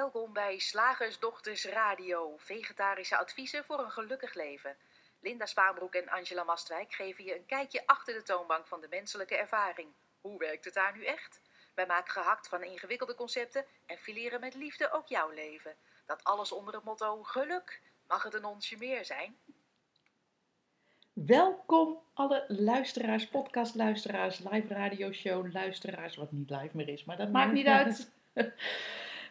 Welkom 0.00 0.32
bij 0.32 0.58
Slagersdochters 0.58 1.64
Radio, 1.64 2.34
vegetarische 2.36 3.16
adviezen 3.16 3.64
voor 3.64 3.78
een 3.78 3.90
gelukkig 3.90 4.34
leven. 4.34 4.76
Linda 5.20 5.46
Spaanbroek 5.46 5.94
en 5.94 6.08
Angela 6.08 6.44
Mastwijk 6.44 6.92
geven 6.92 7.24
je 7.24 7.36
een 7.36 7.46
kijkje 7.46 7.82
achter 7.86 8.14
de 8.14 8.22
toonbank 8.22 8.66
van 8.66 8.80
de 8.80 8.86
menselijke 8.90 9.36
ervaring. 9.36 9.88
Hoe 10.20 10.38
werkt 10.38 10.64
het 10.64 10.74
daar 10.74 10.96
nu 10.96 11.04
echt? 11.04 11.40
Wij 11.74 11.86
maken 11.86 12.12
gehakt 12.12 12.48
van 12.48 12.62
ingewikkelde 12.62 13.14
concepten 13.14 13.64
en 13.86 13.98
fileren 13.98 14.40
met 14.40 14.54
liefde 14.54 14.92
ook 14.92 15.06
jouw 15.06 15.30
leven. 15.30 15.74
Dat 16.06 16.24
alles 16.24 16.52
onder 16.52 16.74
het 16.74 16.84
motto 16.84 17.22
geluk. 17.22 17.80
Mag 18.08 18.22
het 18.22 18.34
een 18.34 18.44
onsje 18.44 18.76
meer 18.78 19.04
zijn? 19.04 19.36
Welkom 21.12 21.98
alle 22.14 22.44
luisteraars, 22.48 23.28
podcastluisteraars, 23.28 24.38
live 24.38 24.74
radioshow 24.74 25.52
luisteraars, 25.52 26.16
wat 26.16 26.32
niet 26.32 26.50
live 26.50 26.76
meer 26.76 26.88
is, 26.88 27.04
maar 27.04 27.16
dat 27.16 27.30
maakt 27.30 27.52
niet 27.52 27.66
uit. 27.66 28.10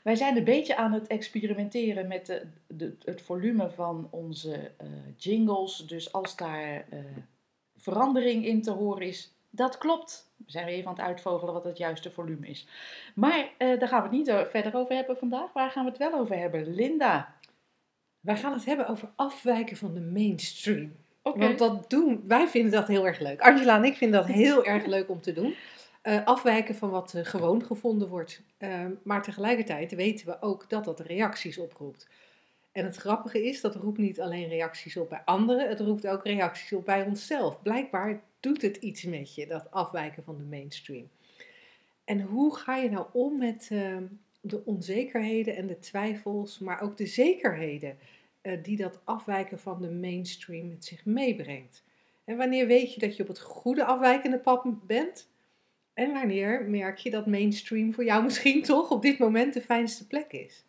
Wij 0.04 0.16
zijn 0.16 0.38
een 0.38 0.44
beetje 0.44 0.76
aan 0.76 0.92
het 0.92 1.08
experimenteren 1.08 2.08
met 2.08 2.26
de, 2.26 2.42
de, 2.68 2.96
het 3.04 3.22
volume 3.22 3.70
van 3.70 4.08
onze 4.10 4.72
eh, 4.78 4.88
jingles. 5.18 5.78
Dus 5.88 6.14
als 6.14 6.36
daar 6.36 6.86
eh, 6.90 7.00
verandering 7.78 8.46
in 8.46 8.62
te 8.62 8.72
horen 8.72 9.08
is, 9.08 9.34
dat 9.50 9.78
klopt. 9.78 10.32
We 10.38 10.52
zijn 10.52 10.68
even 10.68 10.90
aan 10.90 10.96
het 10.96 11.06
uitvogelen 11.06 11.54
wat 11.54 11.64
het 11.64 11.78
juiste 11.78 12.12
volume 12.12 12.48
is. 12.48 12.68
Maar 13.16 13.40
uh, 13.40 13.80
daar 13.80 13.88
gaan 13.88 14.10
we 14.10 14.18
het 14.18 14.18
niet 14.18 14.50
verder 14.50 14.76
over 14.76 14.96
hebben 14.96 15.18
vandaag. 15.18 15.54
Waar 15.54 15.72
gaan 15.72 15.84
we 15.84 15.90
het 15.90 16.00
wel 16.00 16.14
over 16.14 16.38
hebben? 16.38 16.76
Linda. 16.76 17.34
Wij 18.20 18.38
gaan 18.38 18.54
het 18.54 18.66
hebben 18.66 18.88
over 18.88 19.10
afwijken 19.16 19.78
van 19.78 19.94
de 19.94 20.00
mainstream. 20.00 20.92
Want 21.22 21.60
dat 21.60 21.90
doen, 21.90 22.24
wij 22.28 22.48
vinden 22.48 22.72
dat 22.72 22.88
heel 22.88 23.08
erg 23.08 23.20
leuk. 23.20 23.42
Angela 23.42 23.76
en 23.76 23.84
ik 23.84 23.98
vinden 23.98 24.20
dat 24.20 24.30
heel 24.46 24.66
erg 24.66 24.86
leuk 24.86 25.10
om 25.10 25.22
te 25.22 25.34
doen. 25.34 25.56
Uh, 26.04 26.26
afwijken 26.26 26.76
van 26.76 26.90
wat 26.90 27.14
uh, 27.14 27.26
gewoon 27.26 27.66
gevonden 27.66 28.08
wordt. 28.08 28.42
Uh, 28.60 28.86
maar 29.04 29.24
tegelijkertijd 29.24 29.96
weten 29.96 30.28
we 30.28 30.42
ook 30.42 30.70
dat 30.70 30.86
dat 30.86 31.00
reacties 31.00 31.58
oproept. 31.58 32.08
En 32.72 32.86
het 32.86 32.96
grappige 32.96 33.44
is, 33.44 33.62
dat 33.62 33.76
roept 33.76 33.98
niet 33.98 34.22
alleen 34.22 34.48
reacties 34.48 34.98
op 34.98 35.10
bij 35.10 35.22
anderen, 35.26 35.70
het 35.70 35.80
roept 35.80 36.08
ook 36.08 36.26
reacties 36.26 36.74
op 36.74 36.86
bij 36.86 37.04
onszelf. 37.04 37.62
Blijkbaar 37.62 38.22
doet 38.40 38.62
het 38.62 38.78
iets 38.78 39.04
met 39.04 39.36
je, 39.36 39.48
dat 39.48 39.72
afwijken 39.72 40.24
van 40.24 40.38
de 40.38 40.44
mainstream. 40.44 41.10
En 42.04 42.22
hoe 42.22 42.56
ga 42.56 42.76
je 42.76 42.90
nou 42.90 43.06
om 43.12 43.38
met 43.38 43.68
ehm, 43.72 44.04
de 44.42 44.66
onzekerheden 44.66 45.56
en 45.56 45.68
de 45.68 45.80
twijfels, 45.80 46.60
maar 46.60 46.82
ook 46.82 46.98
de 46.98 47.06
zekerheden 47.06 47.98
eh, 48.42 48.64
die 48.64 48.78
dat 48.78 49.02
afwijken 49.04 49.60
van 49.60 49.82
de 49.82 49.92
mainstream 49.92 50.68
met 50.68 50.86
zich 50.86 51.06
meebrengt? 51.06 51.84
En 52.26 52.38
wanneer 52.38 52.68
weet 52.68 52.94
je 52.94 53.00
dat 53.00 53.16
je 53.16 53.22
op 53.22 53.28
het 53.28 53.40
goede 53.40 53.86
afwijkende 53.86 54.40
pad 54.40 54.88
bent? 54.88 55.28
En 56.00 56.14
wanneer 56.14 56.64
merk 56.64 56.98
je 56.98 57.10
dat 57.10 57.26
mainstream 57.26 57.94
voor 57.94 58.04
jou 58.04 58.24
misschien 58.28 58.64
toch 58.64 58.90
op 58.92 59.02
dit 59.02 59.18
moment 59.18 59.54
de 59.54 59.62
fijnste 59.62 60.08
plek 60.08 60.32
is? 60.32 60.64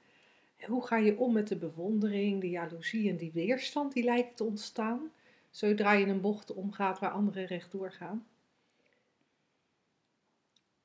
Hoe 0.67 0.87
ga 0.87 0.97
je 0.97 1.19
om 1.19 1.33
met 1.33 1.49
de 1.49 1.57
bewondering, 1.57 2.41
de 2.41 2.51
jaloezie 2.51 3.11
en 3.11 3.17
die 3.17 3.31
weerstand 3.35 3.93
die 3.93 4.05
lijkt 4.05 4.37
te 4.37 4.45
ontstaan, 4.45 5.11
zodra 5.51 5.93
je 5.93 6.07
een 6.07 6.21
bocht 6.21 6.55
omgaat 6.55 6.99
waar 6.99 7.11
anderen 7.11 7.47
rechtdoor 7.47 7.93
gaan? 7.93 8.27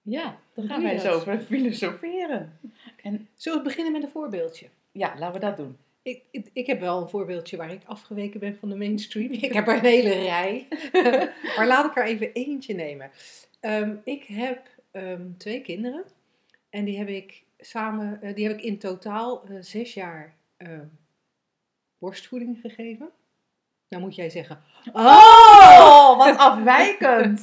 Ja, 0.02 0.40
dan 0.54 0.68
gaan 0.68 0.82
wij 0.82 0.94
eens 0.94 1.08
over 1.08 1.42
filosoferen. 1.52 2.60
En, 3.04 3.28
Zullen 3.36 3.58
we 3.58 3.64
beginnen 3.64 3.94
met 3.94 4.04
een 4.04 4.10
voorbeeldje? 4.10 4.68
Ja, 4.92 5.16
laten 5.18 5.42
we 5.42 5.46
dat 5.46 5.58
doen. 5.58 5.78
Ik, 6.02 6.22
ik, 6.32 6.50
ik, 6.54 6.66
heb 6.66 6.80
wel 6.80 7.02
een 7.02 7.10
voorbeeldje 7.10 7.58
waar 7.58 7.72
ik 7.72 7.82
afgeweken 7.86 8.40
ben 8.40 8.58
van 8.60 8.70
de 8.70 8.76
mainstream. 8.76 9.32
Ik 9.50 9.54
heb 9.54 9.68
er 9.68 9.78
een 9.78 9.86
hele 9.86 10.14
rij. 10.14 10.68
maar 11.58 11.68
laat 11.68 11.86
ik 11.86 11.98
er 11.98 12.06
even 12.06 12.34
eentje 12.34 12.74
nemen. 12.74 13.12
Um, 13.66 14.02
ik 14.04 14.24
heb 14.24 14.68
um, 14.92 15.38
twee 15.38 15.62
kinderen. 15.62 16.04
En 16.70 16.86
die 16.86 16.98
heb 16.98 17.08
ik 17.08 17.44
samen, 17.58 18.20
uh, 18.24 18.36
die 18.36 18.48
heb 18.48 18.58
ik 18.58 18.64
in 18.64 18.78
totaal 18.78 19.50
uh, 19.50 19.58
zes 19.62 19.94
jaar 19.94 20.36
uh, 20.58 20.80
borstvoeding 21.98 22.58
gegeven. 22.62 23.10
Nou 23.90 24.04
moet 24.04 24.16
jij 24.16 24.30
zeggen. 24.30 24.62
Oh, 24.94 26.18
wat 26.18 26.38
afwijkend! 26.38 27.40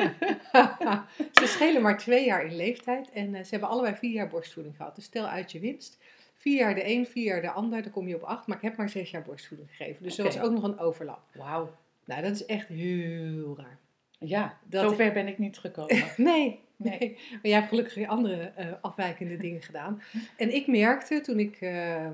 ze 1.40 1.46
schelen 1.46 1.82
maar 1.82 1.98
twee 1.98 2.24
jaar 2.24 2.44
in 2.44 2.56
leeftijd 2.56 3.10
en 3.10 3.44
ze 3.44 3.50
hebben 3.50 3.68
allebei 3.68 3.94
vier 3.94 4.12
jaar 4.12 4.28
borstvoeding 4.28 4.76
gehad. 4.76 4.94
Dus 4.94 5.04
stel 5.04 5.26
uit 5.26 5.52
je 5.52 5.60
winst. 5.60 5.98
Vier 6.34 6.58
jaar 6.58 6.74
de 6.74 6.86
een, 6.86 7.06
vier 7.06 7.24
jaar 7.24 7.40
de 7.40 7.50
ander, 7.50 7.82
dan 7.82 7.92
kom 7.92 8.08
je 8.08 8.14
op 8.14 8.22
acht. 8.22 8.46
Maar 8.46 8.56
ik 8.56 8.62
heb 8.62 8.76
maar 8.76 8.88
zes 8.88 9.10
jaar 9.10 9.22
borstvoeding 9.22 9.70
gegeven. 9.70 10.02
Dus 10.02 10.18
okay. 10.18 10.26
er 10.26 10.38
was 10.38 10.48
ook 10.48 10.54
nog 10.54 10.62
een 10.62 10.78
overlap. 10.78 11.22
Wauw. 11.34 11.76
Nou, 12.04 12.22
dat 12.22 12.32
is 12.32 12.46
echt 12.46 12.68
heel 12.68 13.56
raar. 13.56 13.78
Ja, 14.24 14.58
dat 14.64 14.82
zover 14.82 15.12
ben 15.12 15.28
ik 15.28 15.38
niet 15.38 15.58
gekomen. 15.58 16.12
nee, 16.16 16.60
nee, 16.76 17.18
Maar 17.30 17.40
jij 17.42 17.54
hebt 17.54 17.68
gelukkig 17.68 17.94
weer 17.94 18.08
andere 18.08 18.52
uh, 18.58 18.72
afwijkende 18.80 19.36
dingen 19.36 19.62
gedaan. 19.62 20.02
En 20.36 20.54
ik 20.54 20.66
merkte 20.66 21.20
toen 21.20 21.38
ik, 21.38 21.60
uh, 21.60 22.04
uh, 22.04 22.10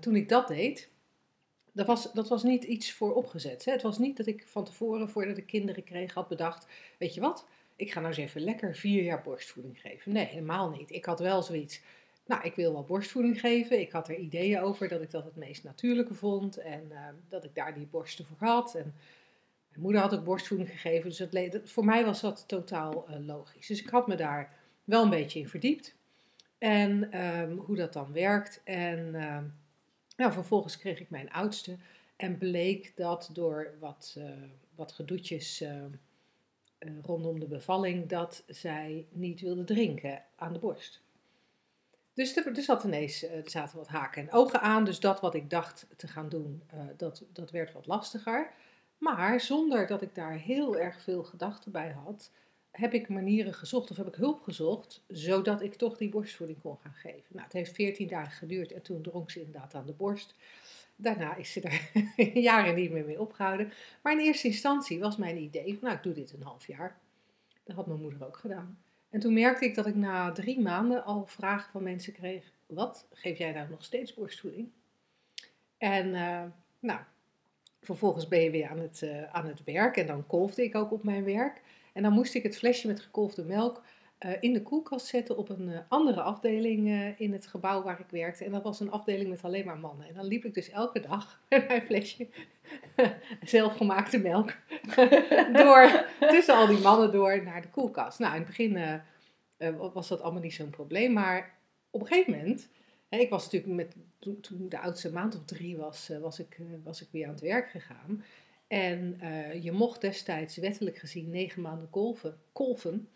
toen 0.00 0.16
ik 0.16 0.28
dat 0.28 0.48
deed, 0.48 0.90
dat 1.72 1.86
was, 1.86 2.12
dat 2.12 2.28
was 2.28 2.42
niet 2.42 2.64
iets 2.64 2.92
voor 2.92 3.14
opgezet. 3.14 3.64
Hè? 3.64 3.72
Het 3.72 3.82
was 3.82 3.98
niet 3.98 4.16
dat 4.16 4.26
ik 4.26 4.44
van 4.46 4.64
tevoren, 4.64 5.08
voordat 5.08 5.36
ik 5.36 5.46
kinderen 5.46 5.84
kreeg, 5.84 6.14
had 6.14 6.28
bedacht: 6.28 6.66
Weet 6.98 7.14
je 7.14 7.20
wat, 7.20 7.46
ik 7.76 7.92
ga 7.92 8.00
nou 8.00 8.12
eens 8.12 8.22
even 8.22 8.40
lekker 8.40 8.76
vier 8.76 9.02
jaar 9.02 9.22
borstvoeding 9.22 9.80
geven. 9.80 10.12
Nee, 10.12 10.26
helemaal 10.26 10.70
niet. 10.70 10.90
Ik 10.90 11.04
had 11.04 11.20
wel 11.20 11.42
zoiets. 11.42 11.80
Nou, 12.26 12.42
ik 12.42 12.54
wil 12.54 12.72
wel 12.72 12.84
borstvoeding 12.84 13.40
geven. 13.40 13.80
Ik 13.80 13.92
had 13.92 14.08
er 14.08 14.16
ideeën 14.16 14.60
over 14.60 14.88
dat 14.88 15.02
ik 15.02 15.10
dat 15.10 15.24
het 15.24 15.36
meest 15.36 15.64
natuurlijke 15.64 16.14
vond 16.14 16.56
en 16.56 16.92
dat 17.28 17.44
ik 17.44 17.54
daar 17.54 17.74
die 17.74 17.86
borsten 17.86 18.24
voor 18.24 18.48
had. 18.48 18.74
En 18.74 18.94
mijn 19.72 19.84
moeder 19.84 20.00
had 20.00 20.14
ook 20.14 20.24
borstvoeding 20.24 20.70
gegeven, 20.70 21.30
dus 21.30 21.72
voor 21.72 21.84
mij 21.84 22.04
was 22.04 22.20
dat 22.20 22.44
totaal 22.46 23.10
uh, 23.10 23.26
logisch. 23.26 23.66
Dus 23.66 23.80
ik 23.80 23.88
had 23.88 24.06
me 24.06 24.14
daar 24.14 24.54
wel 24.84 25.02
een 25.02 25.10
beetje 25.10 25.38
in 25.38 25.48
verdiept. 25.48 25.94
En 26.58 27.20
um, 27.24 27.58
hoe 27.58 27.76
dat 27.76 27.92
dan 27.92 28.12
werkt. 28.12 28.60
En 28.64 29.10
nou, 30.16 30.32
vervolgens 30.32 30.78
kreeg 30.78 31.00
ik 31.00 31.10
mijn 31.10 31.30
oudste. 31.30 31.76
En 32.16 32.38
bleek 32.38 32.92
dat 32.96 33.30
door 33.32 33.74
wat, 33.80 34.14
uh, 34.18 34.30
wat 34.74 34.92
gedoetjes 34.92 35.60
ehm, 35.60 35.90
rondom 37.02 37.40
de 37.40 37.46
bevalling, 37.46 38.08
dat 38.08 38.44
zij 38.46 39.06
niet 39.10 39.40
wilde 39.40 39.64
drinken 39.64 40.22
aan 40.36 40.52
de 40.52 40.58
borst. 40.58 41.02
Dus 42.14 42.36
er, 42.36 42.46
er, 42.46 42.62
zat 42.62 42.84
ineens, 42.84 43.22
er 43.22 43.50
zaten 43.50 43.76
wat 43.76 43.88
haken 43.88 44.22
en 44.22 44.32
ogen 44.32 44.60
aan. 44.60 44.84
Dus 44.84 45.00
dat 45.00 45.20
wat 45.20 45.34
ik 45.34 45.50
dacht 45.50 45.86
te 45.96 46.08
gaan 46.08 46.28
doen, 46.28 46.62
dat, 46.96 47.24
dat 47.32 47.50
werd 47.50 47.72
wat 47.72 47.86
lastiger. 47.86 48.52
Maar 49.02 49.40
zonder 49.40 49.86
dat 49.86 50.02
ik 50.02 50.14
daar 50.14 50.32
heel 50.32 50.78
erg 50.78 51.00
veel 51.00 51.24
gedachten 51.24 51.72
bij 51.72 51.90
had, 51.90 52.30
heb 52.70 52.92
ik 52.94 53.08
manieren 53.08 53.54
gezocht 53.54 53.90
of 53.90 53.96
heb 53.96 54.06
ik 54.06 54.14
hulp 54.14 54.42
gezocht, 54.42 55.04
zodat 55.08 55.62
ik 55.62 55.74
toch 55.74 55.96
die 55.96 56.08
borstvoeding 56.08 56.60
kon 56.60 56.78
gaan 56.82 56.94
geven. 56.94 57.26
Nou, 57.28 57.44
het 57.44 57.52
heeft 57.52 57.74
14 57.74 58.08
dagen 58.08 58.32
geduurd 58.32 58.72
en 58.72 58.82
toen 58.82 59.02
dronk 59.02 59.30
ze 59.30 59.38
inderdaad 59.38 59.74
aan 59.74 59.86
de 59.86 59.92
borst. 59.92 60.34
Daarna 60.96 61.36
is 61.36 61.52
ze 61.52 61.60
er 62.16 62.38
jaren 62.38 62.74
niet 62.74 62.90
meer 62.90 63.04
mee 63.04 63.20
opgehouden. 63.20 63.72
Maar 64.02 64.12
in 64.12 64.18
eerste 64.18 64.46
instantie 64.46 65.00
was 65.00 65.16
mijn 65.16 65.36
idee, 65.36 65.78
nou 65.80 65.94
ik 65.94 66.02
doe 66.02 66.12
dit 66.12 66.32
een 66.32 66.42
half 66.42 66.66
jaar. 66.66 66.98
Dat 67.64 67.76
had 67.76 67.86
mijn 67.86 68.00
moeder 68.00 68.26
ook 68.26 68.36
gedaan. 68.36 68.78
En 69.10 69.20
toen 69.20 69.32
merkte 69.32 69.64
ik 69.64 69.74
dat 69.74 69.86
ik 69.86 69.94
na 69.94 70.32
drie 70.32 70.60
maanden 70.60 71.04
al 71.04 71.26
vragen 71.26 71.70
van 71.70 71.82
mensen 71.82 72.12
kreeg, 72.12 72.52
wat, 72.66 73.06
geef 73.12 73.38
jij 73.38 73.52
nou 73.52 73.70
nog 73.70 73.84
steeds 73.84 74.14
borstvoeding? 74.14 74.68
En 75.78 76.06
uh, 76.06 76.42
nou, 76.78 77.00
vervolgens 77.82 78.28
ben 78.28 78.40
je 78.40 78.50
weer 78.50 78.68
aan 78.68 78.78
het, 78.78 79.00
uh, 79.04 79.22
aan 79.32 79.46
het 79.46 79.64
werk 79.64 79.96
en 79.96 80.06
dan 80.06 80.26
kolfde 80.26 80.62
ik 80.62 80.74
ook 80.74 80.92
op 80.92 81.04
mijn 81.04 81.24
werk. 81.24 81.62
En 81.92 82.02
dan 82.02 82.12
moest 82.12 82.34
ik 82.34 82.42
het 82.42 82.56
flesje 82.58 82.86
met 82.86 83.00
gekolfde 83.00 83.44
melk 83.44 83.82
uh, 84.20 84.30
in 84.40 84.52
de 84.52 84.62
koelkast 84.62 85.06
zetten 85.06 85.36
op 85.36 85.48
een 85.48 85.68
uh, 85.68 85.78
andere 85.88 86.20
afdeling 86.20 87.14
in 87.18 87.32
het 87.32 87.46
gebouw 87.46 87.82
waar 87.82 88.00
ik 88.00 88.10
werkte. 88.10 88.44
En 88.44 88.52
dat 88.52 88.62
was 88.62 88.80
een 88.80 88.90
afdeling 88.90 89.30
met 89.30 89.44
alleen 89.44 89.64
maar 89.64 89.78
mannen. 89.78 90.08
En 90.08 90.14
dan 90.14 90.24
liep 90.24 90.44
ik 90.44 90.54
dus 90.54 90.70
elke 90.70 91.00
dag 91.00 91.40
met 91.48 91.68
mijn 91.68 91.82
flesje 91.82 92.28
zelfgemaakte 93.42 94.18
melk 94.18 94.56
door, 95.62 96.06
tussen 96.18 96.54
al 96.54 96.66
die 96.66 96.78
mannen 96.78 97.12
door 97.12 97.42
naar 97.42 97.62
de 97.62 97.70
koelkast. 97.70 98.18
Nou, 98.18 98.32
in 98.32 98.38
het 98.38 98.48
begin 98.48 99.00
was 99.92 100.08
dat 100.08 100.20
allemaal 100.20 100.42
niet 100.42 100.54
zo'n 100.54 100.70
probleem, 100.70 101.12
maar 101.12 101.58
op 101.90 102.00
een 102.00 102.06
gegeven 102.06 102.38
moment 102.38 102.68
ik 103.20 103.30
was 103.30 103.44
natuurlijk 103.44 103.72
met, 103.72 103.96
toen, 104.40 104.68
de 104.68 104.78
oudste 104.78 105.12
maand 105.12 105.34
of 105.34 105.44
drie 105.44 105.76
was, 105.76 106.10
eh, 106.10 106.18
was, 106.18 106.38
ik, 106.38 106.56
eh, 106.58 106.64
was 106.84 107.02
ik 107.02 107.08
weer 107.10 107.26
aan 107.26 107.32
het 107.32 107.40
werk 107.40 107.70
gegaan. 107.70 108.24
En 108.66 109.18
uh, 109.22 109.62
je 109.62 109.72
mocht 109.72 110.00
destijds 110.00 110.56
wettelijk 110.56 110.98
gezien 110.98 111.30
negen 111.30 111.62
maanden 111.62 111.88
golven. 111.90 112.38
kolven. 112.52 113.08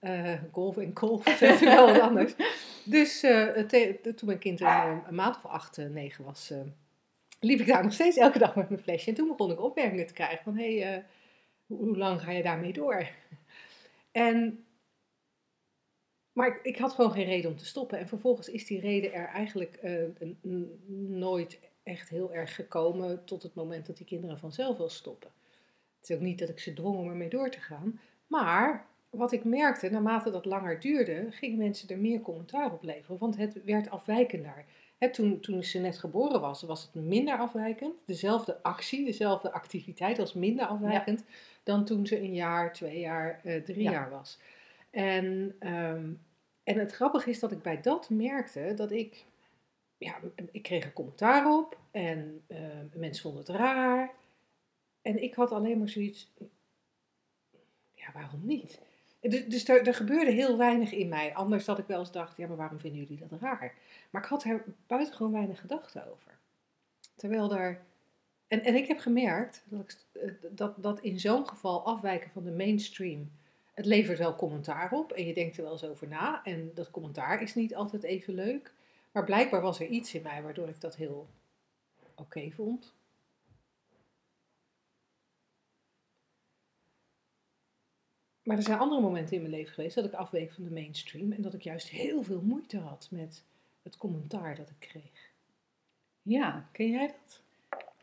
Uh, 0.00 0.32
golven 0.52 0.82
en 0.82 0.92
kolven, 0.92 1.32
is 1.54 1.60
wel 1.60 1.86
wat 1.86 2.00
anders. 2.00 2.34
Dus 2.84 3.20
toen 4.16 4.26
mijn 4.26 4.38
kind 4.38 4.60
een, 4.60 5.02
een, 5.06 5.14
maand 5.14 5.36
of 5.36 5.46
acht, 5.46 5.76
negen 5.76 6.24
was, 6.24 6.52
liep 7.40 7.60
ik 7.60 7.66
daar 7.66 7.82
nog 7.82 7.92
steeds 7.92 8.16
elke 8.16 8.38
dag 8.38 8.56
met 8.56 8.68
mijn 8.68 8.82
flesje. 8.82 9.08
En 9.08 9.14
toen 9.14 9.28
begon 9.28 9.50
ik 9.50 9.60
opmerkingen 9.60 10.06
te 10.06 10.12
krijgen 10.12 10.44
van, 10.44 10.56
hé, 10.56 10.78
hey, 10.78 11.04
hoe, 11.66 11.78
hoe 11.78 11.96
lang 11.96 12.20
ga 12.20 12.30
je 12.30 12.42
daarmee 12.42 12.72
door? 12.72 13.06
En 14.12 14.64
maar 16.34 16.48
ik, 16.48 16.60
ik, 16.62 16.78
had 16.78 16.92
gewoon 16.92 17.12
geen 17.12 17.24
reden 17.24 17.50
om 17.50 17.56
te 17.56 17.66
stoppen. 17.66 17.98
En 17.98 18.08
vervolgens 18.08 18.48
is 18.48 18.66
die 18.66 18.80
reden 18.80 19.12
er 19.12 19.26
eigenlijk 19.26 19.78
uh, 19.82 20.62
nooit 21.08 21.58
echt 21.82 22.08
heel 22.08 22.34
erg 22.34 22.54
gekomen 22.54 23.24
tot 23.24 23.42
het 23.42 23.54
moment 23.54 23.86
dat 23.86 23.96
die 23.96 24.06
kinderen 24.06 24.38
vanzelf 24.38 24.76
wil 24.76 24.88
stoppen. 24.88 25.30
Het 26.00 26.10
is 26.10 26.16
ook 26.16 26.22
niet 26.22 26.38
dat 26.38 26.48
ik 26.48 26.58
ze 26.58 26.72
dwong 26.72 26.98
om 26.98 27.08
ermee 27.08 27.28
door 27.28 27.50
te 27.50 27.60
gaan. 27.60 28.00
Maar 28.26 28.86
wat 29.10 29.32
ik 29.32 29.44
merkte, 29.44 29.90
naarmate 29.90 30.30
dat 30.30 30.44
langer 30.44 30.80
duurde, 30.80 31.26
gingen 31.30 31.58
mensen 31.58 31.88
er 31.88 31.98
meer 31.98 32.20
commentaar 32.20 32.72
op 32.72 32.82
leveren. 32.82 33.18
Want 33.18 33.36
het 33.36 33.64
werd 33.64 33.90
afwijkender. 33.90 34.64
Toen, 35.12 35.40
toen 35.40 35.64
ze 35.64 35.78
net 35.78 35.98
geboren 35.98 36.40
was, 36.40 36.62
was 36.62 36.82
het 36.82 37.04
minder 37.04 37.38
afwijkend. 37.38 37.94
Dezelfde 38.06 38.62
actie, 38.62 39.04
dezelfde 39.04 39.52
activiteit 39.52 40.18
was 40.18 40.34
minder 40.34 40.66
afwijkend 40.66 41.24
dan 41.62 41.84
toen 41.84 42.06
ze 42.06 42.20
een 42.20 42.34
jaar, 42.34 42.72
twee 42.72 42.98
jaar, 42.98 43.40
eh, 43.44 43.62
drie 43.62 43.82
Ja. 43.82 43.90
jaar 43.90 44.10
was. 44.10 44.38
En, 44.90 45.56
ehm, 45.58 46.12
en 46.64 46.78
het 46.78 46.92
grappige 46.92 47.30
is 47.30 47.38
dat 47.38 47.52
ik 47.52 47.62
bij 47.62 47.80
dat 47.80 48.10
merkte 48.10 48.72
dat 48.76 48.90
ik, 48.90 49.24
ja, 49.98 50.20
ik 50.50 50.62
kreeg 50.62 50.84
er 50.84 50.92
commentaar 50.92 51.58
op 51.58 51.78
en 51.90 52.42
eh, 52.46 52.58
mensen 52.94 53.22
vonden 53.22 53.40
het 53.40 53.56
raar. 53.56 54.14
En 55.02 55.22
ik 55.22 55.34
had 55.34 55.52
alleen 55.52 55.78
maar 55.78 55.88
zoiets, 55.88 56.32
ja, 57.94 58.12
waarom 58.14 58.40
niet? 58.46 58.80
Dus, 59.20 59.46
dus 59.46 59.68
er, 59.68 59.94
gebeurde 59.94 60.30
heel 60.30 60.56
weinig 60.56 60.92
in 60.92 61.08
mij. 61.08 61.34
Anders 61.34 61.64
dat 61.64 61.78
ik 61.78 61.86
wel 61.86 61.98
eens 61.98 62.12
dacht, 62.12 62.36
ja, 62.36 62.46
maar 62.46 62.56
waarom 62.56 62.78
vinden 62.78 63.00
jullie 63.00 63.26
dat 63.28 63.40
raar? 63.40 63.74
Maar 64.10 64.22
ik 64.22 64.28
had 64.28 64.44
er 64.44 64.64
buitengewoon 64.86 65.32
weinig 65.32 65.60
gedachten 65.60 66.10
over. 66.12 66.38
Terwijl 67.14 67.54
er... 67.54 67.80
En, 68.46 68.64
en 68.64 68.74
ik 68.74 68.88
heb 68.88 68.98
gemerkt 68.98 69.62
dat, 69.64 70.06
eh, 70.12 70.30
dat, 70.50 70.82
dat 70.82 71.00
in 71.00 71.20
zo'n 71.20 71.48
geval 71.48 71.84
afwijken 71.84 72.30
van 72.30 72.44
de 72.44 72.50
mainstream... 72.50 73.30
Het 73.74 73.86
levert 73.86 74.18
wel 74.18 74.36
commentaar 74.36 74.92
op 74.92 75.12
en 75.12 75.26
je 75.26 75.34
denkt 75.34 75.56
er 75.56 75.62
wel 75.62 75.72
eens 75.72 75.84
over 75.84 76.08
na. 76.08 76.44
En 76.44 76.74
dat 76.74 76.90
commentaar 76.90 77.42
is 77.42 77.54
niet 77.54 77.74
altijd 77.74 78.02
even 78.02 78.34
leuk. 78.34 78.74
Maar 79.12 79.24
blijkbaar 79.24 79.60
was 79.60 79.80
er 79.80 79.86
iets 79.86 80.14
in 80.14 80.22
mij 80.22 80.42
waardoor 80.42 80.68
ik 80.68 80.80
dat 80.80 80.96
heel 80.96 81.28
oké 82.14 82.50
vond. 82.50 82.94
Maar 88.42 88.56
er 88.56 88.62
zijn 88.62 88.78
andere 88.78 89.00
momenten 89.00 89.34
in 89.36 89.42
mijn 89.42 89.54
leven 89.54 89.74
geweest 89.74 89.94
dat 89.94 90.04
ik 90.04 90.12
afweek 90.12 90.52
van 90.52 90.64
de 90.64 90.70
mainstream 90.70 91.32
en 91.32 91.42
dat 91.42 91.54
ik 91.54 91.62
juist 91.62 91.88
heel 91.88 92.22
veel 92.22 92.40
moeite 92.40 92.78
had 92.78 93.08
met 93.10 93.44
het 93.82 93.96
commentaar 93.96 94.56
dat 94.56 94.70
ik 94.70 94.76
kreeg. 94.78 95.32
Ja, 96.22 96.68
Ken 96.72 96.90
jij 96.90 97.06
dat? 97.06 97.42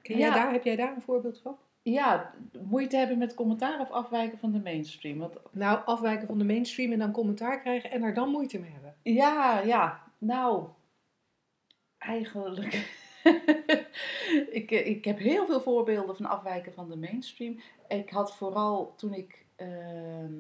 Ken 0.02 0.18
Ja. 0.18 0.26
jij 0.28 0.30
daar, 0.36 0.52
heb 0.52 0.64
jij 0.64 0.76
daar 0.76 0.96
een 0.96 1.02
voorbeeld 1.02 1.40
van? 1.40 1.58
Ja, 1.81 2.33
moeite 2.62 2.98
hebben 2.98 3.18
met 3.18 3.33
commentaar 3.33 3.80
of 3.80 3.92
afwijken 3.92 4.38
van 4.38 4.51
de 4.51 4.60
mainstream. 4.60 5.18
Want 5.18 5.36
Nou, 5.51 5.80
afwijken 5.86 6.28
van 6.28 6.38
de 6.38 6.44
mainstream 6.44 6.92
en 6.92 7.00
dan 7.00 7.12
commentaar 7.12 7.62
krijgen 7.62 7.92
en 7.92 8.04
er 8.04 8.13
dan 8.13 8.30
moeite 8.30 8.60
mee 8.60 8.72
hebben. 8.72 8.95
Ja, 9.04 9.62
ja. 9.62 10.04
Nou, 10.18 10.68
eigenlijk. 11.98 12.74
ik, 14.60 14.72
eh, 14.72 14.88
ik 14.88 15.06
heb 15.06 15.18
heel 15.18 15.45
veel 15.45 15.62
voorbeelden 15.62 16.16
van 16.16 16.25
afwijken 16.25 16.74
van 16.74 16.89
de 16.89 16.95
mainstream. 16.95 17.60
Ik 17.88 18.10
had 18.10 18.36
vooral 18.36 18.94
toen 18.95 19.13
ik, 19.13 19.45
ehm, 19.56 20.34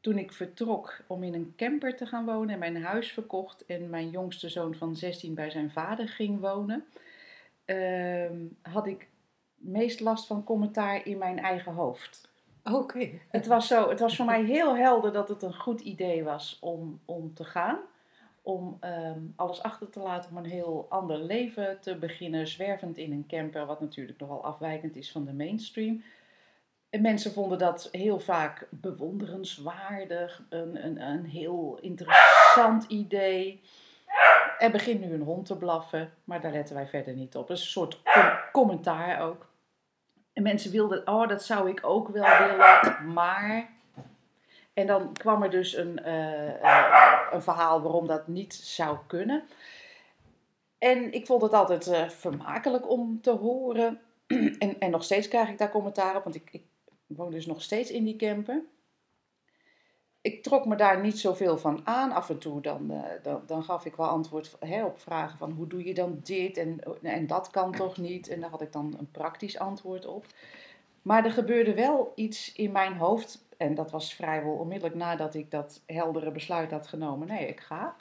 toen 0.00 0.18
ik 0.18 0.32
vertrok 0.32 1.00
om 1.06 1.22
in 1.22 1.34
een 1.34 1.52
camper 1.56 1.96
te 1.96 2.06
gaan 2.06 2.24
wonen 2.24 2.50
en 2.50 2.58
mijn 2.58 2.84
huis 2.84 3.12
verkocht 3.12 3.66
en 3.66 3.90
mijn 3.90 4.10
jongste 4.10 4.48
zoon 4.48 4.74
van 4.74 4.96
16 4.96 5.34
bij 5.34 5.50
zijn 5.50 5.70
vader 5.70 6.08
ging 6.08 6.40
wonen, 6.40 6.84
ehm, 7.64 8.36
had 8.62 8.86
ik 8.86 9.08
meest 9.58 10.00
last 10.00 10.26
van 10.26 10.44
commentaar 10.44 11.06
in 11.06 11.18
mijn 11.18 11.38
eigen 11.38 11.72
hoofd. 11.72 12.28
Oké. 12.72 13.10
Het 13.28 13.46
was, 13.46 13.66
zo, 13.66 13.88
het 13.88 14.00
was 14.00 14.16
voor 14.16 14.26
mij 14.26 14.44
heel 14.44 14.76
helder 14.76 15.12
dat 15.12 15.28
het 15.28 15.42
een 15.42 15.54
goed 15.54 15.80
idee 15.80 16.24
was 16.24 16.58
om, 16.60 17.00
om 17.04 17.34
te 17.34 17.44
gaan. 17.44 17.78
Om 18.42 18.76
ehm, 18.80 19.20
alles 19.36 19.62
achter 19.62 19.90
te 19.90 20.00
laten, 20.00 20.30
om 20.30 20.36
een 20.36 20.50
heel 20.50 20.86
ander 20.88 21.18
leven 21.18 21.80
te 21.80 21.96
beginnen. 21.96 22.46
Zwervend 22.46 22.98
in 22.98 23.12
een 23.12 23.26
camper, 23.26 23.66
wat 23.66 23.80
natuurlijk 23.80 24.18
nogal 24.18 24.44
afwijkend 24.44 24.96
is 24.96 25.12
van 25.12 25.24
de 25.24 25.32
mainstream. 25.32 26.02
En 26.90 27.02
mensen 27.02 27.32
vonden 27.32 27.58
dat 27.58 27.88
heel 27.92 28.20
vaak 28.20 28.66
bewonderenswaardig. 28.70 30.42
Een, 30.48 30.84
een, 30.84 31.00
een 31.02 31.24
heel 31.24 31.78
interessant 31.80 32.84
idee. 32.84 33.62
Er 34.58 34.70
begint 34.70 35.00
nu 35.00 35.12
een 35.12 35.22
hond 35.22 35.46
te 35.46 35.56
blaffen, 35.56 36.12
maar 36.24 36.40
daar 36.40 36.52
letten 36.52 36.74
wij 36.74 36.86
verder 36.86 37.14
niet 37.14 37.36
op. 37.36 37.50
Is 37.50 37.60
een 37.60 37.66
soort 37.66 38.02
com- 38.02 38.38
commentaar 38.52 39.20
ook. 39.20 39.46
En 40.32 40.42
mensen 40.42 40.70
wilden, 40.70 41.08
oh, 41.08 41.28
dat 41.28 41.44
zou 41.44 41.68
ik 41.68 41.80
ook 41.82 42.08
wel 42.08 42.38
willen, 42.38 43.12
maar. 43.12 43.76
En 44.72 44.86
dan 44.86 45.12
kwam 45.12 45.42
er 45.42 45.50
dus 45.50 45.76
een, 45.76 45.98
eh, 45.98 46.62
eh, 46.62 47.20
een 47.30 47.42
verhaal 47.42 47.82
waarom 47.82 48.06
dat 48.06 48.28
niet 48.28 48.54
zou 48.54 48.98
kunnen. 49.06 49.44
En 50.78 51.12
ik 51.12 51.26
vond 51.26 51.42
het 51.42 51.52
altijd 51.52 51.86
eh, 51.86 52.08
vermakelijk 52.08 52.90
om 52.90 53.20
te 53.20 53.30
horen. 53.30 54.00
en, 54.58 54.78
en 54.78 54.90
nog 54.90 55.04
steeds 55.04 55.28
krijg 55.28 55.48
ik 55.48 55.58
daar 55.58 55.70
commentaar 55.70 56.16
op, 56.16 56.24
want 56.24 56.36
ik, 56.36 56.52
ik 56.52 56.64
woon 57.06 57.30
dus 57.30 57.46
nog 57.46 57.62
steeds 57.62 57.90
in 57.90 58.04
die 58.04 58.16
camper. 58.16 58.62
Ik 60.28 60.42
trok 60.42 60.66
me 60.66 60.76
daar 60.76 61.00
niet 61.00 61.18
zoveel 61.18 61.58
van 61.58 61.80
aan. 61.84 62.12
Af 62.12 62.30
en 62.30 62.38
toe 62.38 62.60
dan, 62.60 62.90
eh, 62.90 63.02
dan, 63.22 63.42
dan 63.46 63.64
gaf 63.64 63.84
ik 63.84 63.96
wel 63.96 64.06
antwoord 64.06 64.56
hè, 64.60 64.84
op 64.84 65.00
vragen 65.00 65.38
van 65.38 65.50
hoe 65.50 65.66
doe 65.66 65.84
je 65.84 65.94
dan 65.94 66.20
dit 66.22 66.56
en, 66.56 66.80
en 67.02 67.26
dat 67.26 67.50
kan 67.50 67.72
toch 67.72 67.96
niet. 67.96 68.28
En 68.28 68.40
daar 68.40 68.50
had 68.50 68.62
ik 68.62 68.72
dan 68.72 68.96
een 68.98 69.10
praktisch 69.10 69.58
antwoord 69.58 70.06
op. 70.06 70.26
Maar 71.02 71.24
er 71.24 71.30
gebeurde 71.30 71.74
wel 71.74 72.12
iets 72.14 72.52
in 72.52 72.72
mijn 72.72 72.96
hoofd. 72.96 73.44
En 73.56 73.74
dat 73.74 73.90
was 73.90 74.14
vrijwel 74.14 74.52
onmiddellijk 74.52 74.98
nadat 74.98 75.34
ik 75.34 75.50
dat 75.50 75.82
heldere 75.86 76.30
besluit 76.30 76.70
had 76.70 76.86
genomen. 76.86 77.28
Nee, 77.28 77.48
ik 77.48 77.60
ga. 77.60 77.96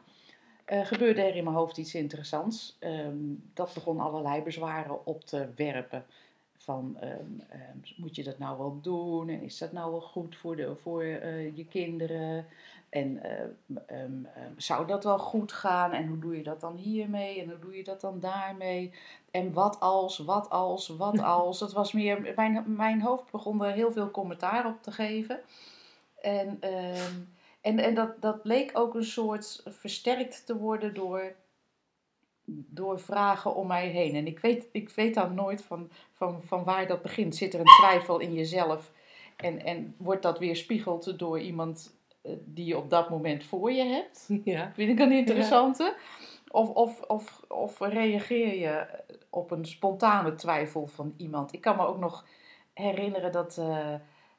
Eh, 0.66 0.86
gebeurde 0.86 1.22
er 1.22 1.36
in 1.36 1.44
mijn 1.44 1.56
hoofd 1.56 1.78
iets 1.78 1.96
interessants. 1.96 2.78
Ehm, 2.80 3.18
dat 3.54 3.74
begon 3.74 4.00
allerlei 4.00 4.42
bezwaren 4.42 5.06
op 5.06 5.24
te 5.24 5.48
werpen. 5.56 6.06
Van, 6.68 6.98
ehm, 7.00 7.40
ehm, 7.50 7.78
moet 7.96 8.16
je 8.16 8.24
dat 8.24 8.38
nou 8.38 8.58
wel 8.58 8.80
doen? 8.82 9.30
En 9.30 9.42
is 9.42 9.58
dat 9.58 9.72
nou 9.72 9.92
wel 9.92 10.02
goed 10.02 10.36
voor, 10.36 10.56
de, 10.56 10.76
voor 10.76 11.04
eh, 11.04 11.56
je 11.56 11.66
kinderen? 11.66 12.46
En 12.90 13.24
ehm, 13.88 14.24
zou 14.58 14.88
dat 14.88 15.04
wel 15.04 15.20
goed 15.20 15.52
gaan? 15.52 15.92
En 15.92 16.08
hoe 16.08 16.20
doe 16.20 16.38
je 16.38 16.44
dat 16.44 16.62
dan 16.62 16.76
hiermee? 16.76 17.42
En 17.42 17.50
hoe 17.50 17.60
doe 17.60 17.78
je 17.78 17.84
dat 17.84 18.02
dan 18.02 18.20
daarmee? 18.20 18.94
En 19.32 19.54
wat 19.54 19.80
als, 19.80 20.18
wat 20.18 20.50
als, 20.50 20.88
wat 20.88 21.20
als? 21.40 21.60
Dat 21.60 21.74
was 21.74 21.92
meer, 21.92 22.34
mijn, 22.36 22.64
mijn 22.76 23.02
hoofd 23.02 23.32
begon 23.32 23.64
er 23.64 23.72
heel 23.72 23.92
veel 23.92 24.12
commentaar 24.12 24.66
op 24.66 24.82
te 24.82 24.92
geven. 24.92 25.40
En, 26.22 26.58
en, 27.62 27.80
en 27.80 27.96
dat, 27.96 28.22
dat 28.22 28.42
bleek 28.42 28.72
ook 28.74 28.96
een 28.96 29.04
soort 29.04 29.64
versterkt 29.66 30.46
te 30.46 30.58
worden 30.58 30.94
door, 30.94 31.36
door 32.50 33.00
vragen 33.00 33.56
om 33.56 33.68
mij 33.68 33.88
heen. 33.88 34.16
En 34.16 34.28
ik 34.28 34.40
weet, 34.40 34.70
ik 34.72 34.90
weet 34.90 35.14
dan 35.14 35.34
nooit 35.34 35.64
van, 35.64 35.90
van, 36.12 36.44
van 36.44 36.64
waar 36.64 36.88
dat 36.88 37.02
begint. 37.02 37.36
Zit 37.36 37.54
er 37.54 37.60
een 37.60 37.76
twijfel 37.80 38.20
in 38.20 38.34
jezelf? 38.34 38.92
En, 39.36 39.66
en 39.66 39.96
wordt 39.98 40.22
dat 40.22 40.40
weerspiegeld 40.40 41.20
door 41.20 41.40
iemand 41.40 41.98
eh, 42.22 42.32
die 42.46 42.66
je 42.66 42.78
op 42.78 42.90
dat 42.90 43.10
moment 43.10 43.44
voor 43.44 43.72
je 43.72 43.84
hebt? 43.84 44.30
Ja. 44.54 44.72
Vind 44.74 44.90
ik 44.90 45.00
een 45.00 45.12
interessante. 45.12 45.96
Of, 46.52 46.70
of, 46.70 47.02
of, 47.02 47.42
of 47.48 47.80
reageer 47.80 48.60
je 48.60 48.86
op 49.30 49.52
een 49.52 49.66
spontane 49.66 50.36
twijfel 50.36 50.88
van 50.88 51.14
iemand? 51.18 51.54
Ik 51.54 51.62
kan 51.62 51.76
me 51.76 51.86
ook 51.86 52.00
nog 52.00 52.26
herinneren 52.74 53.32
dat 53.32 53.58
eh, 53.58 53.94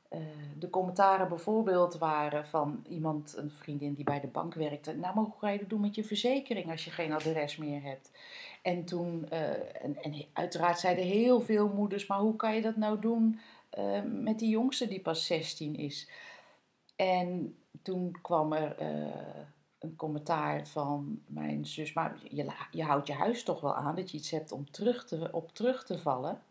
eh, 0.09 0.21
de 0.59 0.71
commentaren 0.71 1.29
bijvoorbeeld 1.29 1.99
waren 1.99 2.47
van 2.47 2.85
iemand, 2.89 3.35
een 3.37 3.51
vriendin 3.51 3.95
die 3.95 4.05
bij 4.05 4.21
de 4.21 4.27
bank 4.27 4.55
werkte. 4.55 4.97
Nou, 4.97 5.15
maar 5.15 5.25
hoe 5.25 5.39
ga 5.39 5.49
je 5.49 5.59
dat 5.59 5.69
doen 5.69 5.81
met 5.81 5.95
je 5.95 6.05
verzekering 6.05 6.71
als 6.71 6.85
je 6.85 6.91
geen 6.91 7.13
adres 7.13 7.57
meer 7.57 7.83
hebt? 7.83 8.11
En 8.63 8.85
toen, 8.85 9.29
eh, 9.29 9.85
en, 9.85 10.25
uiteraard 10.33 10.79
zeiden 10.79 11.05
heel 11.05 11.41
veel 11.41 11.69
moeders, 11.69 12.07
maar 12.07 12.19
hoe 12.19 12.37
kan 12.37 12.55
je 12.55 12.63
dat 12.63 12.77
nou 12.77 13.01
doen 13.01 13.41
eh, 13.71 14.03
met 14.03 14.39
die 14.39 14.49
jongste 14.49 14.89
die 14.89 15.01
pas 15.01 15.27
16 15.27 15.77
is? 15.77 16.11
En 16.97 17.59
toen 17.83 18.19
kwam 18.23 18.53
er 18.53 18.83
een 19.79 19.97
commentaar 19.97 20.67
van 20.67 21.23
mijn 21.27 21.67
zus, 21.67 21.93
maar 21.93 22.19
je, 22.29 22.53
je 22.71 22.85
houdt 22.85 23.07
je 23.07 23.13
huis 23.13 23.43
toch 23.43 23.61
wel 23.61 23.75
aan 23.75 23.97
dat 23.97 24.11
je 24.11 24.17
iets 24.17 24.31
hebt 24.31 24.53
om 24.53 24.71
terug 24.71 25.07
te, 25.07 25.29
op 25.33 25.53
terug 25.53 25.85
te 25.85 25.99
vallen? 25.99 26.43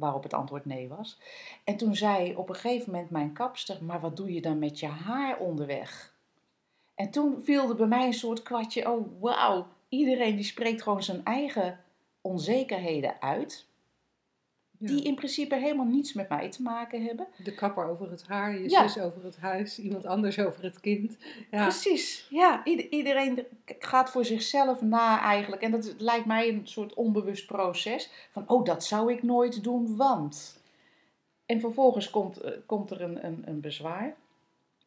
Waarop 0.00 0.22
het 0.22 0.34
antwoord 0.34 0.64
nee 0.64 0.88
was. 0.88 1.18
En 1.64 1.76
toen 1.76 1.96
zei 1.96 2.36
op 2.36 2.48
een 2.48 2.54
gegeven 2.54 2.92
moment 2.92 3.10
mijn 3.10 3.32
kapster, 3.32 3.84
maar 3.84 4.00
wat 4.00 4.16
doe 4.16 4.32
je 4.32 4.40
dan 4.40 4.58
met 4.58 4.80
je 4.80 4.86
haar 4.86 5.38
onderweg? 5.38 6.14
En 6.94 7.10
toen 7.10 7.42
viel 7.42 7.68
er 7.68 7.76
bij 7.76 7.86
mij 7.86 8.06
een 8.06 8.12
soort 8.12 8.42
kwartje, 8.42 8.90
oh 8.90 9.20
wauw, 9.20 9.66
iedereen 9.88 10.36
die 10.36 10.44
spreekt 10.44 10.82
gewoon 10.82 11.02
zijn 11.02 11.24
eigen 11.24 11.80
onzekerheden 12.20 13.22
uit. 13.22 13.66
Die 14.82 15.02
in 15.02 15.14
principe 15.14 15.54
helemaal 15.54 15.86
niets 15.86 16.12
met 16.12 16.28
mij 16.28 16.48
te 16.50 16.62
maken 16.62 17.04
hebben. 17.04 17.26
De 17.44 17.54
kapper 17.54 17.88
over 17.88 18.10
het 18.10 18.26
haar, 18.26 18.58
je 18.58 18.68
zus 18.68 18.98
over 18.98 19.24
het 19.24 19.36
huis, 19.36 19.78
iemand 19.78 20.06
anders 20.06 20.38
over 20.38 20.62
het 20.62 20.80
kind. 20.80 21.16
Ja. 21.50 21.62
Precies, 21.62 22.26
ja. 22.30 22.64
Ieder- 22.64 22.88
iedereen 22.90 23.46
gaat 23.78 24.10
voor 24.10 24.24
zichzelf 24.24 24.80
na 24.82 25.20
eigenlijk. 25.22 25.62
En 25.62 25.70
dat 25.70 25.94
lijkt 25.98 26.26
mij 26.26 26.48
een 26.48 26.66
soort 26.66 26.94
onbewust 26.94 27.46
proces. 27.46 28.10
Van, 28.32 28.48
oh, 28.48 28.64
dat 28.64 28.84
zou 28.84 29.12
ik 29.12 29.22
nooit 29.22 29.62
doen, 29.64 29.96
want... 29.96 30.58
En 31.46 31.60
vervolgens 31.60 32.10
komt, 32.10 32.40
eh, 32.40 32.52
komt 32.66 32.90
er 32.90 33.00
een, 33.00 33.24
een, 33.26 33.42
een 33.46 33.60
bezwaar. 33.60 34.14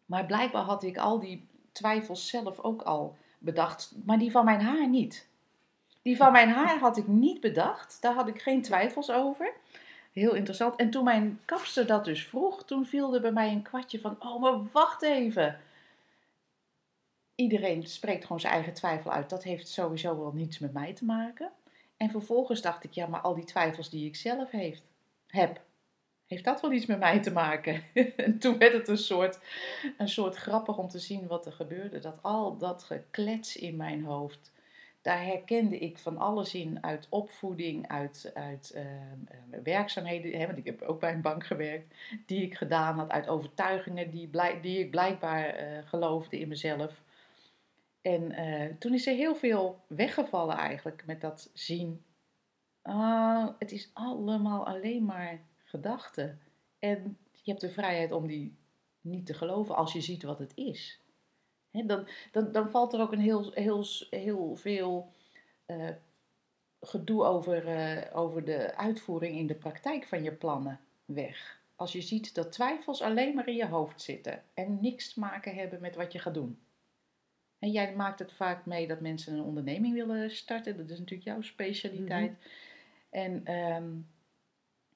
Maar 0.05 0.25
blijkbaar 0.25 0.63
had 0.63 0.83
ik 0.83 0.97
al 0.97 1.19
die 1.19 1.47
twijfels 1.71 2.27
zelf 2.27 2.59
ook 2.59 2.81
al 2.81 3.15
bedacht. 3.39 3.93
Maar 4.05 4.17
die 4.17 4.31
van 4.31 4.45
mijn 4.45 4.61
haar 4.61 4.89
niet. 4.89 5.27
Die 6.01 6.17
van 6.17 6.31
mijn 6.31 6.49
haar 6.49 6.79
had 6.79 6.97
ik 6.97 7.07
niet 7.07 7.39
bedacht. 7.39 7.97
Daar 8.01 8.13
had 8.13 8.27
ik 8.27 8.41
geen 8.41 8.61
twijfels 8.61 9.11
over. 9.11 9.53
Heel 10.13 10.33
interessant. 10.33 10.75
En 10.75 10.89
toen 10.89 11.03
mijn 11.03 11.39
kapster 11.45 11.87
dat 11.87 12.05
dus 12.05 12.25
vroeg, 12.25 12.65
toen 12.65 12.85
viel 12.85 13.13
er 13.13 13.21
bij 13.21 13.31
mij 13.31 13.51
een 13.51 13.61
kwartje 13.61 13.99
van, 13.99 14.15
oh, 14.19 14.41
maar 14.41 14.71
wacht 14.71 15.01
even. 15.01 15.59
Iedereen 17.35 17.87
spreekt 17.87 18.23
gewoon 18.25 18.39
zijn 18.39 18.53
eigen 18.53 18.73
twijfel 18.73 19.11
uit. 19.11 19.29
Dat 19.29 19.43
heeft 19.43 19.67
sowieso 19.67 20.19
wel 20.19 20.31
niets 20.31 20.59
met 20.59 20.73
mij 20.73 20.93
te 20.93 21.05
maken. 21.05 21.51
En 21.97 22.09
vervolgens 22.09 22.61
dacht 22.61 22.83
ik, 22.83 22.91
ja, 22.91 23.07
maar 23.07 23.21
al 23.21 23.35
die 23.35 23.43
twijfels 23.43 23.89
die 23.89 24.07
ik 24.07 24.15
zelf 24.15 24.51
heeft, 24.51 24.83
heb, 25.27 25.61
heeft 26.25 26.43
dat 26.43 26.61
wel 26.61 26.71
iets 26.71 26.85
met 26.85 26.99
mij 26.99 27.19
te 27.19 27.31
maken? 27.31 27.83
en 28.15 28.39
toen 28.39 28.57
werd 28.57 28.73
het 28.73 28.87
een 28.87 28.97
soort, 28.97 29.39
een 29.97 30.09
soort 30.09 30.35
grappig 30.35 30.77
om 30.77 30.89
te 30.89 30.99
zien 30.99 31.27
wat 31.27 31.45
er 31.45 31.53
gebeurde. 31.53 31.99
Dat 31.99 32.19
al 32.21 32.57
dat 32.57 32.83
geklets 32.83 33.55
in 33.55 33.75
mijn 33.75 34.03
hoofd, 34.03 34.51
daar 35.03 35.23
herkende 35.25 35.77
ik 35.77 35.97
van 35.97 36.17
alles 36.17 36.53
in 36.53 36.83
uit 36.83 37.07
opvoeding, 37.09 37.87
uit, 37.87 38.31
uit 38.33 38.73
uh, 38.75 38.83
werkzaamheden, 39.63 40.39
hè, 40.39 40.45
want 40.45 40.57
ik 40.57 40.65
heb 40.65 40.81
ook 40.81 40.99
bij 40.99 41.13
een 41.13 41.21
bank 41.21 41.45
gewerkt, 41.45 41.93
die 42.25 42.41
ik 42.41 42.55
gedaan 42.55 42.97
had, 42.97 43.09
uit 43.09 43.27
overtuigingen 43.27 44.11
die, 44.11 44.29
die 44.61 44.79
ik 44.79 44.91
blijkbaar 44.91 45.59
uh, 45.59 45.77
geloofde 45.85 46.39
in 46.39 46.47
mezelf. 46.47 47.01
En 48.01 48.31
uh, 48.31 48.75
toen 48.79 48.93
is 48.93 49.07
er 49.07 49.15
heel 49.15 49.35
veel 49.35 49.79
weggevallen 49.87 50.55
eigenlijk 50.55 51.03
met 51.05 51.21
dat 51.21 51.49
zien. 51.53 52.03
Uh, 52.83 53.47
het 53.59 53.71
is 53.71 53.89
allemaal 53.93 54.65
alleen 54.65 55.05
maar 55.05 55.39
gedachten. 55.63 56.39
En 56.79 57.17
je 57.31 57.51
hebt 57.51 57.61
de 57.61 57.69
vrijheid 57.69 58.11
om 58.11 58.27
die 58.27 58.55
niet 59.01 59.25
te 59.25 59.33
geloven 59.33 59.75
als 59.75 59.93
je 59.93 60.01
ziet 60.01 60.23
wat 60.23 60.39
het 60.39 60.51
is. 60.55 60.99
He, 61.73 61.85
dan, 61.85 62.07
dan, 62.31 62.51
dan 62.51 62.69
valt 62.69 62.93
er 62.93 62.99
ook 62.99 63.11
een 63.11 63.19
heel, 63.19 63.51
heel, 63.53 63.85
heel 64.09 64.55
veel 64.55 65.11
uh, 65.67 65.89
gedoe 66.81 67.23
over, 67.23 67.67
uh, 67.67 68.17
over 68.17 68.45
de 68.45 68.75
uitvoering 68.75 69.37
in 69.37 69.47
de 69.47 69.55
praktijk 69.55 70.07
van 70.07 70.23
je 70.23 70.31
plannen 70.31 70.79
weg. 71.05 71.61
Als 71.75 71.91
je 71.91 72.01
ziet 72.01 72.35
dat 72.35 72.51
twijfels 72.51 73.01
alleen 73.01 73.35
maar 73.35 73.47
in 73.47 73.55
je 73.55 73.67
hoofd 73.67 74.01
zitten 74.01 74.43
en 74.53 74.77
niks 74.81 75.13
te 75.13 75.19
maken 75.19 75.55
hebben 75.55 75.81
met 75.81 75.95
wat 75.95 76.11
je 76.11 76.19
gaat 76.19 76.33
doen. 76.33 76.59
En 77.59 77.71
jij 77.71 77.95
maakt 77.95 78.19
het 78.19 78.33
vaak 78.33 78.65
mee 78.65 78.87
dat 78.87 78.99
mensen 78.99 79.33
een 79.33 79.43
onderneming 79.43 79.93
willen 79.93 80.31
starten. 80.31 80.77
Dat 80.77 80.89
is 80.89 80.99
natuurlijk 80.99 81.29
jouw 81.29 81.41
specialiteit. 81.41 82.29
Mm 82.29 82.37
-hmm. 82.39 83.43
En 83.43 83.53
um, 83.55 84.07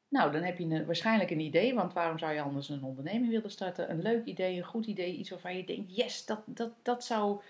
nou, 0.07 0.31
dan 0.31 0.41
heb 0.41 0.57
je 0.57 0.63
een, 0.63 0.85
waarschijnlijk 0.85 1.29
een 1.29 1.39
idee, 1.39 1.73
want 1.73 1.93
waarom 1.93 2.17
zou 2.17 2.33
je 2.33 2.41
anders 2.41 2.69
een 2.69 2.83
onderneming 2.83 3.31
willen 3.31 3.51
starten? 3.51 3.91
Een 3.91 4.01
leuk 4.01 4.25
idee, 4.25 4.57
een 4.57 4.63
goed 4.63 4.85
idee, 4.85 5.15
iets 5.15 5.29
waarvan 5.29 5.57
je 5.57 5.65
denkt, 5.65 5.95
yes, 5.95 6.25
dat, 6.25 6.41
dat, 6.45 6.71
dat 6.81 7.03
zou, 7.03 7.41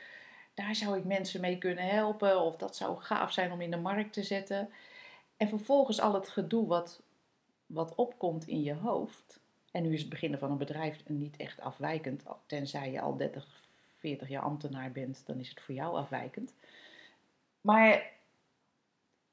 daar 0.53 0.75
zou 0.75 0.97
ik 0.97 1.03
mensen 1.03 1.41
mee 1.41 1.57
kunnen 1.57 1.87
helpen. 1.87 2.41
Of 2.41 2.57
dat 2.57 2.75
zou 2.75 2.99
gaaf 2.99 3.31
zijn 3.31 3.51
om 3.51 3.61
in 3.61 3.71
de 3.71 3.77
markt 3.77 4.13
te 4.13 4.23
zetten. 4.23 4.69
En 5.37 5.49
vervolgens 5.49 5.99
al 5.99 6.13
het 6.13 6.29
gedoe 6.29 6.67
wat, 6.67 7.01
wat 7.65 7.95
opkomt 7.95 8.47
in 8.47 8.63
je 8.63 8.73
hoofd. 8.73 9.39
En 9.71 9.83
nu 9.83 9.93
is 9.93 9.99
het 9.99 10.09
beginnen 10.09 10.39
van 10.39 10.51
een 10.51 10.57
bedrijf 10.57 11.03
niet 11.07 11.37
echt 11.37 11.61
afwijkend, 11.61 12.23
tenzij 12.45 12.91
je 12.91 13.01
al 13.01 13.17
30, 13.17 13.47
40 13.97 14.29
jaar 14.29 14.43
ambtenaar 14.43 14.91
bent, 14.91 15.23
dan 15.25 15.39
is 15.39 15.49
het 15.49 15.61
voor 15.61 15.75
jou 15.75 15.95
afwijkend. 15.95 16.53
Maar 17.61 18.11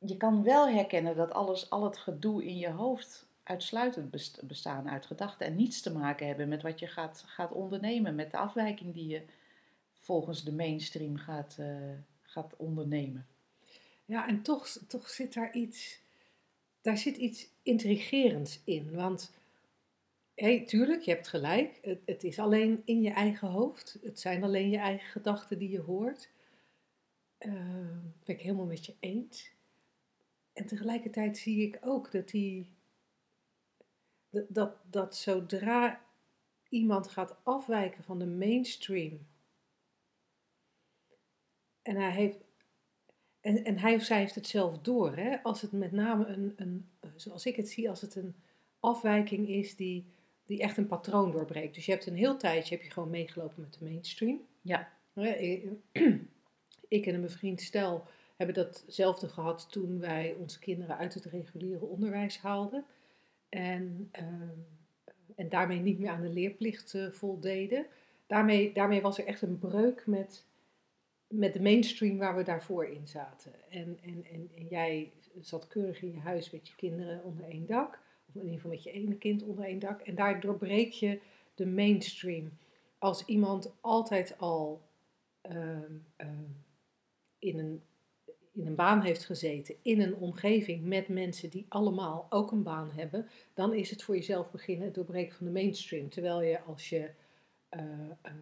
je 0.07 0.17
kan 0.17 0.43
wel 0.43 0.69
herkennen 0.69 1.17
dat 1.17 1.33
alles, 1.33 1.71
al 1.71 1.85
het 1.85 1.97
gedoe 1.97 2.45
in 2.45 2.59
je 2.59 2.71
hoofd 2.71 3.27
uitsluitend 3.43 4.11
bestaan 4.43 4.91
uit 4.91 5.07
gedachten 5.07 5.47
en 5.47 5.57
niets 5.57 5.81
te 5.81 5.93
maken 5.93 6.27
hebben 6.27 6.49
met 6.49 6.63
wat 6.63 6.79
je 6.79 6.87
gaat, 6.87 7.25
gaat 7.27 7.53
ondernemen, 7.53 8.15
met 8.15 8.31
de 8.31 8.37
afwijking 8.37 8.95
die 8.95 9.07
je 9.07 9.23
volgens 9.93 10.45
de 10.45 10.53
mainstream 10.53 11.17
gaat, 11.17 11.57
uh, 11.61 11.77
gaat 12.23 12.57
ondernemen. 12.57 13.27
Ja, 14.05 14.29
en 14.29 14.43
toch, 14.43 14.69
toch 14.89 15.09
zit 15.09 15.35
daar 15.35 15.55
iets, 15.55 16.01
daar 16.81 16.99
zit 16.99 17.17
iets 17.17 17.49
intrigerends 17.63 18.61
in. 18.65 18.95
Want, 18.95 19.33
hey, 20.35 20.65
tuurlijk, 20.65 21.03
je 21.03 21.11
hebt 21.11 21.29
gelijk, 21.29 21.79
het, 21.83 22.01
het 22.05 22.25
is 22.25 22.39
alleen 22.39 22.83
in 22.85 23.03
je 23.03 23.11
eigen 23.11 23.49
hoofd. 23.49 23.99
Het 24.03 24.21
zijn 24.21 24.45
alleen 24.45 24.71
je 24.71 24.79
eigen 24.79 25.09
gedachten 25.09 25.59
die 25.59 25.71
je 25.71 25.81
hoort. 25.81 26.29
Uh, 27.39 27.53
ben 28.25 28.35
ik 28.35 28.41
helemaal 28.41 28.67
met 28.67 28.87
je 28.87 28.95
eens. 29.01 29.54
En 30.55 30.67
tegelijkertijd 30.67 31.39
zie 31.39 31.67
ik 31.67 31.79
ook 31.81 32.13
dat 32.13 32.29
die. 32.29 32.73
Dat, 34.49 34.77
dat, 34.91 35.17
zodra 35.17 36.01
iemand 36.69 37.09
gaat 37.09 37.37
afwijken 37.43 38.05
van 38.05 38.19
de 38.19 38.27
mainstream. 38.27 39.27
En 41.83 41.97
hij 41.97 42.11
heeft. 42.11 42.39
En, 43.41 43.65
en 43.65 43.79
hij 43.79 43.95
of 43.95 44.03
zij 44.03 44.19
heeft 44.19 44.35
het 44.35 44.47
zelf 44.47 44.79
door. 44.79 45.17
Hè? 45.17 45.43
Als 45.43 45.61
het 45.61 45.73
met 45.73 45.93
name 45.93 46.27
een, 46.27 46.53
een. 46.57 46.89
Zoals 47.17 47.47
ik 47.47 47.57
het 47.57 47.69
zie, 47.69 47.89
als 47.89 48.01
het 48.01 48.15
een 48.15 48.35
afwijking 48.81 49.49
is 49.49 49.77
die, 49.77 50.07
die 50.45 50.61
echt 50.61 50.77
een 50.77 50.87
patroon 50.87 51.31
doorbreekt. 51.31 51.75
Dus 51.75 51.87
je 51.87 51.93
hebt 51.93 52.07
een 52.07 52.17
heel 52.17 52.37
tijdje 52.37 52.75
heb 52.75 52.85
je 52.85 52.91
gewoon 52.91 53.11
meegelopen 53.11 53.61
met 53.61 53.77
de 53.79 53.85
mainstream. 53.85 54.41
Ja. 54.61 54.93
Ik 56.89 57.07
en 57.07 57.15
een 57.15 57.21
bevriend 57.21 57.61
stel 57.61 58.07
hebben 58.45 58.65
datzelfde 58.65 59.29
gehad 59.29 59.73
toen 59.73 60.01
wij 60.01 60.37
onze 60.39 60.59
kinderen 60.59 60.97
uit 60.97 61.15
het 61.15 61.25
reguliere 61.25 61.85
onderwijs 61.85 62.39
haalden. 62.39 62.85
En, 63.49 64.11
uh, 64.21 64.25
en 65.37 65.49
daarmee 65.49 65.79
niet 65.79 65.99
meer 65.99 66.11
aan 66.11 66.23
de 66.23 66.29
leerplicht 66.29 66.95
uh, 66.95 67.11
voldeden. 67.11 67.87
Daarmee, 68.27 68.73
daarmee 68.73 69.01
was 69.01 69.19
er 69.19 69.27
echt 69.27 69.43
een 69.43 69.59
breuk 69.59 70.07
met, 70.07 70.47
met 71.27 71.53
de 71.53 71.63
mainstream 71.63 72.19
waar 72.19 72.37
we 72.37 72.43
daarvoor 72.43 72.87
in 72.87 73.07
zaten. 73.07 73.53
En, 73.71 73.99
en, 74.03 74.25
en, 74.33 74.51
en 74.57 74.67
jij 74.67 75.13
zat 75.41 75.67
keurig 75.67 76.03
in 76.03 76.13
je 76.13 76.21
huis 76.21 76.51
met 76.51 76.69
je 76.69 76.75
kinderen 76.75 77.25
onder 77.25 77.45
één 77.45 77.67
dak. 77.67 78.03
Of 78.29 78.35
in 78.35 78.41
ieder 78.41 78.55
geval 78.55 78.71
met 78.71 78.83
je 78.83 78.91
ene 78.91 79.17
kind 79.17 79.43
onder 79.43 79.65
één 79.65 79.79
dak. 79.79 80.01
En 80.01 80.15
daardoor 80.15 80.57
breek 80.57 80.93
je 80.93 81.21
de 81.55 81.67
mainstream. 81.67 82.59
Als 82.99 83.25
iemand 83.25 83.73
altijd 83.81 84.39
al 84.39 84.83
uh, 85.51 85.79
in 87.39 87.59
een 87.59 87.83
in 88.55 88.67
een 88.67 88.75
baan 88.75 89.01
heeft 89.01 89.25
gezeten, 89.25 89.75
in 89.83 90.01
een 90.01 90.15
omgeving 90.15 90.85
met 90.85 91.09
mensen 91.09 91.51
die 91.51 91.67
allemaal 91.69 92.27
ook 92.31 92.53
een 92.53 92.63
baan 92.63 92.91
hebben, 92.95 93.29
dan 93.55 93.75
is 93.75 93.91
het 93.91 94.03
voor 94.03 94.15
jezelf 94.15 94.51
beginnen 94.51 94.85
het 94.85 94.95
doorbreken 94.95 95.37
van 95.37 95.47
de 95.47 95.53
mainstream. 95.53 96.09
Terwijl 96.09 96.43
je 96.43 96.61
als 96.61 96.89
je 96.89 97.11
uh, 97.77 97.81
uh, 97.81 98.33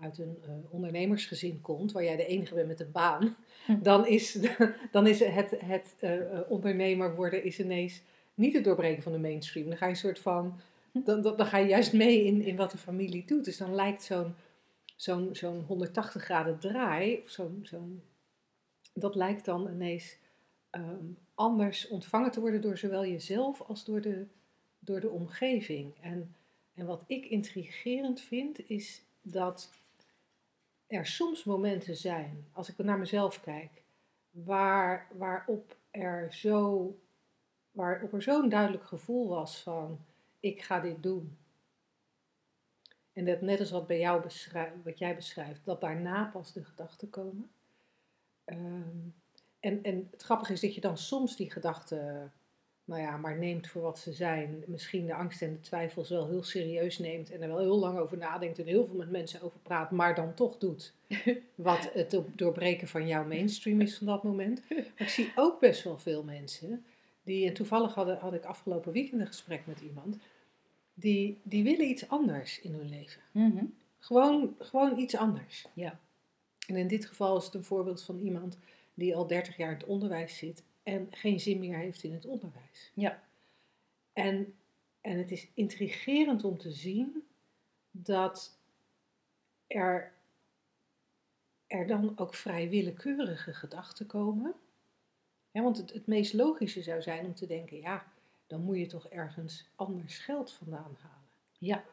uit 0.00 0.18
een 0.18 0.38
uh, 0.44 0.50
ondernemersgezin 0.70 1.60
komt, 1.60 1.92
waar 1.92 2.04
jij 2.04 2.16
de 2.16 2.26
enige 2.26 2.54
bent 2.54 2.68
met 2.68 2.80
een 2.80 2.92
baan, 2.92 3.36
hm. 3.66 3.82
dan 3.82 4.06
is, 4.06 4.38
dan 4.90 5.06
is 5.06 5.20
het, 5.20 5.54
het 5.64 5.94
ondernemer 6.48 7.14
worden 7.14 7.44
is 7.44 7.60
ineens 7.60 8.02
niet 8.34 8.54
het 8.54 8.64
doorbreken 8.64 9.02
van 9.02 9.12
de 9.12 9.18
mainstream. 9.18 9.68
Dan 9.68 9.76
ga 9.76 9.84
je 9.84 9.90
een 9.90 9.98
soort 9.98 10.18
van, 10.18 10.60
hm. 10.92 11.00
dan, 11.04 11.22
dan, 11.22 11.36
dan 11.36 11.46
ga 11.46 11.58
je 11.58 11.68
juist 11.68 11.92
mee 11.92 12.24
in, 12.24 12.42
in 12.42 12.56
wat 12.56 12.70
de 12.70 12.78
familie 12.78 13.24
doet. 13.26 13.44
Dus 13.44 13.56
dan 13.56 13.74
lijkt 13.74 14.02
zo'n 14.02 14.34
zo'n 14.96 15.28
zo'n 15.32 15.64
180 15.66 16.22
graden 16.22 16.58
draai, 16.58 17.20
of 17.24 17.30
zo'n 17.30 17.60
zo'n 17.62 18.02
dat 18.98 19.14
lijkt 19.14 19.44
dan 19.44 19.68
ineens 19.68 20.16
um, 20.70 21.18
anders 21.34 21.88
ontvangen 21.88 22.30
te 22.30 22.40
worden 22.40 22.60
door 22.60 22.78
zowel 22.78 23.06
jezelf 23.06 23.60
als 23.60 23.84
door 23.84 24.00
de, 24.00 24.26
door 24.78 25.00
de 25.00 25.10
omgeving. 25.10 25.94
En, 26.00 26.34
en 26.74 26.86
wat 26.86 27.04
ik 27.06 27.26
intrigerend 27.26 28.20
vind, 28.20 28.68
is 28.68 29.02
dat 29.22 29.70
er 30.86 31.06
soms 31.06 31.44
momenten 31.44 31.96
zijn, 31.96 32.46
als 32.52 32.68
ik 32.68 32.78
naar 32.78 32.98
mezelf 32.98 33.40
kijk, 33.40 33.82
waar, 34.30 35.08
waarop 35.12 35.76
er 35.90 36.32
zo, 36.34 36.94
waarop 37.70 38.12
er 38.12 38.22
zo'n 38.22 38.48
duidelijk 38.48 38.84
gevoel 38.84 39.28
was 39.28 39.62
van 39.62 39.98
ik 40.40 40.62
ga 40.62 40.80
dit 40.80 41.02
doen. 41.02 41.36
En 43.12 43.24
dat 43.24 43.40
net 43.40 43.60
als 43.60 43.70
wat 43.70 43.86
bij 43.86 43.98
jou 43.98 44.22
beschrijft, 44.22 44.84
wat 44.84 44.98
jij 44.98 45.14
beschrijft, 45.14 45.64
dat 45.64 45.80
daarna 45.80 46.24
pas 46.24 46.52
de 46.52 46.64
gedachten 46.64 47.10
komen. 47.10 47.50
Um, 48.46 49.14
en, 49.60 49.82
en 49.82 50.08
het 50.10 50.22
grappige 50.22 50.52
is 50.52 50.60
dat 50.60 50.74
je 50.74 50.80
dan 50.80 50.98
soms 50.98 51.36
die 51.36 51.50
gedachten, 51.50 52.32
nou 52.84 53.00
ja, 53.00 53.16
maar 53.16 53.38
neemt 53.38 53.66
voor 53.66 53.82
wat 53.82 53.98
ze 53.98 54.12
zijn. 54.12 54.64
Misschien 54.66 55.06
de 55.06 55.14
angst 55.14 55.42
en 55.42 55.52
de 55.52 55.60
twijfels 55.60 56.08
wel 56.08 56.28
heel 56.28 56.42
serieus 56.42 56.98
neemt 56.98 57.30
en 57.30 57.42
er 57.42 57.48
wel 57.48 57.58
heel 57.58 57.78
lang 57.78 57.98
over 57.98 58.16
nadenkt 58.16 58.58
en 58.58 58.66
heel 58.66 58.86
veel 58.86 58.96
met 58.96 59.10
mensen 59.10 59.42
over 59.42 59.58
praat, 59.60 59.90
maar 59.90 60.14
dan 60.14 60.34
toch 60.34 60.58
doet 60.58 60.94
wat 61.54 61.90
het 61.92 62.20
doorbreken 62.34 62.88
van 62.88 63.06
jouw 63.06 63.24
mainstream 63.24 63.80
is 63.80 63.96
van 63.96 64.06
dat 64.06 64.22
moment. 64.22 64.62
Maar 64.68 64.92
ik 64.96 65.08
zie 65.08 65.32
ook 65.34 65.60
best 65.60 65.84
wel 65.84 65.98
veel 65.98 66.22
mensen 66.22 66.84
die, 67.22 67.46
en 67.46 67.54
toevallig 67.54 67.94
had, 67.94 68.18
had 68.18 68.34
ik 68.34 68.44
afgelopen 68.44 68.92
weekend 68.92 69.20
een 69.20 69.26
gesprek 69.26 69.66
met 69.66 69.80
iemand, 69.80 70.18
die, 70.94 71.40
die 71.42 71.64
willen 71.64 71.88
iets 71.88 72.08
anders 72.08 72.60
in 72.60 72.72
hun 72.74 72.88
leven. 72.88 73.22
Mm 73.32 73.56
-hmm. 73.56 73.74
gewoon, 73.98 74.54
gewoon 74.58 74.98
iets 74.98 75.16
anders. 75.16 75.66
Ja. 75.74 76.00
En 76.66 76.76
in 76.76 76.88
dit 76.88 77.06
geval 77.06 77.36
is 77.36 77.44
het 77.44 77.54
een 77.54 77.64
voorbeeld 77.64 78.02
van 78.02 78.18
iemand 78.18 78.58
die 78.94 79.16
al 79.16 79.26
30 79.26 79.56
jaar 79.56 79.70
in 79.70 79.76
het 79.76 79.86
onderwijs 79.86 80.36
zit 80.36 80.62
en 80.82 81.06
geen 81.10 81.40
zin 81.40 81.58
meer 81.58 81.76
heeft 81.76 82.02
in 82.02 82.12
het 82.12 82.26
onderwijs. 82.26 82.90
Ja. 82.94 83.22
En, 84.12 84.54
en 85.00 85.18
het 85.18 85.30
is 85.30 85.48
intrigerend 85.54 86.44
om 86.44 86.58
te 86.58 86.72
zien 86.72 87.26
dat 87.90 88.58
er, 89.66 90.12
er 91.66 91.86
dan 91.86 92.18
ook 92.18 92.34
vrij 92.34 92.68
willekeurige 92.68 93.54
gedachten 93.54 94.06
komen. 94.06 94.54
Ja, 95.50 95.62
want 95.62 95.76
het, 95.76 95.92
het 95.92 96.06
meest 96.06 96.32
logische 96.32 96.82
zou 96.82 97.02
zijn 97.02 97.26
om 97.26 97.34
te 97.34 97.46
denken, 97.46 97.76
ja, 97.76 98.12
dan 98.46 98.60
moet 98.60 98.78
je 98.78 98.86
toch 98.86 99.08
ergens 99.08 99.68
anders 99.74 100.18
geld 100.18 100.52
vandaan 100.52 100.96
halen. 101.00 101.26
Ja. 101.58 101.84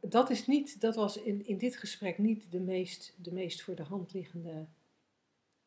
Dat, 0.00 0.30
is 0.30 0.46
niet, 0.46 0.80
dat 0.80 0.94
was 0.94 1.16
in, 1.16 1.46
in 1.46 1.58
dit 1.58 1.76
gesprek 1.76 2.18
niet 2.18 2.50
de 2.50 2.60
meest, 2.60 3.14
de 3.16 3.32
meest 3.32 3.62
voor 3.62 3.74
de 3.74 3.82
hand 3.82 4.12
liggende 4.12 4.66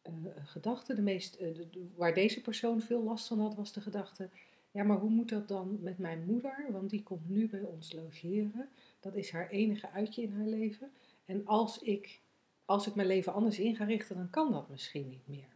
eh, 0.01 0.13
gedachte. 0.43 0.93
De 0.93 1.01
meest, 1.01 1.35
eh, 1.35 1.47
waar 1.95 2.13
deze 2.13 2.41
persoon 2.41 2.81
veel 2.81 3.03
last 3.03 3.27
van 3.27 3.39
had, 3.39 3.55
was 3.55 3.73
de 3.73 3.81
gedachte: 3.81 4.29
ja, 4.71 4.83
maar 4.83 4.97
hoe 4.97 5.09
moet 5.09 5.29
dat 5.29 5.47
dan 5.47 5.77
met 5.81 5.97
mijn 5.97 6.25
moeder? 6.25 6.65
Want 6.69 6.89
die 6.89 7.03
komt 7.03 7.29
nu 7.29 7.47
bij 7.47 7.61
ons 7.61 7.93
logeren. 7.93 8.69
Dat 8.99 9.15
is 9.15 9.31
haar 9.31 9.49
enige 9.49 9.89
uitje 9.89 10.21
in 10.21 10.31
haar 10.31 10.47
leven. 10.47 10.91
En 11.25 11.45
als 11.45 11.79
ik, 11.79 12.19
als 12.65 12.87
ik 12.87 12.95
mijn 12.95 13.07
leven 13.07 13.33
anders 13.33 13.59
in 13.59 13.75
ga 13.75 13.83
richten, 13.83 14.15
dan 14.15 14.29
kan 14.29 14.51
dat 14.51 14.69
misschien 14.69 15.09
niet 15.09 15.27
meer. 15.27 15.50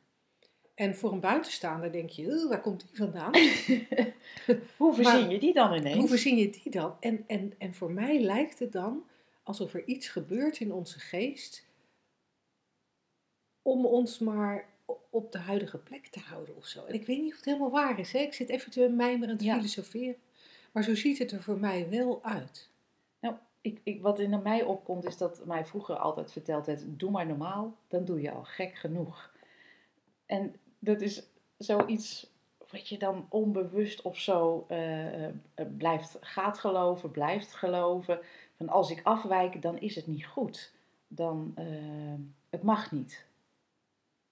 En 0.76 0.96
voor 0.96 1.12
een 1.12 1.20
buitenstaander 1.20 1.92
denk 1.92 2.10
je, 2.10 2.26
"Oeh, 2.28 2.50
waar 2.50 2.62
komt 2.62 2.80
die 2.88 2.98
vandaan? 2.98 3.34
Hoe 4.78 4.94
verzin 4.94 5.22
Maar- 5.22 5.30
je 5.32 5.40
die 5.40 5.54
dan 5.54 5.74
ineens? 5.74 5.98
Hoe 5.98 6.08
verzin 6.08 6.38
je 6.38 6.50
die 6.50 6.72
dan? 6.72 6.96
En, 7.00 7.24
en, 7.28 7.54
en 7.58 7.74
voor 7.74 7.92
mij 7.92 8.20
lijkt 8.20 8.60
het 8.60 8.72
dan 8.72 9.04
alsof 9.44 9.74
er 9.74 9.86
iets 9.86 10.08
gebeurt 10.08 10.60
in 10.60 10.74
onze 10.74 11.00
geest 11.00 11.66
om 13.62 13.86
ons 13.86 14.20
maar 14.20 14.70
op 15.10 15.32
de 15.32 15.38
huidige 15.38 15.78
plek 15.78 16.08
te 16.08 16.20
houden 16.20 16.56
of 16.56 16.66
zo. 16.66 16.86
En 16.86 16.94
ik 16.94 17.06
weet 17.06 17.22
niet 17.22 17.32
of 17.32 17.36
het 17.36 17.46
helemaal 17.46 17.72
waar 17.72 18.00
is. 18.00 18.12
Hè? 18.12 18.20
Ik 18.20 18.34
zit 18.34 18.50
even 18.50 18.72
te 18.72 18.90
mijmeren 18.90 19.38
te 19.38 19.44
Ja. 19.46 19.56
filosoferen. 19.56 20.16
Maar 20.72 20.84
zo 20.84 20.96
ziet 20.96 21.18
het 21.18 21.32
er 21.32 21.44
voor 21.44 21.60
mij 21.60 21.90
wel 21.90 22.24
uit. 22.24 22.70
Nou, 23.20 23.36
ik, 23.62 23.80
ik, 23.84 24.02
wat 24.02 24.20
in 24.20 24.42
mij 24.44 24.64
opkomt 24.64 25.06
is 25.06 25.18
dat 25.18 25.46
mij 25.46 25.66
vroeger 25.66 25.96
altijd 25.96 26.32
verteld 26.32 26.66
werd, 26.66 26.84
doe 26.88 27.12
maar 27.12 27.26
normaal, 27.26 27.78
dan 27.88 28.06
doe 28.06 28.22
je 28.22 28.32
al 28.32 28.44
gek 28.44 28.76
genoeg. 28.76 29.34
En 30.26 30.56
dat 30.86 31.02
is 31.02 31.24
zoiets 31.58 32.34
wat 32.72 32.88
je 32.90 32.98
dan 32.98 33.26
onbewust 33.30 34.02
of 34.02 34.20
zo 34.20 34.66
eh, 34.68 35.26
eh, 35.26 35.32
blijft, 35.78 36.18
gaat 36.22 36.60
geloven, 36.60 37.12
blijft 37.12 37.54
geloven. 37.54 38.20
Van 38.58 38.70
als 38.70 38.90
ik 38.92 39.02
afwijk, 39.04 39.62
dan 39.62 39.80
is 39.80 39.96
het 39.96 40.08
niet 40.08 40.26
goed. 40.26 40.74
Dan, 41.08 41.52
eh, 41.56 41.66
het 42.50 42.64
mag 42.64 42.92
niet. 42.92 43.26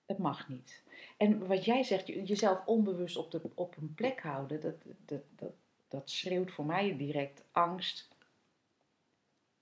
Het 0.06 0.18
mag 0.18 0.50
niet. 0.50 0.84
En 1.18 1.48
wat 1.48 1.66
jij 1.66 1.84
zegt, 1.84 2.08
je- 2.08 2.24
jezelf 2.24 2.66
onbewust 2.66 3.18
op, 3.18 3.32
de, 3.32 3.42
op 3.54 3.78
een 3.78 3.94
plek 3.96 4.22
houden, 4.22 4.62
dat, 4.62 4.76
dat, 5.06 5.22
dat, 5.36 5.52
dat 5.88 6.10
schreeuwt 6.10 6.52
voor 6.52 6.66
mij 6.66 6.98
direct 6.98 7.44
angst, 7.52 8.12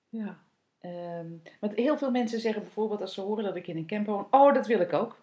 Ja. 0.10 0.40
Ehm, 0.80 1.32
want 1.60 1.76
heel 1.76 1.98
veel 1.98 2.12
mensen 2.12 2.40
zeggen 2.40 2.62
bijvoorbeeld 2.62 3.02
als 3.02 3.14
ze 3.14 3.22
horen 3.22 3.44
dat 3.44 3.56
ik 3.56 3.68
in 3.68 3.78
een 3.78 3.86
camp 3.88 4.06
woon, 4.06 4.28
oh 4.32 4.54
dat 4.54 4.68
wil 4.68 4.80
ik 4.80 4.94
ook. 4.94 5.21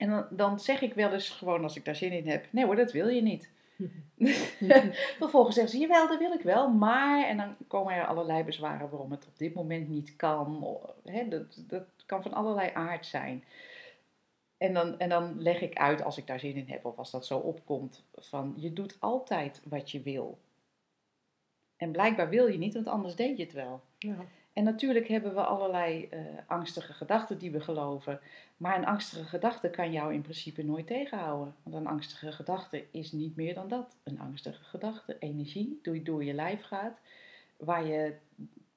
En 0.00 0.10
dan, 0.10 0.26
dan 0.30 0.60
zeg 0.60 0.80
ik 0.80 0.94
wel 0.94 1.12
eens 1.12 1.30
gewoon 1.30 1.62
als 1.62 1.76
ik 1.76 1.84
daar 1.84 1.96
zin 1.96 2.12
in 2.12 2.28
heb, 2.28 2.46
nee 2.50 2.64
hoor, 2.64 2.76
dat 2.76 2.92
wil 2.92 3.08
je 3.08 3.22
niet. 3.22 3.50
Vervolgens 5.18 5.54
zeggen 5.54 5.72
ze, 5.72 5.78
jawel, 5.78 6.08
dat 6.08 6.18
wil 6.18 6.32
ik 6.32 6.42
wel, 6.42 6.70
maar... 6.70 7.26
En 7.28 7.36
dan 7.36 7.56
komen 7.66 7.94
er 7.94 8.06
allerlei 8.06 8.44
bezwaren 8.44 8.90
waarom 8.90 9.10
het 9.10 9.26
op 9.26 9.38
dit 9.38 9.54
moment 9.54 9.88
niet 9.88 10.16
kan. 10.16 10.78
Dat, 11.28 11.62
dat 11.66 11.84
kan 12.06 12.22
van 12.22 12.32
allerlei 12.32 12.70
aard 12.74 13.06
zijn. 13.06 13.44
En 14.58 14.74
dan, 14.74 14.98
en 14.98 15.08
dan 15.08 15.42
leg 15.42 15.60
ik 15.60 15.76
uit 15.76 16.02
als 16.02 16.18
ik 16.18 16.26
daar 16.26 16.40
zin 16.40 16.54
in 16.54 16.68
heb, 16.68 16.84
of 16.84 16.96
als 16.96 17.10
dat 17.10 17.26
zo 17.26 17.38
opkomt, 17.38 18.04
van 18.14 18.54
je 18.56 18.72
doet 18.72 18.96
altijd 18.98 19.62
wat 19.64 19.90
je 19.90 20.02
wil. 20.02 20.38
En 21.76 21.92
blijkbaar 21.92 22.28
wil 22.28 22.46
je 22.46 22.58
niet, 22.58 22.74
want 22.74 22.88
anders 22.88 23.14
deed 23.14 23.36
je 23.36 23.42
het 23.42 23.52
wel. 23.52 23.80
ja. 23.98 24.16
En 24.60 24.66
natuurlijk 24.66 25.08
hebben 25.08 25.34
we 25.34 25.44
allerlei 25.44 26.04
eh, 26.04 26.20
angstige 26.46 26.92
gedachten 26.92 27.38
die 27.38 27.50
we 27.50 27.60
geloven. 27.60 28.20
Maar 28.56 28.78
een 28.78 28.86
angstige 28.86 29.24
gedachte 29.24 29.70
kan 29.70 29.92
jou 29.92 30.14
in 30.14 30.22
principe 30.22 30.62
nooit 30.62 30.86
tegenhouden. 30.86 31.54
Want 31.62 31.76
een 31.76 31.86
angstige 31.86 32.32
gedachte 32.32 32.84
is 32.90 33.12
niet 33.12 33.36
meer 33.36 33.54
dan 33.54 33.68
dat. 33.68 33.96
Een 34.02 34.20
angstige 34.20 34.64
gedachte, 34.64 35.16
energie, 35.18 35.78
die 35.82 36.02
door 36.02 36.24
je 36.24 36.32
lijf 36.32 36.62
gaat. 36.62 36.98
Waar 37.56 37.86
je, 37.86 38.14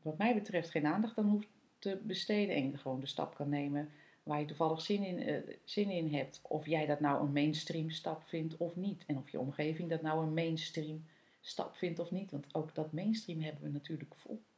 wat 0.02 0.18
mij 0.18 0.34
betreft, 0.34 0.70
geen 0.70 0.86
aandacht 0.86 1.18
aan 1.18 1.30
hoeft 1.30 1.48
te 1.80 2.00
besteden. 2.04 2.56
En 2.56 2.78
gewoon 2.78 3.00
de 3.00 3.08
stap 3.08 3.36
kan 3.36 3.50
nemen 3.50 3.90
waar 4.24 4.40
je 4.40 4.46
toevallig 4.46 4.82
zin 4.82 5.04
in, 5.04 5.20
eh, 5.20 5.56
zin 5.64 5.90
in 5.90 6.14
hebt. 6.14 6.40
Of 6.42 6.66
jij 6.66 6.86
dat 6.86 7.00
nou 7.00 7.24
een 7.24 7.34
mainstream 7.34 7.90
stap 7.90 8.24
vindt 8.26 8.58
of 8.58 8.76
niet. 8.76 9.04
En 9.08 9.18
of 9.18 9.30
je 9.30 9.40
omgeving 9.40 9.90
dat 9.90 10.02
nou 10.02 10.24
een 10.24 10.34
mainstream 10.34 11.06
stap 11.42 11.76
vindt 11.76 12.00
of 12.00 12.12
niet. 12.12 12.32
Want 12.32 12.48
ook 12.52 12.76
dat 12.76 12.92
mainstream 12.92 13.42
hebben 13.42 13.64
we 13.64 13.70
natuurlijk 13.70 14.16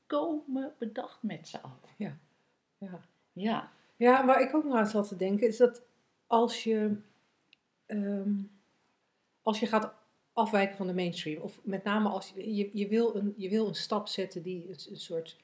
volkomen 0.08 0.74
bedacht 0.78 1.24
met 1.24 1.48
z'n 1.48 1.56
allen. 1.56 1.80
Ja. 1.98 2.18
Ja, 2.78 3.72
Ja, 3.96 4.26
waar 4.26 4.42
ik 4.42 4.56
ook 4.56 4.64
nog 4.64 4.76
aan 4.76 4.88
zat 4.88 5.08
te 5.08 5.16
denken, 5.16 5.48
is 5.48 5.58
dat 5.58 5.84
als 6.28 6.64
je, 6.64 6.96
ehm, 7.86 8.34
als 9.42 9.60
je 9.60 9.66
gaat 9.66 9.94
afwijken 10.34 10.78
van 10.78 10.88
de 10.88 10.94
mainstream, 10.94 11.42
of 11.42 11.60
met 11.64 11.84
name 11.84 12.10
als 12.10 12.32
je, 12.36 12.56
je, 12.56 12.70
je, 12.74 12.88
wil, 12.88 13.16
een, 13.16 13.34
je 13.38 13.50
wil 13.50 13.68
een 13.68 13.76
stap 13.76 14.08
zetten 14.08 14.42
die 14.42 14.68
een, 14.70 14.78
een 14.90 15.00
soort 15.00 15.38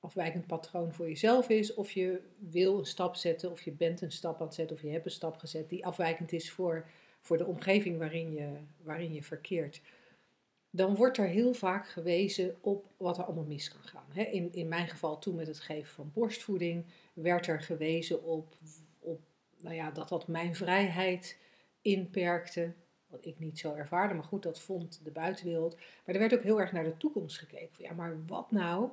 afwijkend 0.00 0.46
patroon 0.46 0.92
voor 0.92 1.08
jezelf 1.08 1.48
is, 1.48 1.74
of 1.74 1.90
je 1.90 2.20
wil 2.38 2.78
een 2.78 2.86
stap 2.86 3.14
zetten, 3.16 3.50
of 3.50 3.62
je 3.62 3.72
bent 3.72 4.00
een 4.00 4.12
stap 4.12 4.40
aan 4.40 4.46
het 4.46 4.54
zetten, 4.54 4.76
of 4.76 4.82
je 4.82 4.88
hebt 4.88 5.04
een 5.04 5.10
stap 5.10 5.36
gezet 5.36 5.68
die 5.68 5.86
afwijkend 5.86 6.32
is 6.32 6.50
voor, 6.50 6.86
voor 7.20 7.38
de 7.38 7.46
omgeving 7.46 7.98
waarin 7.98 8.32
je, 8.32 8.48
waarin 8.82 9.12
je 9.12 9.22
verkeert. 9.22 9.80
Dan 10.76 10.94
wordt 10.94 11.18
er 11.18 11.26
heel 11.26 11.54
vaak 11.54 11.88
gewezen 11.88 12.56
op 12.60 12.86
wat 12.96 13.18
er 13.18 13.24
allemaal 13.24 13.44
mis 13.44 13.68
kan 13.68 13.82
gaan. 13.82 14.26
In, 14.32 14.52
in 14.52 14.68
mijn 14.68 14.88
geval 14.88 15.18
toen 15.18 15.34
met 15.34 15.46
het 15.46 15.60
geven 15.60 15.92
van 15.92 16.10
borstvoeding 16.14 16.84
werd 17.12 17.46
er 17.46 17.60
gewezen 17.60 18.24
op, 18.24 18.56
op 18.98 19.20
nou 19.60 19.74
ja, 19.74 19.90
dat 19.90 20.08
dat 20.08 20.28
mijn 20.28 20.54
vrijheid 20.54 21.38
inperkte. 21.82 22.72
Wat 23.06 23.26
ik 23.26 23.38
niet 23.38 23.58
zo 23.58 23.74
ervaarde, 23.74 24.14
maar 24.14 24.24
goed, 24.24 24.42
dat 24.42 24.60
vond 24.60 25.00
de 25.04 25.10
buitenwereld. 25.10 25.76
Maar 25.76 26.14
er 26.14 26.20
werd 26.20 26.34
ook 26.34 26.42
heel 26.42 26.60
erg 26.60 26.72
naar 26.72 26.84
de 26.84 26.96
toekomst 26.96 27.38
gekeken. 27.38 27.84
Ja, 27.84 27.92
maar 27.92 28.26
wat 28.26 28.50
nou? 28.50 28.88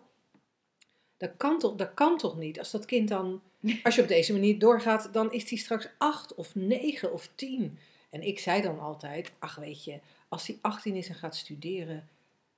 Dat 1.17 1.31
kan, 1.37 1.59
toch, 1.59 1.75
dat 1.75 1.93
kan 1.93 2.17
toch 2.17 2.37
niet? 2.37 2.59
Als 2.59 2.71
dat 2.71 2.85
kind 2.85 3.09
dan, 3.09 3.41
als 3.83 3.95
je 3.95 4.01
op 4.01 4.07
deze 4.07 4.33
manier 4.33 4.59
doorgaat, 4.59 5.13
dan 5.13 5.31
is 5.31 5.49
hij 5.49 5.57
straks 5.57 5.89
acht 5.97 6.35
of 6.35 6.55
negen 6.55 7.13
of 7.13 7.31
tien. 7.35 7.79
En 8.09 8.21
ik 8.21 8.39
zei 8.39 8.61
dan 8.61 8.79
altijd, 8.79 9.31
ach 9.39 9.55
weet 9.55 9.83
je, 9.83 9.99
als 10.31 10.47
hij 10.47 10.57
18 10.61 10.95
is 10.95 11.09
en 11.09 11.15
gaat 11.15 11.35
studeren, 11.35 12.09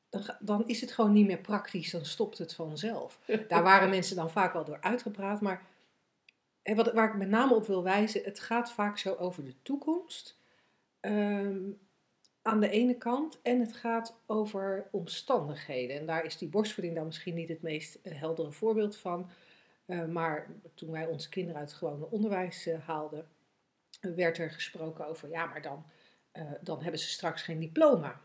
dan, 0.10 0.24
dan 0.40 0.68
is 0.68 0.82
het 0.82 0.92
gewoon 0.92 1.14
niet 1.14 1.28
meer 1.28 1.42
praktisch, 1.42 1.92
dan 1.92 2.06
stopt 2.06 2.38
het 2.38 2.54
vanzelf. 2.54 3.20
Daar 3.48 3.64
waren 3.64 3.90
mensen 3.90 4.16
dan 4.16 4.32
vaak 4.32 4.54
wel 4.54 4.66
door 4.66 4.82
uitgepraat, 4.82 5.42
maar 5.42 5.66
wat, 6.64 6.94
waar 6.94 7.10
ik 7.10 7.16
met 7.16 7.30
name 7.30 7.54
op 7.54 7.68
wil 7.68 7.84
wijzen, 7.84 8.24
het 8.24 8.40
gaat 8.40 8.72
vaak 8.72 8.98
zo 8.98 9.16
over 9.16 9.44
de 9.44 9.56
toekomst. 9.62 10.42
ehm, 11.00 11.60
aan 12.44 12.60
de 12.60 12.70
ene 12.70 12.98
kant. 12.98 13.40
En 13.42 13.60
het 13.60 13.76
gaat 13.76 14.16
over 14.26 14.88
omstandigheden. 14.92 16.00
En 16.00 16.06
daar 16.06 16.26
is 16.26 16.38
die 16.38 16.50
borstvoeding 16.50 16.96
dan 16.96 17.06
misschien 17.06 17.36
niet 17.36 17.50
het 17.50 17.62
meest 17.62 17.96
eh, 17.96 18.20
heldere 18.20 18.52
voorbeeld 18.52 18.98
van. 18.98 19.30
Eh, 19.86 20.06
maar 20.06 20.48
toen 20.74 20.92
wij 20.92 21.06
onze 21.06 21.30
kinderen 21.30 21.60
uit 21.60 21.70
het 21.70 21.78
gewone 21.78 22.10
onderwijs 22.10 22.66
eh, 22.68 22.80
haalden, 22.88 23.28
werd 24.02 24.38
er 24.38 24.52
gesproken 24.52 25.08
over, 25.08 25.30
ja, 25.30 25.46
maar 25.46 25.62
dan, 25.62 25.86
eh, 26.34 26.52
dan 26.62 26.82
hebben 26.82 27.00
ze 27.00 27.08
straks 27.08 27.42
geen 27.42 27.60
diploma. 27.60 28.22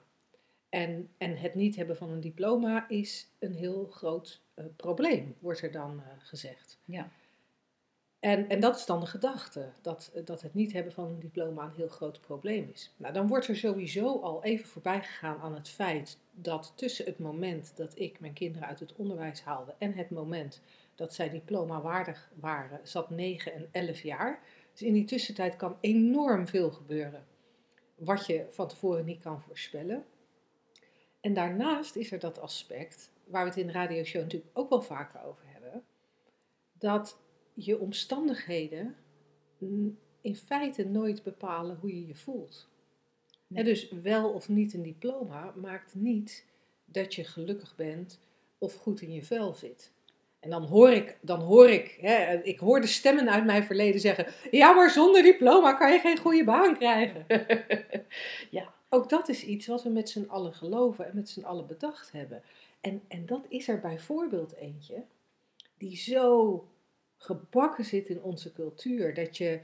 En, 0.68 1.10
en 1.18 1.36
het 1.36 1.54
niet 1.54 1.76
hebben 1.76 1.96
van 1.96 2.10
een 2.10 2.20
diploma 2.20 2.88
is 2.88 3.28
een 3.38 3.54
heel 3.54 3.86
groot 3.90 4.40
eh, 4.54 4.64
probleem, 4.76 5.36
wordt 5.38 5.62
er 5.62 5.72
dan 5.72 6.02
eh, 6.02 6.12
gezegd. 6.18 6.78
ja. 6.84 7.10
En, 8.20 8.48
en 8.48 8.60
dat 8.60 8.76
is 8.76 8.86
dan 8.86 9.00
de 9.00 9.06
gedachte, 9.06 9.68
dat, 9.82 10.12
dat 10.24 10.42
het 10.42 10.54
niet 10.54 10.72
hebben 10.72 10.92
van 10.92 11.04
een 11.04 11.20
diploma 11.20 11.64
een 11.64 11.74
heel 11.76 11.88
groot 11.88 12.20
probleem 12.20 12.70
is. 12.72 12.94
Nou, 12.96 13.14
dan 13.14 13.26
wordt 13.26 13.48
er 13.48 13.56
sowieso 13.56 14.20
al 14.20 14.44
even 14.44 14.66
voorbij 14.66 15.02
gegaan 15.02 15.40
aan 15.40 15.54
het 15.54 15.68
feit 15.68 16.18
dat 16.30 16.72
tussen 16.74 17.04
het 17.04 17.18
moment 17.18 17.72
dat 17.76 17.98
ik 17.98 18.20
mijn 18.20 18.32
kinderen 18.32 18.68
uit 18.68 18.80
het 18.80 18.94
onderwijs 18.96 19.40
haalde 19.40 19.74
en 19.78 19.94
het 19.94 20.10
moment 20.10 20.60
dat 20.94 21.14
zij 21.14 21.30
diploma 21.30 21.80
waardig 21.80 22.30
waren, 22.34 22.80
zat 22.82 23.10
9 23.10 23.54
en 23.54 23.68
11 23.70 24.02
jaar. 24.02 24.40
Dus 24.72 24.82
in 24.82 24.92
die 24.92 25.04
tussentijd 25.04 25.56
kan 25.56 25.76
enorm 25.80 26.46
veel 26.46 26.70
gebeuren, 26.70 27.26
wat 27.98 28.26
je 28.26 28.46
van 28.50 28.68
tevoren 28.68 29.04
niet 29.04 29.22
kan 29.22 29.40
voorspellen. 29.40 30.04
En 31.20 31.34
daarnaast 31.34 31.96
is 31.96 32.12
er 32.12 32.18
dat 32.18 32.40
aspect, 32.40 33.10
waar 33.24 33.42
we 33.42 33.48
het 33.48 33.58
in 33.58 33.66
de 33.66 33.72
radioshow 33.72 34.22
natuurlijk 34.22 34.58
ook 34.58 34.68
wel 34.68 34.82
vaker 34.82 35.22
over 35.22 35.42
hebben, 35.46 35.84
dat 36.72 37.20
je 37.54 37.78
omstandigheden 37.78 38.96
in 40.20 40.36
feite 40.36 40.84
nooit 40.84 41.22
bepalen 41.22 41.76
hoe 41.76 41.94
je 41.94 42.06
je 42.06 42.14
voelt. 42.14 42.68
Nee. 43.46 43.64
Dus 43.64 43.90
wel 43.90 44.32
of 44.32 44.48
niet 44.48 44.74
een 44.74 44.82
diploma 44.82 45.52
maakt 45.56 45.94
niet 45.94 46.46
dat 46.84 47.14
je 47.14 47.24
gelukkig 47.24 47.76
bent 47.76 48.20
of 48.58 48.74
goed 48.74 49.00
in 49.00 49.12
je 49.12 49.22
vel 49.22 49.54
zit. 49.54 49.92
En 50.40 50.50
dan 50.50 50.64
hoor 50.64 50.90
ik, 50.90 51.18
dan 51.20 51.40
hoor 51.40 51.68
ik, 51.70 51.98
hè, 52.00 52.42
ik 52.42 52.58
hoor 52.58 52.80
de 52.80 52.86
stemmen 52.86 53.30
uit 53.30 53.44
mijn 53.44 53.64
verleden 53.64 54.00
zeggen: 54.00 54.26
ja, 54.50 54.72
maar 54.72 54.90
zonder 54.90 55.22
diploma 55.22 55.72
kan 55.72 55.92
je 55.92 55.98
geen 55.98 56.18
goede 56.18 56.44
baan 56.44 56.76
krijgen. 56.76 57.26
ja, 58.50 58.74
Ook 58.88 59.08
dat 59.08 59.28
is 59.28 59.44
iets 59.44 59.66
wat 59.66 59.82
we 59.82 59.88
met 59.90 60.10
z'n 60.10 60.26
allen 60.28 60.54
geloven 60.54 61.06
en 61.06 61.14
met 61.14 61.28
z'n 61.28 61.44
allen 61.44 61.66
bedacht 61.66 62.12
hebben. 62.12 62.42
En, 62.80 63.02
en 63.08 63.26
dat 63.26 63.44
is 63.48 63.68
er 63.68 63.80
bijvoorbeeld 63.80 64.54
eentje 64.54 65.02
die 65.78 65.96
zo 65.96 66.64
gebakken 67.16 67.84
zit 67.84 68.08
in 68.08 68.22
onze 68.22 68.52
cultuur 68.52 69.14
dat 69.14 69.36
je 69.36 69.60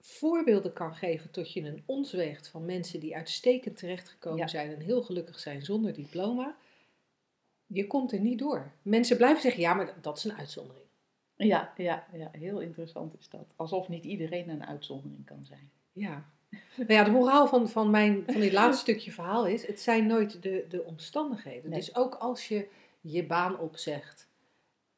voorbeelden 0.00 0.72
kan 0.72 0.94
geven 0.94 1.30
tot 1.30 1.52
je 1.52 1.60
een 1.62 1.82
ons 1.86 2.12
weegt 2.12 2.48
van 2.48 2.64
mensen 2.64 3.00
die 3.00 3.16
uitstekend 3.16 3.76
terechtgekomen 3.76 4.38
Ja. 4.38 4.46
zijn 4.48 4.74
en 4.74 4.80
heel 4.80 5.02
gelukkig 5.02 5.38
zijn 5.38 5.62
zonder 5.62 5.92
diploma, 5.92 6.56
je 7.66 7.86
komt 7.86 8.12
er 8.12 8.20
niet 8.20 8.38
door. 8.38 8.72
Mensen 8.82 9.16
blijven 9.16 9.42
zeggen, 9.42 9.60
ja, 9.60 9.74
maar 9.74 9.94
dat 10.00 10.16
is 10.16 10.24
een 10.24 10.36
uitzondering. 10.36 10.84
Ja, 11.36 11.72
ja, 11.76 12.06
ja, 12.12 12.28
heel 12.32 12.60
interessant 12.60 13.18
is 13.18 13.28
dat. 13.28 13.52
Alsof 13.56 13.88
niet 13.88 14.04
iedereen 14.04 14.48
een 14.48 14.66
uitzondering 14.66 15.24
kan 15.24 15.44
zijn. 15.44 15.70
Ja. 15.92 16.24
Nou 16.76 16.92
ja, 16.92 17.04
de 17.04 17.10
moraal 17.10 17.46
van, 17.46 17.68
van, 17.68 17.90
mijn, 17.90 18.22
van 18.26 18.40
dit 18.40 18.52
laatste 18.52 18.82
stukje 18.90 19.12
verhaal 19.12 19.46
is, 19.46 19.66
het 19.66 19.80
zijn 19.80 20.06
nooit 20.06 20.42
de, 20.42 20.66
de 20.68 20.84
omstandigheden. 20.84 21.70
Nee. 21.70 21.78
Dus 21.78 21.96
ook 21.96 22.14
als 22.14 22.48
je 22.48 22.68
je 23.00 23.26
baan 23.26 23.58
opzegt 23.58 24.28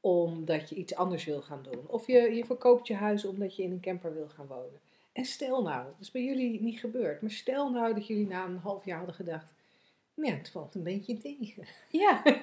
omdat 0.01 0.69
je 0.69 0.75
iets 0.75 0.95
anders 0.95 1.25
wil 1.25 1.43
gaan 1.43 1.63
doen. 1.63 1.87
Of 1.87 2.07
je, 2.07 2.35
je 2.35 2.45
verkoopt 2.45 2.87
je 2.87 2.95
huis 2.95 3.25
omdat 3.25 3.57
je 3.57 3.63
in 3.63 3.71
een 3.71 3.81
camper 3.81 4.15
wil 4.15 4.29
gaan 4.29 4.47
wonen. 4.47 4.81
En 5.13 5.25
stel 5.25 5.63
nou, 5.63 5.85
dat 5.85 5.95
is 6.01 6.11
bij 6.11 6.25
jullie 6.25 6.63
niet 6.63 6.79
gebeurd, 6.79 7.21
maar 7.21 7.31
stel 7.31 7.71
nou 7.71 7.95
dat 7.95 8.07
jullie 8.07 8.27
na 8.27 8.45
een 8.45 8.59
half 8.59 8.85
jaar 8.85 8.97
hadden 8.97 9.15
gedacht, 9.15 9.55
ja, 10.17 10.35
het 10.35 10.51
valt 10.51 10.75
een 10.75 10.83
beetje 10.83 11.17
tegen. 11.17 11.65
Ja, 11.91 12.23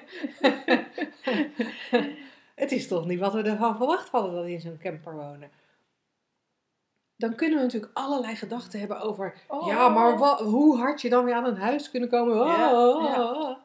Het 2.54 2.72
is 2.72 2.88
toch 2.88 3.06
niet 3.06 3.18
wat 3.18 3.32
we 3.32 3.42
ervan 3.42 3.76
verwacht 3.76 4.08
hadden 4.08 4.32
dat 4.34 4.46
in 4.46 4.60
zo'n 4.60 4.78
camper 4.78 5.14
wonen. 5.14 5.50
Dan 7.16 7.34
kunnen 7.34 7.58
we 7.58 7.64
natuurlijk 7.64 7.92
allerlei 7.98 8.36
gedachten 8.36 8.78
hebben 8.78 9.00
over, 9.00 9.42
Oh. 9.48 9.66
ja, 9.66 9.88
maar 9.88 10.18
hoe 10.42 10.76
hard 10.76 11.00
je 11.00 11.08
dan 11.08 11.24
weer 11.24 11.34
aan 11.34 11.44
een 11.44 11.56
huis 11.56 11.90
kunnen 11.90 12.08
komen. 12.08 12.40
Oh, 12.40 12.46
Ja, 12.46 12.88
oh, 12.88 13.02
ja. 13.04 13.32
oh. 13.32 13.58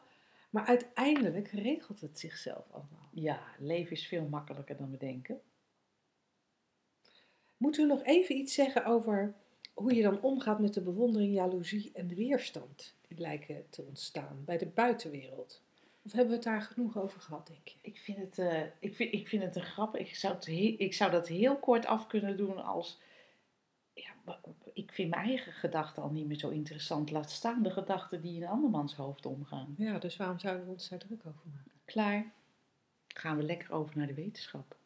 Maar 0.50 0.64
uiteindelijk 0.66 1.48
regelt 1.48 2.00
het 2.00 2.18
zichzelf 2.18 2.64
allemaal. 2.70 3.08
ja, 3.12 3.40
leven 3.58 3.92
is 3.92 4.06
veel 4.06 4.26
makkelijker 4.30 4.76
dan 4.76 4.90
we 4.90 4.96
denken. 4.96 5.40
Moeten 7.56 7.82
we 7.88 7.94
nog 7.94 8.02
even 8.04 8.36
iets 8.36 8.54
zeggen 8.54 8.84
over 8.84 9.34
hoe 9.74 9.94
je 9.94 10.02
dan 10.02 10.20
omgaat 10.22 10.58
met 10.58 10.74
de 10.74 10.80
bewondering, 10.82 11.34
jaloezie 11.34 11.90
en 11.94 12.06
de 12.08 12.14
weerstand 12.14 12.94
lijken 13.18 13.66
te 13.70 13.82
ontstaan 13.82 14.44
bij 14.44 14.58
de 14.58 14.66
buitenwereld? 14.66 15.62
Of 16.02 16.12
hebben 16.12 16.28
we 16.30 16.34
het 16.34 16.44
daar 16.44 16.62
genoeg 16.62 16.98
over 16.98 17.20
gehad, 17.20 17.46
denk 17.46 17.68
je? 17.68 17.78
Ik 17.80 17.98
vind 17.98 18.18
het, 18.18 18.38
eh, 18.38 18.62
ik 18.78 18.94
vind, 18.94 19.12
ik 19.12 19.28
vind 19.28 19.42
het 19.42 19.56
een 19.56 19.62
grap. 19.62 19.96
Ik 19.96 20.14
zou, 20.16 20.34
het 20.34 20.46
he- 20.46 20.74
ik 20.78 20.94
zou 20.94 21.10
dat 21.10 21.28
heel 21.28 21.58
kort 21.58 21.86
af 21.86 22.06
kunnen 22.06 22.36
doen 22.36 22.64
als... 22.64 23.00
Ja, 23.92 24.40
ik 24.72 24.92
vind 24.92 25.10
mijn 25.10 25.26
eigen 25.26 25.52
gedachten 25.52 26.02
al 26.02 26.10
niet 26.10 26.26
meer 26.26 26.38
zo 26.38 26.48
interessant. 26.48 27.10
Laat 27.10 27.30
staan 27.30 27.62
de 27.62 27.70
gedachten 27.70 28.20
die 28.20 28.40
in 28.40 28.46
andermans 28.46 28.94
hoofd 28.94 29.26
omgaan. 29.26 29.74
Ja, 29.78 29.98
dus 29.98 30.16
waarom 30.16 30.38
zouden 30.38 30.64
we 30.66 30.72
ons 30.72 30.88
daar 30.88 30.98
druk 30.98 31.26
over 31.26 31.40
maken? 31.54 31.72
Klaar. 31.84 32.32
Gaan 33.06 33.36
we 33.36 33.42
lekker 33.42 33.72
over 33.72 33.96
naar 33.96 34.06
de 34.06 34.14
wetenschap. 34.14 34.76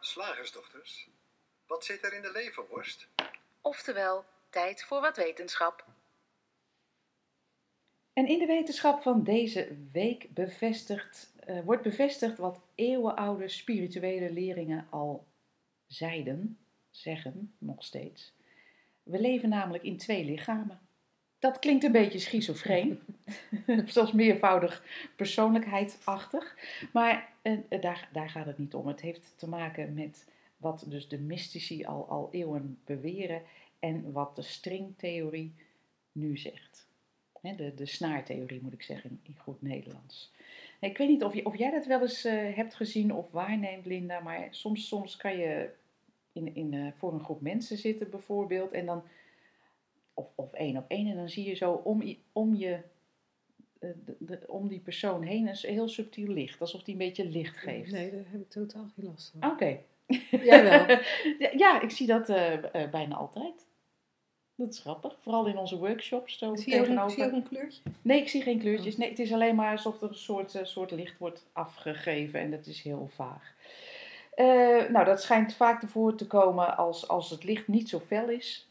Slagersdochters, 0.00 1.08
wat 1.66 1.84
zit 1.84 2.04
er 2.04 2.12
in 2.12 2.22
de 2.22 2.30
leverworst? 2.32 3.08
Oftewel, 3.66 4.24
tijd 4.50 4.84
voor 4.84 5.00
wat 5.00 5.16
wetenschap. 5.16 5.86
En 8.12 8.26
in 8.26 8.38
de 8.38 8.46
wetenschap 8.46 9.02
van 9.02 9.22
deze 9.22 9.76
week 9.92 10.34
bevestigt, 10.34 11.32
eh, 11.46 11.60
wordt 11.60 11.82
bevestigd 11.82 12.38
wat 12.38 12.60
eeuwenoude 12.74 13.48
spirituele 13.48 14.32
leringen 14.32 14.86
al 14.90 15.26
zeiden, 15.86 16.58
zeggen 16.90 17.54
nog 17.58 17.84
steeds. 17.84 18.32
We 19.02 19.20
leven 19.20 19.48
namelijk 19.48 19.84
in 19.84 19.96
twee 19.96 20.24
lichamen. 20.24 20.80
Dat 21.38 21.58
klinkt 21.58 21.84
een 21.84 21.92
beetje 21.92 22.18
schizofreen, 22.18 23.00
zelfs 23.86 24.12
meervoudig 24.12 24.84
persoonlijkheidsachtig. 25.16 26.56
Maar 26.92 27.32
eh, 27.42 27.58
eh, 27.68 27.80
daar, 27.80 28.08
daar 28.12 28.30
gaat 28.30 28.46
het 28.46 28.58
niet 28.58 28.74
om. 28.74 28.86
Het 28.86 29.00
heeft 29.00 29.34
te 29.36 29.48
maken 29.48 29.94
met 29.94 30.32
wat 30.64 30.84
dus 30.88 31.08
de 31.08 31.18
mystici 31.18 31.84
al, 31.84 32.08
al 32.08 32.28
eeuwen 32.32 32.78
beweren 32.84 33.42
en 33.78 34.12
wat 34.12 34.36
de 34.36 34.42
stringtheorie 34.42 35.54
nu 36.12 36.36
zegt. 36.36 36.86
De, 37.56 37.74
de 37.74 37.86
snaartheorie 37.86 38.60
moet 38.62 38.72
ik 38.72 38.82
zeggen 38.82 39.20
in, 39.22 39.36
goed 39.38 39.62
Nederlands. 39.62 40.32
Ik 40.80 40.98
weet 40.98 41.08
niet 41.08 41.24
of, 41.24 41.34
je, 41.34 41.44
of 41.46 41.56
jij 41.58 41.70
dat 41.70 41.86
wel 41.86 42.00
eens 42.00 42.24
eh, 42.24 42.54
hebt 42.54 42.74
gezien 42.74 43.12
of 43.14 43.30
waarneemt, 43.30 43.86
Linda, 43.86 44.20
maar 44.20 44.48
soms, 44.50 44.88
soms 44.88 45.16
kan 45.16 45.36
je 45.36 45.70
in, 46.32 46.54
in, 46.54 46.74
eh, 46.74 46.86
voor 46.96 47.12
een 47.12 47.24
groep 47.24 47.40
mensen 47.40 47.78
zitten 47.78 48.10
bijvoorbeeld 48.10 48.72
en 48.72 48.86
dan, 48.86 49.02
of, 50.14 50.26
of 50.34 50.52
één 50.52 50.76
op 50.76 50.84
één, 50.88 51.06
en 51.06 51.16
dan 51.16 51.28
zie 51.28 51.48
je 51.48 51.54
zo 51.54 51.72
om, 51.72 52.16
om 52.32 52.54
je, 52.54 52.80
eh, 53.78 53.90
de, 54.04 54.16
de- 54.18 54.44
om 54.48 54.68
die 54.68 54.80
persoon 54.80 55.22
heen 55.22 55.46
een 55.48 55.56
heel 55.60 55.88
subtiel 55.88 56.28
licht, 56.32 56.60
alsof 56.60 56.82
die 56.82 56.94
een 56.94 56.98
beetje 57.06 57.28
licht 57.28 57.56
geeft. 57.56 57.90
Nee, 57.90 58.10
daar 58.10 58.24
heb 58.30 58.40
ik 58.40 58.50
totaal 58.50 58.86
geen 58.94 59.04
last 59.04 59.34
van. 59.38 59.50
Oké. 59.50 59.78
Wel? 60.30 60.40
ja, 61.38 61.50
ja, 61.56 61.80
ik 61.80 61.90
zie 61.90 62.06
dat 62.06 62.28
eh, 62.28 62.82
eh, 62.82 62.90
bijna 62.90 63.14
altijd. 63.16 63.66
Dat 64.56 64.72
is 64.72 64.78
grappig. 64.78 65.16
Vooral 65.20 65.46
in 65.46 65.58
onze 65.58 65.78
workshops. 65.78 66.38
Zo 66.38 66.56
Zie 66.56 66.72
je, 66.72 66.80
ook 66.80 66.86
een, 66.86 66.88
tegenover. 66.88 67.10
zie 67.10 67.22
je 67.22 67.28
ook 67.28 67.36
een 67.36 67.48
kleurtje? 67.48 67.82
Nee, 68.02 68.20
ik 68.20 68.28
zie 68.28 68.42
geen 68.42 68.58
kleurtjes. 68.58 68.96
Nee, 68.96 69.08
het 69.08 69.18
is 69.18 69.32
alleen 69.32 69.54
maar 69.54 69.70
alsof 69.70 70.02
er 70.02 70.08
een 70.08 70.14
soort, 70.14 70.54
eh, 70.54 70.64
soort 70.64 70.90
licht 70.90 71.18
wordt 71.18 71.46
afgegeven 71.52 72.40
en 72.40 72.50
dat 72.50 72.66
is 72.66 72.82
heel 72.82 73.08
vaag. 73.14 73.52
Nou, 74.88 75.04
dat 75.04 75.22
schijnt 75.22 75.54
vaak 75.54 75.82
ervoor 75.82 76.14
te 76.14 76.26
komen 76.26 76.76
als, 76.76 77.08
als 77.08 77.30
het 77.30 77.44
licht 77.44 77.68
niet 77.68 77.88
zo 77.88 78.00
fel 78.00 78.28
is. 78.28 78.68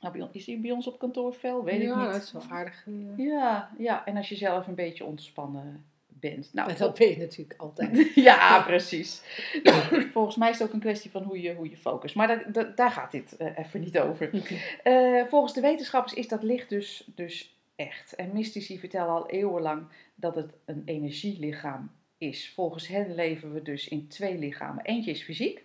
Nou, 0.00 0.28
is 0.32 0.44
die 0.44 0.58
bij 0.58 0.70
ons 0.70 0.86
op 0.86 0.98
kantoor 0.98 1.32
fel? 1.32 1.64
Weet 1.64 1.80
ja, 1.82 1.90
ik 1.90 1.96
niet. 1.96 2.12
dat 2.12 2.22
is 2.22 2.32
wel 2.32 2.42
aardig. 2.50 2.86
Ja, 3.16 3.70
ja, 3.78 4.06
en 4.06 4.16
als 4.16 4.28
je 4.28 4.36
zelf 4.36 4.66
een 4.66 4.74
beetje 4.74 5.04
ontspannen 5.04 5.89
bent. 6.20 6.50
Nou, 6.52 6.70
en 6.70 6.76
dat 6.76 6.98
ben 6.98 7.08
je 7.08 7.16
natuurlijk 7.16 7.60
altijd. 7.60 8.10
ja, 8.14 8.62
precies. 8.62 9.22
Volgens 10.12 10.36
mij 10.36 10.50
is 10.50 10.58
het 10.58 10.66
ook 10.68 10.74
een 10.74 10.80
kwestie 10.80 11.10
van 11.10 11.22
hoe 11.22 11.40
je, 11.40 11.54
hoe 11.54 11.70
je 11.70 11.76
focust. 11.76 12.14
Maar 12.14 12.26
daar- 12.28 12.52
daar- 12.52 12.74
daar 12.74 12.90
gaat 12.90 13.10
dit 13.10 13.36
eh, 13.36 13.58
even 13.58 13.80
niet 13.80 13.98
over. 13.98 14.30
Eh, 14.82 15.24
volgens 15.26 15.54
de 15.54 15.60
wetenschappers 15.60 16.14
is 16.14 16.28
dat 16.28 16.42
licht 16.42 16.68
dus, 16.68 17.08
dus 17.14 17.56
echt. 17.76 18.14
En 18.14 18.30
mystici 18.32 18.78
vertellen 18.78 19.12
al 19.12 19.28
eeuwenlang 19.30 19.86
dat 20.14 20.34
het 20.34 20.52
een 20.64 20.82
energielichaam 20.84 21.90
is. 22.18 22.52
Volgens 22.54 22.88
hen 22.88 23.14
leven 23.14 23.52
we 23.52 23.62
dus 23.62 23.88
in 23.88 24.08
twee 24.08 24.38
lichamen. 24.38 24.84
Eentje 24.84 25.10
is 25.10 25.22
fysiek. 25.22 25.62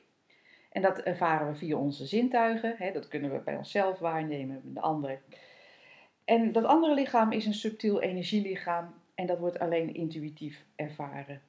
En 0.71 0.81
dat 0.81 0.99
ervaren 0.99 1.47
we 1.47 1.55
via 1.55 1.75
onze 1.77 2.05
zintuigen. 2.05 2.75
Hè, 2.77 2.91
dat 2.91 3.07
kunnen 3.07 3.31
we 3.31 3.39
bij 3.39 3.55
onszelf 3.55 3.99
waarnemen, 3.99 4.61
de 4.73 4.81
ander. 4.81 5.21
En 6.25 6.51
dat 6.51 6.63
andere 6.63 6.93
lichaam 6.93 7.31
is 7.31 7.45
een 7.45 7.53
subtiel 7.53 8.01
energielichaam. 8.01 8.93
En 9.15 9.25
dat 9.25 9.39
wordt 9.39 9.59
alleen 9.59 9.93
intuïtief 9.93 10.65
ervaren. 10.75 11.41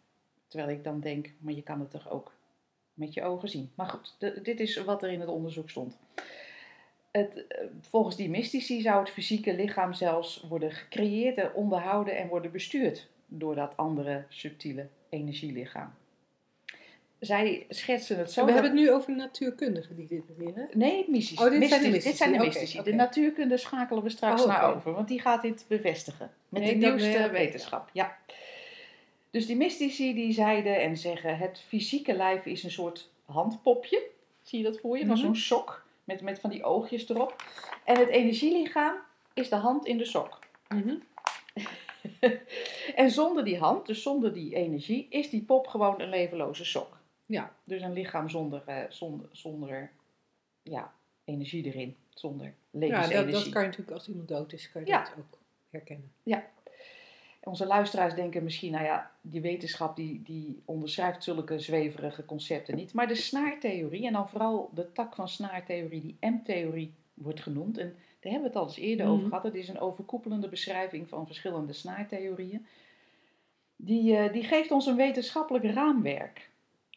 Terwijl 0.48 0.70
ik 0.70 0.84
dan 0.84 1.00
denk, 1.00 1.32
maar 1.38 1.54
je 1.54 1.62
kan 1.62 1.80
het 1.80 1.90
toch 1.90 2.10
ook 2.10 2.32
met 2.94 3.14
je 3.14 3.22
ogen 3.22 3.48
zien. 3.48 3.70
Maar 3.74 3.86
goed, 3.86 4.16
dit 4.44 4.60
is 4.60 4.76
wat 4.76 5.02
er 5.02 5.10
in 5.10 5.20
het 5.20 5.28
onderzoek 5.28 5.70
stond. 5.70 5.98
Het, 7.10 7.46
eh, 7.46 7.64
volgens 7.80 8.16
die 8.16 8.28
mystici 8.28 8.80
zou 8.80 9.00
het 9.00 9.10
fysieke 9.10 9.54
lichaam 9.54 9.92
zelfs 9.92 10.44
worden 10.48 10.72
gecreëerd, 10.72 11.36
en 11.36 11.54
onderhouden 11.54 12.16
en 12.16 12.28
worden 12.28 12.52
bestuurd 12.52 13.08
door 13.26 13.54
dat 13.54 13.76
andere 13.76 14.24
subtiele 14.28 14.88
energielichaam. 15.08 15.94
Zij 17.20 17.66
schetsen 17.68 18.18
het 18.18 18.32
zo. 18.32 18.40
we 18.40 18.46
dat- 18.52 18.54
hebben 18.60 18.78
het 18.78 18.86
nu 18.88 18.94
over 18.94 19.16
natuurkundigen 19.16 19.96
die 19.96 20.06
dit 20.06 20.26
beweren. 20.26 20.68
Nee, 20.72 21.04
mystici. 21.08 21.44
Oh, 21.44 21.50
dit 21.50 21.68
zijn 21.68 21.82
de 21.82 21.88
Mystici. 21.88 21.90
mystici, 21.90 22.08
Dit 22.08 22.16
zijn 22.16 22.32
de 22.32 22.38
mystici. 22.38 22.82
De 22.82 22.92
natuurkunde 22.92 23.56
schakelen 23.56 24.02
we 24.02 24.08
straks 24.10 24.42
Oh, 24.42 24.48
naar 24.48 24.74
over, 24.74 24.92
want 24.92 25.08
die 25.08 25.20
gaat 25.20 25.42
dit 25.42 25.64
bevestigen. 25.68 26.30
Met 26.48 26.62
Nee, 26.62 26.78
de 26.78 26.86
nieuwste 26.86 27.08
nee, 27.18 27.28
wetenschap. 27.28 27.90
Ja. 27.92 28.16
Dus 29.30 29.46
die 29.46 29.56
mystici 29.56 30.14
die 30.14 30.32
zeiden 30.32 30.80
en 30.80 30.96
zeggen: 30.96 31.38
het 31.38 31.60
fysieke 31.66 32.12
lijf 32.14 32.44
is 32.46 32.62
een 32.62 32.70
soort 32.70 33.10
handpopje. 33.24 34.02
Zie 34.42 34.58
je 34.58 34.64
dat 34.64 34.80
voor 34.80 34.98
je? 34.98 35.06
Van 35.06 35.14
Mhm. 35.16 35.24
zo'n 35.24 35.36
sok 35.36 35.84
met, 36.04 36.20
met 36.20 36.40
van 36.40 36.50
die 36.50 36.64
oogjes 36.64 37.08
erop. 37.08 37.44
En 37.84 37.98
het 37.98 38.08
energielichaam 38.08 38.94
is 39.34 39.48
de 39.48 39.56
hand 39.56 39.86
in 39.86 39.98
de 39.98 40.04
sok. 40.04 40.38
Mhm. 40.68 40.94
En 42.94 43.10
zonder 43.10 43.44
die 43.44 43.58
hand, 43.58 43.86
dus 43.86 44.02
zonder 44.02 44.32
die 44.32 44.54
energie, 44.54 45.06
is 45.10 45.30
die 45.30 45.42
pop 45.42 45.66
gewoon 45.66 46.00
een 46.00 46.08
levenloze 46.08 46.64
sok. 46.64 46.95
Ja. 47.26 47.54
Dus 47.64 47.82
een 47.82 47.92
lichaam 47.92 48.28
zonder, 48.28 48.62
eh, 48.66 48.82
zonder, 48.88 49.28
zonder 49.32 49.90
ja, 50.62 50.92
energie 51.24 51.64
erin. 51.64 51.96
Zonder 52.08 52.46
Ja, 52.46 52.52
levensenergie. 52.70 53.32
dat, 53.32 53.42
dat 53.44 53.52
kan 53.52 53.60
je 53.62 53.68
natuurlijk 53.68 53.96
als 53.96 54.08
iemand 54.08 54.28
dood 54.28 54.52
is, 54.52 54.70
kan 54.72 54.80
je 54.80 54.86
Ja. 54.88 55.02
dat 55.02 55.12
ook 55.18 55.38
herkennen. 55.70 56.10
Onze 57.42 57.66
luisteraars 57.66 58.14
denken 58.14 58.44
misschien, 58.44 58.72
nou 58.72 58.84
ja, 58.84 59.10
die 59.20 59.40
wetenschap 59.40 59.96
die, 59.96 60.22
die 60.22 60.62
onderschrijft 60.64 61.24
zulke 61.24 61.58
zweverige 61.58 62.24
concepten 62.24 62.74
niet. 62.76 62.92
Maar 62.92 63.06
de 63.08 63.14
snaartheorie, 63.14 64.06
en 64.06 64.12
dan 64.12 64.28
vooral 64.28 64.70
de 64.74 64.92
tak 64.92 65.14
van 65.14 65.28
snaartheorie, 65.28 66.00
die 66.00 66.16
M-theorie 66.20 66.94
wordt 67.14 67.40
genoemd. 67.42 67.78
En 67.78 67.86
daar 68.20 68.32
hebben 68.32 68.40
we 68.40 68.46
het 68.46 68.56
al 68.56 68.66
eens 68.66 68.76
eerder 68.78 69.06
over 69.06 69.18
Mhm. 69.18 69.28
gehad. 69.28 69.44
Het 69.44 69.54
is 69.54 69.68
een 69.68 69.78
overkoepelende 69.80 70.48
beschrijving 70.48 71.08
van 71.08 71.26
verschillende 71.26 71.72
snaartheorieën. 71.72 72.66
Die, 73.76 74.16
eh, 74.16 74.32
die 74.32 74.44
geeft 74.44 74.70
ons 74.70 74.86
een 74.86 74.96
wetenschappelijk 74.96 75.64
raamwerk 75.64 76.50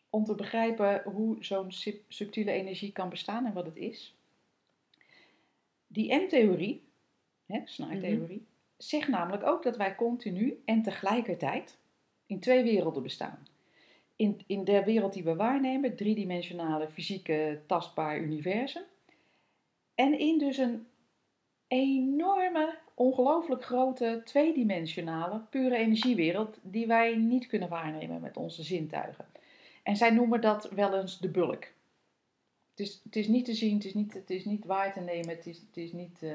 om 0.09 0.23
te 0.23 0.35
begrijpen 0.35 1.01
hoe 1.03 1.43
zo'n 1.43 1.71
sub- 1.71 2.03
subtiele 2.07 2.51
energie 2.51 2.91
kan 2.91 3.09
bestaan 3.09 3.45
en 3.45 3.53
wat 3.53 3.65
het 3.65 3.75
is. 3.75 4.15
Die 5.87 6.15
M-theorie, 6.15 6.83
snaartheorie, 7.65 8.45
zegt 8.77 9.07
namelijk 9.07 9.43
ook 9.43 9.63
dat 9.63 9.77
wij 9.77 9.95
continu 9.95 10.61
en 10.65 10.81
tegelijkertijd 10.81 11.77
in 12.25 12.39
twee 12.39 12.63
werelden 12.63 13.03
bestaan. 13.03 13.47
in, 14.15 14.41
in 14.47 14.63
de 14.63 14.83
wereld 14.83 15.13
die 15.13 15.23
we 15.23 15.35
waarnemen, 15.35 15.95
driedimensionale, 15.95 16.87
fysieke, 16.89 17.61
tastbaar 17.65 18.19
universum. 18.19 18.83
En 19.95 20.19
in 20.19 20.37
dus 20.37 20.57
een 20.57 20.87
enorme, 21.67 22.77
ongelooflijk 22.93 23.63
grote, 23.63 24.21
tweedimensionale, 24.25 25.41
pure 25.49 25.75
energiewereld 25.75 26.59
die 26.61 26.87
wij 26.87 27.15
niet 27.15 27.47
kunnen 27.47 27.69
waarnemen 27.69 28.21
met 28.21 28.37
onze 28.37 28.63
zintuigen. 28.63 29.25
En 29.83 29.95
zij 29.95 30.09
noemen 30.09 30.41
dat 30.41 30.69
wel 30.75 30.93
eens 30.99 31.19
de 31.19 31.29
bulk. 31.29 31.63
Het 32.69 32.87
is, 32.87 33.01
het 33.03 33.15
is 33.15 33.27
niet 33.27 33.45
te 33.45 33.53
zien, 33.53 33.75
het 33.75 33.85
is 33.85 33.93
niet, 33.93 34.13
het 34.13 34.29
is 34.29 34.45
niet 34.45 34.65
waar 34.65 34.93
te 34.93 34.99
nemen, 34.99 35.29
het 35.29 35.45
is, 35.47 35.57
het 35.57 35.77
is 35.77 35.91
niet 35.91 36.19
uh, 36.23 36.31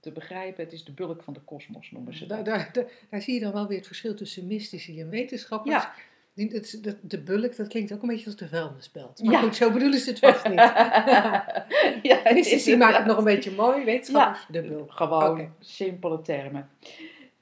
te 0.00 0.10
begrijpen. 0.12 0.64
Het 0.64 0.72
is 0.72 0.84
de 0.84 0.92
bulk 0.92 1.22
van 1.22 1.34
de 1.34 1.40
kosmos, 1.40 1.90
noemen 1.90 2.14
ze 2.14 2.26
Daar, 2.26 2.36
dat. 2.36 2.46
daar, 2.54 2.70
daar, 2.72 2.90
daar 3.10 3.20
zie 3.22 3.34
je 3.34 3.40
dan 3.40 3.52
wel 3.52 3.66
weer 3.66 3.76
het 3.78 3.86
verschil 3.86 4.14
tussen 4.14 4.46
mystici 4.46 5.00
en 5.00 5.08
wetenschappers. 5.08 5.74
Ja. 5.74 5.92
De, 6.34 6.96
de 7.02 7.20
bulk, 7.20 7.56
dat 7.56 7.68
klinkt 7.68 7.92
ook 7.92 8.02
een 8.02 8.08
beetje 8.08 8.26
als 8.26 8.36
de 8.36 8.48
vuilnisbelt. 8.48 9.22
Maar 9.22 9.32
Ja. 9.32 9.40
goed, 9.40 9.56
zo 9.56 9.70
bedoelen 9.72 9.98
ze 9.98 10.10
het 10.10 10.18
vast 10.18 10.48
niet. 10.48 10.54
ja, 12.12 12.32
Mystici 12.32 12.76
maken 12.76 12.96
het 12.96 13.06
nog 13.06 13.18
een 13.18 13.24
beetje 13.24 13.50
mooi, 13.50 13.84
wetenschappers 13.84 14.46
de 14.48 14.62
bulk. 14.62 14.92
Gewoon 14.92 15.54
simpele 15.58 16.22
termen. 16.22 16.70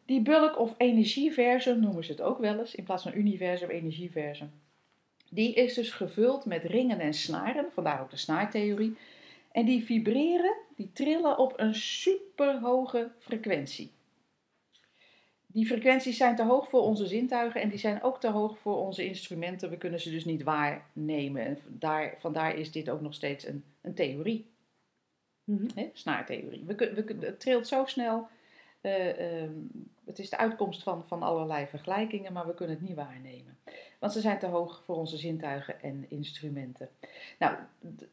Die 0.05 0.21
bulk 0.23 0.59
of 0.59 0.75
energieversum 0.77 1.81
noemen 1.81 2.05
ze 2.05 2.11
het 2.11 2.21
ook 2.21 2.39
wel 2.39 2.59
eens, 2.59 2.75
in 2.75 2.85
plaats 2.85 3.03
van 3.03 3.13
universum, 3.15 3.69
energieversum. 3.69 4.51
Die 5.33 5.55
is 5.55 5.75
dus 5.75 5.90
gevuld 5.90 6.45
met 6.45 6.64
ringen 6.64 7.01
en 7.01 7.14
snaren, 7.14 7.73
vandaar 7.73 8.01
ook 8.01 8.11
de 8.11 8.16
snaartheorie. 8.16 8.97
En 9.53 9.64
die 9.64 9.85
vibreren, 9.85 10.57
die 10.77 10.90
trillen 10.93 11.38
op 11.38 11.53
een 11.57 11.75
superhoge 11.75 13.11
frequentie. 13.19 13.90
Die 15.47 15.66
frequenties 15.66 16.16
zijn 16.16 16.37
te 16.37 16.45
hoog 16.45 16.69
voor 16.69 16.81
onze 16.83 17.07
zintuigen 17.07 17.61
en 17.61 17.69
die 17.69 17.79
zijn 17.79 18.03
ook 18.03 18.21
te 18.21 18.31
hoog 18.31 18.59
voor 18.59 18.77
onze 18.77 19.05
instrumenten. 19.05 19.71
We 19.71 19.79
kunnen 19.79 20.01
ze 20.01 20.11
dus 20.11 20.25
niet 20.25 20.43
waarnemen. 20.43 21.45
En 21.45 21.59
daar, 21.69 22.14
vandaar 22.19 22.55
is 22.55 22.73
dit 22.73 22.90
ook 22.90 23.01
nog 23.01 23.14
steeds 23.14 23.47
een, 23.47 23.64
een 23.81 23.95
theorie. 23.95 24.47
Mhm. 25.45 25.88
Snaartheorie. 25.93 26.64
We, 26.66 26.75
we, 26.75 27.27
het 27.27 27.40
trilt 27.40 27.66
zo 27.69 27.85
snel. 27.85 28.29
eh, 28.81 29.43
ehm, 29.43 29.53
het 30.05 30.19
is 30.19 30.31
de 30.31 30.37
uitkomst 30.38 30.83
van, 30.83 31.07
van 31.07 31.23
allerlei 31.23 31.66
vergelijkingen, 31.66 32.33
maar 32.33 32.47
we 32.47 32.55
kunnen 32.55 32.77
het 32.77 32.88
niet 32.88 32.97
waarnemen. 32.97 33.59
Want 34.01 34.13
ze 34.13 34.21
zijn 34.21 34.39
te 34.39 34.47
hoog 34.47 34.83
voor 34.85 34.97
onze 34.97 35.17
zintuigen 35.17 35.83
en 35.83 36.07
instrumenten. 36.09 36.89
Nou, 37.39 37.57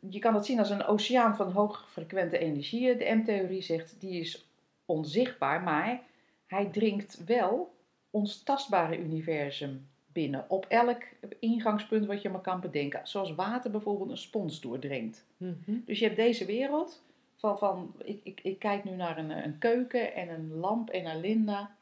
je 0.10 0.20
kan 0.20 0.36
het 0.36 0.46
zien 0.46 0.60
als 0.60 0.70
een 0.70 0.86
oceaan 0.86 1.36
van 1.36 1.52
hoogfrequente 1.52 2.38
energieën. 2.38 2.98
De 2.98 3.14
M-theorie 3.16 3.62
zegt, 3.62 3.96
die 4.00 4.20
is 4.20 4.50
onzichtbaar, 4.86 5.62
maar 5.62 6.02
hij 6.48 6.66
dringt 6.66 7.24
wel 7.26 7.76
ons 8.10 8.44
tastbare 8.44 9.00
universum 9.00 9.88
binnen. 10.12 10.46
Op 10.50 10.66
elk 10.66 11.04
ingangspunt 11.40 12.06
wat 12.06 12.22
je 12.22 12.30
maar 12.30 12.42
kan 12.42 12.60
bedenken. 12.60 13.08
Zoals 13.08 13.36
water 13.36 13.72
bijvoorbeeld 13.72 14.10
een 14.10 14.18
spons 14.18 14.62
doordringt. 14.62 15.26
Mhm. 15.38 15.80
Dus 15.86 16.00
je 16.00 16.06
hebt 16.06 16.18
deze 16.18 16.46
wereld 16.46 17.04
van, 17.36 17.58
van 17.58 17.94
ik, 18.04 18.20
ik, 18.24 18.40
ik 18.44 18.60
kijk 18.60 18.84
nu 18.84 18.92
naar 18.92 19.18
een, 19.18 19.30
een 19.30 19.58
keuken 19.58 20.14
en 20.14 20.30
een 20.30 20.54
lamp 20.54 20.90
en 20.90 21.04
naar 21.04 21.18
Linda 21.18 21.76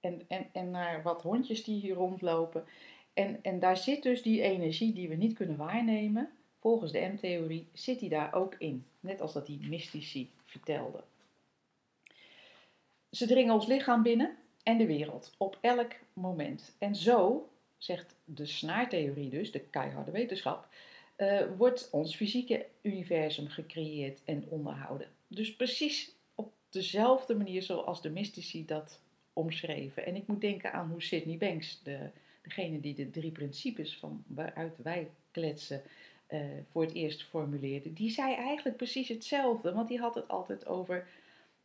en, 0.00 0.22
en, 0.28 0.46
en 0.52 0.70
naar 0.70 1.02
wat 1.02 1.22
hondjes 1.22 1.64
die 1.64 1.80
hier 1.80 1.94
rondlopen. 1.94 2.64
En, 3.16 3.38
en 3.42 3.58
daar 3.58 3.76
zit 3.76 4.02
dus 4.02 4.22
die 4.22 4.42
energie 4.42 4.92
die 4.92 5.08
we 5.08 5.14
niet 5.14 5.34
kunnen 5.34 5.56
waarnemen, 5.56 6.30
volgens 6.60 6.92
de 6.92 6.98
M-theorie, 6.98 7.68
zit 7.72 7.98
die 7.98 8.08
daar 8.08 8.34
ook 8.34 8.54
in. 8.58 8.86
Net 9.00 9.20
als 9.20 9.32
dat 9.32 9.46
die 9.46 9.68
mystici 9.68 10.30
vertelden. 10.44 11.04
Ze 13.10 13.26
dringen 13.26 13.54
ons 13.54 13.66
lichaam 13.66 14.02
binnen 14.02 14.36
en 14.62 14.78
de 14.78 14.86
wereld 14.86 15.34
op 15.38 15.58
elk 15.60 15.92
moment. 16.12 16.76
En 16.78 16.96
zo, 16.96 17.48
zegt 17.78 18.16
de 18.24 18.46
snaartheorie 18.46 19.30
dus, 19.30 19.52
de 19.52 19.60
keiharde 19.60 20.10
wetenschap, 20.10 20.68
eh, 21.16 21.42
wordt 21.56 21.88
ons 21.90 22.16
fysieke 22.16 22.66
universum 22.82 23.48
gecreëerd 23.48 24.20
en 24.24 24.44
onderhouden. 24.48 25.08
Dus 25.28 25.56
precies 25.56 26.14
op 26.34 26.52
dezelfde 26.70 27.34
manier 27.34 27.62
zoals 27.62 28.02
de 28.02 28.10
mystici 28.10 28.64
dat 28.64 29.00
omschreven. 29.32 30.06
En 30.06 30.16
ik 30.16 30.26
moet 30.26 30.40
denken 30.40 30.72
aan 30.72 30.90
hoe 30.90 31.02
Sydney 31.02 31.36
Banks, 31.36 31.82
de, 31.82 32.10
degene 32.46 32.80
die 32.80 32.94
de 32.94 33.10
drie 33.10 33.32
principes 33.32 33.98
van 33.98 34.24
waaruit 34.26 34.76
wij 34.82 35.10
kletsen 35.30 35.82
eh, 36.26 36.40
voor 36.70 36.82
het 36.82 36.92
eerst 36.92 37.24
formuleerde, 37.24 37.92
die 37.92 38.10
zei 38.10 38.34
eigenlijk 38.34 38.76
precies 38.76 39.08
hetzelfde, 39.08 39.72
want 39.72 39.88
die 39.88 39.98
had 39.98 40.14
het 40.14 40.28
altijd 40.28 40.66
over 40.66 41.08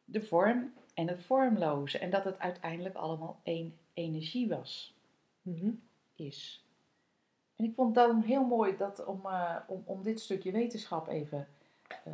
de 0.06 0.22
vorm 0.22 0.74
en 0.94 1.08
het 1.08 1.22
vormloze 1.22 1.98
en 1.98 2.10
dat 2.10 2.24
het 2.24 2.40
uiteindelijk 2.40 2.96
allemaal 2.96 3.40
één 3.44 3.78
energie 3.94 4.48
was 4.48 4.94
Mhm. 5.42 5.72
is. 6.16 6.66
En 7.56 7.66
ik 7.66 7.76
vond 7.76 7.96
het 7.96 8.06
dan 8.06 8.22
heel 8.22 8.44
mooi 8.44 8.78
dat 8.78 9.06
om, 9.06 9.26
eh, 9.26 9.56
om, 9.68 9.84
om 9.86 10.04
dit 10.04 10.20
stukje 10.20 10.52
wetenschap 10.52 11.08
even 11.08 11.48
eh, 11.88 12.14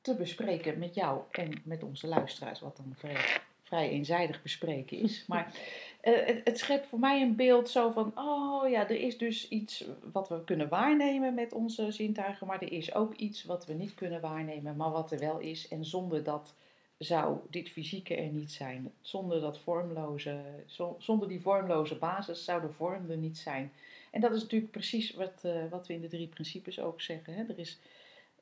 te 0.00 0.14
bespreken 0.14 0.78
met 0.78 0.94
jou 0.94 1.22
en 1.30 1.62
met 1.64 1.82
onze 1.82 2.06
luisteraars, 2.06 2.60
wat 2.60 2.76
dan 2.76 2.92
vrij, 2.96 3.40
vrij 3.68 3.88
eenzijdig 3.90 4.42
bespreken 4.42 4.98
is. 4.98 5.24
Maar 5.28 5.54
eh, 6.00 6.26
het, 6.26 6.40
het 6.44 6.58
schept 6.58 6.86
voor 6.86 6.98
mij 6.98 7.22
een 7.22 7.36
beeld 7.36 7.68
zo 7.68 7.90
van, 7.90 8.12
oh 8.14 8.68
ja, 8.68 8.88
er 8.88 9.00
is 9.00 9.18
dus 9.18 9.48
iets 9.48 9.84
wat 10.12 10.28
we 10.28 10.44
kunnen 10.44 10.68
waarnemen 10.68 11.34
met 11.34 11.52
onze 11.52 11.90
zintuigen, 11.92 12.46
maar 12.46 12.62
er 12.62 12.72
is 12.72 12.94
ook 12.94 13.14
iets 13.14 13.44
wat 13.44 13.66
we 13.66 13.72
niet 13.72 13.94
kunnen 13.94 14.20
waarnemen, 14.20 14.76
maar 14.76 14.90
wat 14.90 15.10
er 15.10 15.18
wel 15.18 15.38
is. 15.38 15.68
En 15.68 15.84
zonder 15.84 16.22
dat 16.22 16.54
zou 16.98 17.38
dit 17.50 17.68
fysieke 17.68 18.16
er 18.16 18.30
niet 18.30 18.52
zijn. 18.52 18.92
Zonder, 19.00 19.40
dat 19.40 19.58
vormloze, 19.58 20.40
zo- 20.66 20.96
zonder 20.98 21.28
die 21.28 21.40
vormloze 21.40 21.94
basis 21.94 22.44
zou 22.44 22.60
de 22.60 22.72
vorm 22.72 23.10
er 23.10 23.16
niet 23.16 23.38
zijn. 23.38 23.72
En 24.10 24.20
dat 24.20 24.32
is 24.32 24.42
natuurlijk 24.42 24.72
precies 24.72 25.14
wat, 25.14 25.40
eh, 25.42 25.52
wat 25.70 25.86
we 25.86 25.94
in 25.94 26.00
de 26.00 26.08
drie 26.08 26.26
principes 26.26 26.80
ook 26.80 27.00
zeggen. 27.00 27.34
Hè? 27.34 27.42
Er 27.42 27.58
is 27.58 27.78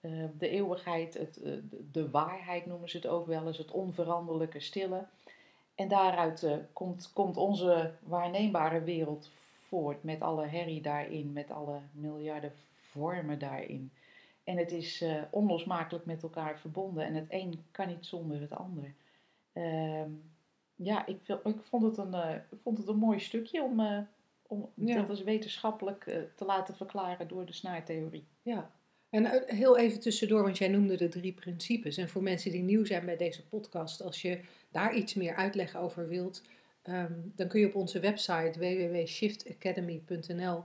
eh, 0.00 0.24
de 0.38 0.48
eeuwigheid, 0.48 1.14
het, 1.14 1.42
eh, 1.42 1.52
de- 1.92 2.10
waarheid 2.10 2.66
noemen 2.66 2.88
ze 2.88 2.96
het 2.96 3.06
ook 3.06 3.26
wel 3.26 3.46
eens, 3.46 3.58
het 3.58 3.70
onveranderlijke 3.70 4.60
stille. 4.60 5.06
En 5.74 5.88
daaruit 5.88 6.42
eh, 6.42 6.56
komt, 6.72 7.10
komt 7.12 7.36
onze 7.36 7.92
waarneembare 8.02 8.82
wereld 8.82 9.30
voort 9.68 10.02
met 10.02 10.20
alle 10.20 10.46
herrie 10.46 10.80
daarin, 10.80 11.32
met 11.32 11.50
alle 11.50 11.80
miljarden 11.92 12.52
vormen 12.74 13.38
daarin. 13.38 13.90
En 14.44 14.56
het 14.56 14.70
is 14.72 15.04
onlosmakelijk 15.30 16.04
met 16.06 16.22
elkaar 16.22 16.58
verbonden 16.58 17.04
en 17.04 17.14
het 17.14 17.26
een 17.28 17.64
kan 17.70 17.88
niet 17.88 18.06
zonder 18.06 18.40
het 18.40 18.52
ander. 18.52 18.94
Ehm, 19.52 20.10
ja, 20.74 21.06
ik, 21.06 21.28
ik, 21.44 21.56
vond 21.62 21.82
het 21.82 21.96
een, 21.96 22.14
ik 22.50 22.58
vond 22.62 22.78
het 22.78 22.88
een 22.88 22.96
mooi 22.96 23.20
stukje 23.20 23.62
om, 23.62 24.06
om 24.46 24.68
Ja. 24.74 24.94
dat 24.96 25.08
eens 25.08 25.22
wetenschappelijk 25.22 26.04
te 26.34 26.44
laten 26.44 26.76
verklaren 26.76 27.28
door 27.28 27.46
de 27.46 27.52
snaartheorie. 27.52 28.26
Ja, 28.42 28.70
en 29.10 29.24
eh, 29.24 29.56
heel 29.56 29.78
even 29.78 30.00
tussendoor, 30.00 30.42
want 30.42 30.58
jij 30.58 30.68
noemde 30.68 30.96
de 30.96 31.08
drie 31.08 31.32
principes. 31.32 31.96
En 31.96 32.08
voor 32.08 32.22
mensen 32.22 32.50
die 32.50 32.62
nieuw 32.62 32.84
zijn 32.84 33.04
bij 33.04 33.16
deze 33.16 33.46
podcast, 33.46 34.02
als 34.02 34.22
je 34.22 34.40
daar 34.70 34.94
iets 34.94 35.14
meer 35.14 35.34
uitleg 35.34 35.76
over 35.76 36.08
wilt, 36.08 36.42
ehm, 36.82 37.12
dan 37.34 37.48
kun 37.48 37.60
je 37.60 37.66
op 37.66 37.74
onze 37.74 38.00
website 38.00 38.58
www.shiftacademy.nl 38.58 40.64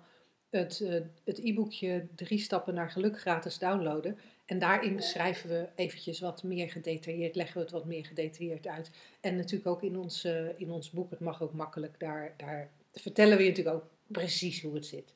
het, 0.51 0.81
eh, 0.81 0.93
het 1.23 1.39
e-boekje 1.39 2.07
Drie 2.15 2.39
Stappen 2.39 2.73
naar 2.73 2.91
Geluk 2.91 3.19
gratis 3.19 3.57
downloaden. 3.57 4.17
En 4.45 4.59
daarin 4.59 4.95
beschrijven 4.95 5.49
we 5.49 5.67
eventjes 5.75 6.19
wat 6.19 6.43
meer 6.43 6.69
gedetailleerd, 6.69 7.35
leggen 7.35 7.57
we 7.57 7.61
het 7.61 7.71
wat 7.71 7.85
meer 7.85 8.05
gedetailleerd 8.05 8.67
uit. 8.67 8.91
En 9.21 9.35
natuurlijk 9.35 9.67
ook 9.67 9.83
in 9.83 9.97
ons, 9.97 10.23
eh, 10.23 10.59
in 10.59 10.71
ons 10.71 10.89
boek, 10.89 11.09
het 11.09 11.19
mag 11.19 11.41
ook 11.41 11.53
makkelijk, 11.53 11.99
daar, 11.99 12.33
daar 12.37 12.69
vertellen 12.93 13.37
we 13.37 13.43
je 13.43 13.49
natuurlijk 13.49 13.75
ook 13.75 13.89
precies 14.07 14.61
hoe 14.61 14.75
het 14.75 14.85
zit. 14.85 15.13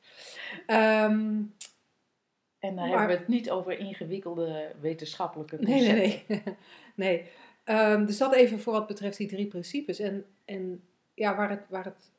Ehm, 0.66 1.42
En 2.58 2.76
dan 2.76 2.88
Maar- 2.88 2.98
hebben 2.98 3.16
we 3.16 3.22
het 3.22 3.32
niet 3.32 3.50
over 3.50 3.78
ingewikkelde 3.78 4.72
wetenschappelijke 4.80 5.56
Nee, 5.56 5.64
concepten. 5.66 5.96
nee, 6.28 6.42
nee. 6.44 6.54
nee. 7.18 7.24
Ehm, 7.64 8.06
dus 8.06 8.18
dat 8.18 8.34
even 8.34 8.60
voor 8.60 8.72
wat 8.72 8.86
betreft 8.86 9.16
die 9.16 9.28
drie 9.28 9.46
principes. 9.46 9.98
En, 9.98 10.24
en 10.44 10.82
ja, 11.14 11.36
waar, 11.36 11.50
het, 11.50 11.60
waar, 11.68 11.84
het, 11.84 12.10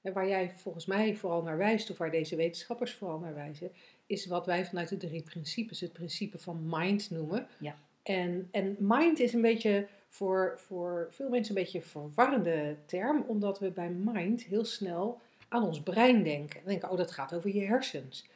en 0.00 0.12
waar 0.12 0.28
jij 0.28 0.50
volgens 0.56 0.86
mij 0.86 1.14
vooral 1.16 1.42
naar 1.42 1.56
wijst, 1.56 1.90
of 1.90 1.98
waar 1.98 2.10
deze 2.10 2.36
wetenschappers 2.36 2.94
vooral 2.94 3.18
naar 3.18 3.34
wijzen, 3.34 3.72
is 4.06 4.26
wat 4.26 4.46
wij 4.46 4.64
vanuit 4.66 4.88
de 4.88 4.96
drie 4.96 5.22
principes 5.22 5.80
het 5.80 5.92
principe 5.92 6.38
van 6.38 6.62
mind 6.68 7.10
noemen. 7.10 7.46
Ja. 7.58 7.76
En, 8.02 8.48
en 8.50 8.76
mind 8.78 9.18
is 9.18 9.32
een 9.32 9.40
beetje 9.40 9.86
voor, 10.08 10.54
voor 10.56 11.08
veel 11.10 11.28
mensen 11.28 11.56
een 11.56 11.62
beetje 11.62 11.78
een 11.78 11.84
verwarrende 11.84 12.76
term, 12.86 13.24
omdat 13.26 13.58
we 13.58 13.70
bij 13.70 13.88
mind 13.88 14.42
heel 14.42 14.64
snel 14.64 15.20
aan 15.48 15.62
ons 15.62 15.80
brein 15.82 16.22
denken. 16.22 16.60
En 16.60 16.66
denken, 16.66 16.90
oh, 16.90 16.96
dat 16.96 17.10
gaat 17.10 17.34
over 17.34 17.54
je 17.54 17.64
hersens. 17.64 18.28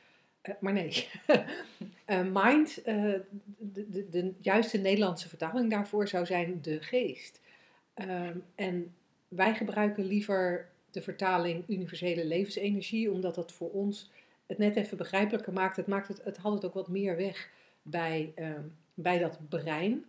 Eh, 0.45 0.55
maar 0.61 0.73
nee, 0.73 1.09
Eh, 2.05 2.21
mind, 2.33 2.83
eh, 2.83 2.95
de, 3.59 3.91
de, 3.91 4.09
de 4.09 4.33
juiste 4.41 4.79
Nederlandse 4.79 5.29
vertaling 5.29 5.71
daarvoor 5.71 6.09
zou 6.09 6.27
zijn 6.27 6.59
de 6.63 6.83
geest. 6.83 7.41
Ehm, 7.95 8.39
en 8.55 8.95
wij 9.29 9.55
gebruiken 9.55 10.05
liever 10.05 10.69
de 10.91 11.03
vertaling 11.03 11.65
universele 11.69 12.25
levensenergie, 12.25 13.11
omdat 13.11 13.35
dat 13.35 13.53
voor 13.53 13.71
ons 13.71 14.11
het 14.47 14.59
net 14.59 14.77
even 14.77 14.97
begrijpelijker 14.97 15.53
maakt. 15.53 15.77
Het, 15.77 15.87
maakt 15.87 16.09
het, 16.09 16.25
het 16.25 16.37
haalt 16.37 16.55
het 16.55 16.65
ook 16.65 16.75
wat 16.75 16.89
meer 16.89 17.17
weg 17.17 17.51
bij, 17.83 18.33
ehm, 18.35 18.63
bij 18.95 19.19
dat 19.19 19.49
brein. 19.49 20.05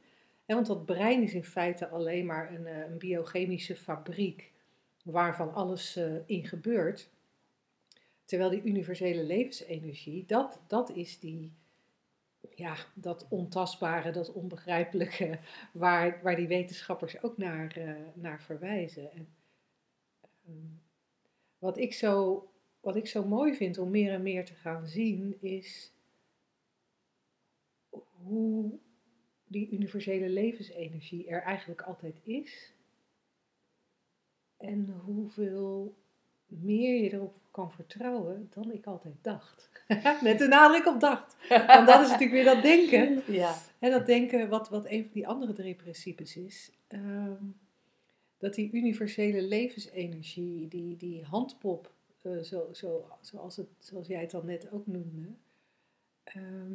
Want 0.45 0.65
dat 0.65 0.85
brein 0.85 1.23
is 1.23 1.33
in 1.33 1.43
feite 1.43 1.87
alleen 1.87 2.25
maar 2.25 2.53
een, 2.53 2.65
een 2.65 2.97
biochemische 2.97 3.75
fabriek 3.75 4.51
waarvan 5.03 5.53
alles 5.53 5.99
in 6.25 6.45
gebeurt. 6.45 7.09
Terwijl 8.25 8.49
die 8.49 8.63
universele 8.63 9.23
levensenergie, 9.23 10.25
dat, 10.25 10.61
dat 10.67 10.89
is 10.89 11.19
die, 11.19 11.53
ja, 12.55 12.75
dat 12.93 13.27
ontastbare, 13.29 14.11
dat 14.11 14.33
onbegrijpelijke, 14.33 15.39
waar, 15.71 16.19
waar 16.23 16.35
die 16.35 16.47
wetenschappers 16.47 17.23
ook 17.23 17.37
naar, 17.37 17.77
eh, 17.77 17.95
naar 18.13 18.41
verwijzen. 18.41 19.11
En, 19.11 19.27
ehm, 20.45 20.73
wat, 21.57 21.77
ik 21.77 21.93
zo, 21.93 22.47
wat 22.79 22.95
ik 22.95 23.07
zo 23.07 23.25
mooi 23.25 23.55
vind 23.55 23.77
om 23.77 23.89
meer 23.89 24.13
en 24.13 24.23
meer 24.23 24.45
te 24.45 24.53
gaan 24.53 24.87
zien, 24.87 25.37
is 25.41 25.93
hoe 28.23 28.79
die 29.47 29.69
universele 29.69 30.29
levensenergie 30.29 31.27
er 31.27 31.41
eigenlijk 31.41 31.81
altijd 31.81 32.19
is. 32.23 32.73
En 34.57 34.89
hoeveel 34.89 35.95
meer 36.61 37.03
je 37.03 37.13
erop 37.13 37.35
kan 37.51 37.71
vertrouwen 37.71 38.49
dan 38.53 38.71
ik 38.71 38.85
altijd 38.85 39.15
dacht. 39.21 39.69
Met 40.21 40.37
de 40.37 40.47
nadruk 40.47 40.85
op 40.85 40.99
dacht. 40.99 41.35
Want 41.49 41.87
dat 41.87 42.01
is 42.01 42.09
natuurlijk 42.09 42.31
weer 42.31 42.43
dat 42.43 42.61
denken. 42.61 43.23
Ja. 43.33 43.55
En 43.79 43.91
dat 43.91 44.05
denken, 44.05 44.49
wat, 44.49 44.69
wat 44.69 44.85
een 44.85 45.01
van 45.01 45.11
die 45.13 45.27
andere 45.27 45.53
drie 45.53 45.75
principes 45.75 46.37
is. 46.37 46.71
ehm, 46.87 47.43
dat 48.37 48.53
die 48.53 48.71
universele 48.71 49.41
levensenergie, 49.41 50.67
die, 50.67 50.97
die 50.97 51.23
handpop, 51.23 51.93
eh, 52.21 52.39
zo, 52.39 52.69
zo, 52.73 53.09
zoals, 53.21 53.55
het, 53.55 53.67
zoals 53.79 54.07
jij 54.07 54.21
het 54.21 54.31
dan 54.31 54.45
net 54.45 54.71
ook 54.71 54.87
noemde. 54.87 55.27
ehm, 56.23 56.73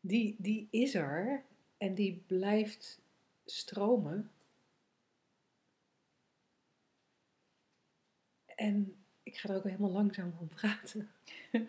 die, 0.00 0.36
die 0.38 0.68
is 0.70 0.94
er 0.94 1.44
en 1.78 1.94
die 1.94 2.22
blijft 2.26 3.00
stromen. 3.44 4.30
En 8.58 8.94
ik 9.22 9.36
ga 9.36 9.48
er 9.48 9.56
ook 9.56 9.64
helemaal 9.64 9.90
langzaam 9.90 10.32
van 10.36 10.48
praten. 10.48 11.10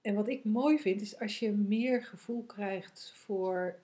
en 0.00 0.14
wat 0.14 0.28
ik 0.28 0.44
mooi 0.44 0.78
vind, 0.78 1.00
is 1.00 1.18
als 1.20 1.38
je 1.38 1.50
meer 1.52 2.02
gevoel 2.02 2.42
krijgt 2.44 3.12
voor, 3.14 3.78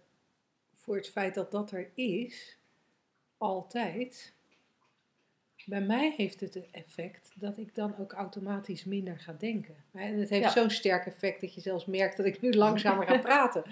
voor 0.75 0.97
het 0.97 1.09
feit 1.11 1.35
dat 1.35 1.51
dat 1.51 1.71
er 1.71 1.91
is, 1.95 2.59
altijd. 3.39 4.33
Bij 5.67 5.81
mij 5.81 6.15
heeft 6.17 6.41
het 6.41 6.55
het 6.55 6.69
effect 6.71 7.33
dat 7.35 7.59
ik 7.59 7.75
dan 7.75 7.97
ook 7.97 8.13
automatisch 8.13 8.85
minder 8.85 9.19
ga 9.19 9.33
denken. 9.33 9.77
En 9.93 10.19
het 10.19 10.29
heeft 10.31 10.45
Ja. 10.45 10.51
zo'n 10.51 10.71
sterk 10.71 11.07
effect 11.07 11.41
dat 11.41 11.55
je 11.55 11.61
zelfs 11.61 11.85
merkt 11.87 12.17
dat 12.17 12.27
ik 12.27 12.41
nu 12.41 12.53
langzamer 12.53 13.07
ga 13.07 13.19
praten. 13.31 13.65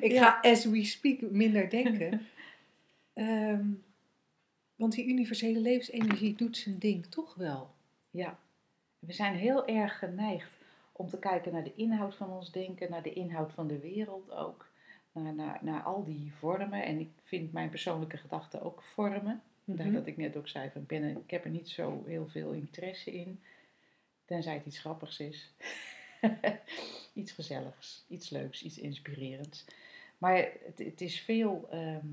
ik 0.00 0.12
Ja. 0.12 0.30
ga 0.40 0.50
as 0.50 0.64
we 0.64 0.84
speak 0.84 1.20
minder 1.20 1.70
denken. 1.70 2.20
Ehm, 3.12 3.66
want 4.78 4.92
die 4.92 5.06
universele 5.08 5.60
levensenergie 5.60 6.34
doet 6.34 6.56
zijn 6.56 6.78
ding 6.78 7.06
toch 7.06 7.34
wel. 7.34 7.70
Ja, 8.10 8.38
we 8.98 9.12
zijn 9.12 9.34
heel 9.34 9.66
erg 9.66 9.98
geneigd 9.98 10.50
om 10.92 11.08
te 11.08 11.18
kijken 11.18 11.52
naar 11.52 11.64
de 11.64 11.74
inhoud 11.74 12.14
van 12.14 12.30
ons 12.30 12.52
denken, 12.52 12.90
naar 12.90 13.02
de 13.02 13.12
inhoud 13.12 13.52
van 13.52 13.66
de 13.66 13.78
wereld 13.78 14.30
ook, 14.30 14.70
naar, 15.12 15.34
naar, 15.34 15.58
naar 15.62 15.82
al 15.82 16.04
die 16.04 16.32
vormen. 16.38 16.84
En 16.84 16.98
ik 16.98 17.10
vind 17.24 17.52
mijn 17.52 17.70
persoonlijke 17.70 18.16
gedachten 18.16 18.62
ook 18.62 18.82
vormen. 18.82 19.42
Vandaar 19.64 19.86
Mhm. 19.86 19.94
dat 19.94 20.06
ik 20.06 20.16
net 20.16 20.36
ook 20.36 20.48
zei, 20.48 20.70
van, 20.70 20.80
ik, 20.82 20.86
ben 20.88 21.04
ik 21.04 21.30
heb 21.30 21.44
er 21.44 21.50
niet 21.50 21.68
zo 21.68 22.04
heel 22.06 22.28
veel 22.28 22.52
interesse 22.52 23.12
in, 23.12 23.40
tenzij 24.24 24.54
het 24.54 24.66
iets 24.66 24.78
grappigs 24.78 25.20
is. 25.20 25.50
iets 27.12 27.32
gezelligs, 27.32 28.04
iets 28.08 28.30
leuks, 28.30 28.62
iets 28.62 28.78
inspirerends. 28.78 29.64
Maar 30.18 30.36
het, 30.36 30.78
het 30.78 31.00
is 31.00 31.20
veel, 31.20 31.68
ehm, 31.70 32.06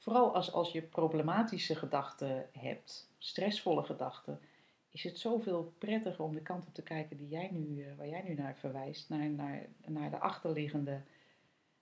vooral 0.00 0.34
als, 0.34 0.52
als 0.52 0.72
je 0.72 0.82
problematische 0.82 1.74
gedachten 1.74 2.48
hebt, 2.52 3.10
stressvolle 3.18 3.84
gedachten, 3.84 4.40
is 4.90 5.02
het 5.02 5.18
zoveel 5.18 5.74
prettiger 5.78 6.24
om 6.24 6.34
de 6.34 6.42
kant 6.42 6.66
op 6.66 6.74
te 6.74 6.82
kijken 6.82 7.16
die 7.16 7.28
jij 7.28 7.50
nu, 7.50 7.82
eh, 7.82 7.96
waar 7.96 8.08
jij 8.08 8.22
nu 8.22 8.34
naar 8.34 8.56
verwijst, 8.56 9.08
naar, 9.08 9.30
naar, 9.30 9.66
naar 9.86 10.10
de 10.10 10.18
achterliggende 10.18 11.02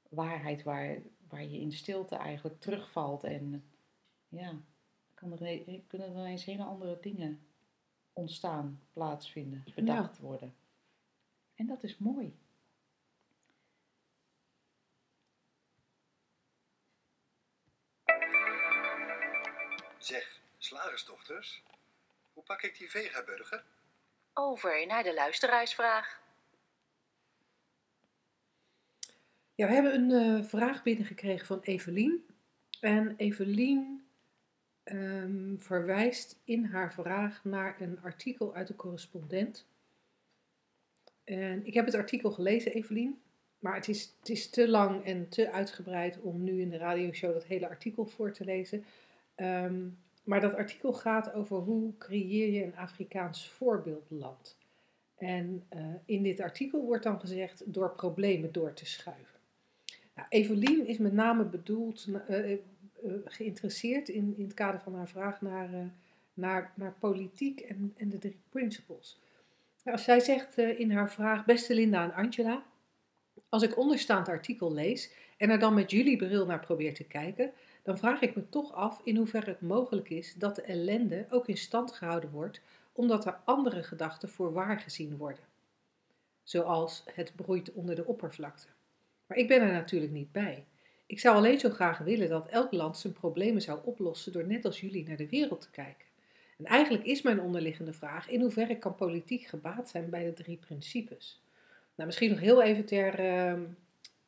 waarheid 0.08 0.62
waar, 0.62 0.98
waar 1.28 1.44
je 1.44 1.60
in 1.60 1.72
stilte 1.72 2.16
eigenlijk 2.16 2.60
terugvalt. 2.60 3.24
En 3.24 3.64
ja, 4.28 4.60
kan 5.14 5.32
er, 5.32 5.62
kunnen 5.86 6.08
er 6.08 6.20
ineens 6.20 6.44
hele 6.44 6.64
andere 6.64 6.98
dingen 7.00 7.40
ontstaan, 8.12 8.80
plaatsvinden, 8.92 9.64
bedacht 9.74 10.18
worden. 10.18 10.54
En 11.54 11.66
dat 11.66 11.82
is 11.82 11.98
mooi. 11.98 12.38
Zeg, 20.08 20.40
slagersdochters, 20.58 21.62
hoe 22.32 22.42
pak 22.42 22.62
ik 22.62 22.78
die 22.78 22.90
vegaburger? 22.90 23.64
Over 24.34 24.86
naar 24.86 25.02
de 25.02 25.14
luisteraarsvraag. 25.14 26.20
Ja, 29.54 29.66
we 29.66 29.72
hebben 29.72 29.94
een 29.94 30.10
eh, 30.10 30.44
vraag 30.44 30.82
binnengekregen 30.82 31.46
van 31.46 31.60
Evelien. 31.60 32.26
En 32.80 33.14
Evelien 33.16 34.06
ehm, 34.82 35.56
verwijst 35.56 36.36
in 36.44 36.64
haar 36.64 36.92
vraag 36.92 37.44
naar 37.44 37.80
een 37.80 38.00
artikel 38.02 38.54
uit 38.54 38.66
de 38.66 38.76
correspondent. 38.76 39.66
En 41.24 41.66
ik 41.66 41.74
heb 41.74 41.84
het 41.84 41.94
artikel 41.94 42.30
gelezen, 42.30 42.72
Evelien. 42.72 43.22
Maar 43.58 43.74
het 43.74 43.88
is, 43.88 44.14
het 44.18 44.28
is 44.28 44.50
te 44.50 44.68
lang 44.68 45.04
en 45.04 45.28
te 45.28 45.50
uitgebreid 45.50 46.20
om 46.20 46.44
nu 46.44 46.60
in 46.60 46.70
de 46.70 46.78
radioshow 46.78 47.32
dat 47.32 47.44
hele 47.44 47.68
artikel 47.68 48.06
voor 48.06 48.32
te 48.32 48.44
lezen. 48.44 48.84
Ehm, 49.38 49.86
maar 50.24 50.40
dat 50.40 50.54
artikel 50.54 50.92
gaat 50.92 51.32
over 51.32 51.56
hoe 51.56 51.96
creëer 51.98 52.52
je 52.52 52.64
een 52.64 52.76
Afrikaans 52.76 53.48
voorbeeldland. 53.48 54.56
En 55.16 55.64
eh, 55.68 55.80
in 56.04 56.22
dit 56.22 56.40
artikel 56.40 56.84
wordt 56.84 57.02
dan 57.02 57.20
gezegd 57.20 57.62
door 57.72 57.90
problemen 57.90 58.52
door 58.52 58.72
te 58.72 58.86
schuiven. 58.86 59.38
Nou, 60.14 60.28
Evelien 60.28 60.86
is 60.86 60.98
met 60.98 61.12
name 61.12 61.44
bedoeld, 61.44 62.06
eh, 62.26 62.52
eh, 62.52 62.58
geïnteresseerd 63.24 64.08
in, 64.08 64.34
in 64.36 64.44
het 64.44 64.54
kader 64.54 64.80
van 64.80 64.94
haar 64.94 65.08
vraag 65.08 65.40
naar, 65.40 65.90
naar, 66.34 66.72
naar 66.76 66.94
politiek 66.98 67.60
en, 67.60 67.94
en 67.96 68.08
de 68.08 68.18
drie 68.18 68.40
principles. 68.48 69.20
Nou, 69.84 69.96
als 69.96 70.06
zij 70.06 70.20
zegt 70.20 70.58
in 70.58 70.90
haar 70.90 71.10
vraag, 71.10 71.44
beste 71.44 71.74
Linda 71.74 72.04
en 72.04 72.14
Angela, 72.14 72.62
als 73.48 73.62
ik 73.62 73.78
onderstaand 73.78 74.28
artikel 74.28 74.72
lees 74.72 75.12
en 75.36 75.50
er 75.50 75.58
dan 75.58 75.74
met 75.74 75.90
jullie 75.90 76.16
bril 76.16 76.46
naar 76.46 76.60
probeer 76.60 76.94
te 76.94 77.04
kijken, 77.04 77.52
dan 77.88 77.98
vraag 77.98 78.20
ik 78.20 78.34
me 78.34 78.48
toch 78.48 78.72
af 78.72 79.00
in 79.04 79.16
hoeverre 79.16 79.50
het 79.50 79.60
mogelijk 79.60 80.10
is 80.10 80.34
dat 80.34 80.56
de 80.56 80.62
ellende 80.62 81.26
ook 81.30 81.48
in 81.48 81.56
stand 81.56 81.92
gehouden 81.92 82.30
wordt, 82.30 82.60
omdat 82.92 83.26
er 83.26 83.40
andere 83.44 83.82
gedachten 83.82 84.28
voor 84.28 84.52
waar 84.52 84.80
gezien 84.80 85.16
worden. 85.16 85.44
Zoals 86.42 87.04
het 87.14 87.32
broeit 87.36 87.72
onder 87.72 87.94
de 87.94 88.06
oppervlakte. 88.06 88.66
Maar 89.26 89.38
ik 89.38 89.48
ben 89.48 89.60
er 89.60 89.72
natuurlijk 89.72 90.12
niet 90.12 90.32
bij. 90.32 90.64
Ik 91.06 91.20
zou 91.20 91.36
alleen 91.36 91.58
zo 91.58 91.70
graag 91.70 91.98
willen 91.98 92.28
dat 92.28 92.48
elk 92.48 92.72
land 92.72 92.98
zijn 92.98 93.12
problemen 93.12 93.62
zou 93.62 93.78
oplossen 93.84 94.32
door 94.32 94.46
net 94.46 94.64
als 94.64 94.80
jullie 94.80 95.06
naar 95.06 95.16
de 95.16 95.28
wereld 95.28 95.60
te 95.60 95.70
kijken. 95.70 96.06
En 96.58 96.64
eigenlijk 96.64 97.04
is 97.04 97.22
mijn 97.22 97.40
onderliggende 97.40 97.92
vraag: 97.92 98.28
in 98.28 98.40
hoeverre 98.40 98.78
kan 98.78 98.94
politiek 98.94 99.46
gebaat 99.46 99.88
zijn 99.88 100.10
bij 100.10 100.24
de 100.24 100.32
drie 100.32 100.56
principes? 100.56 101.42
Nou, 101.94 102.06
misschien 102.06 102.30
nog 102.30 102.40
heel 102.40 102.62
even 102.62 102.84
ter, 102.84 103.14
ehm, 103.14 103.62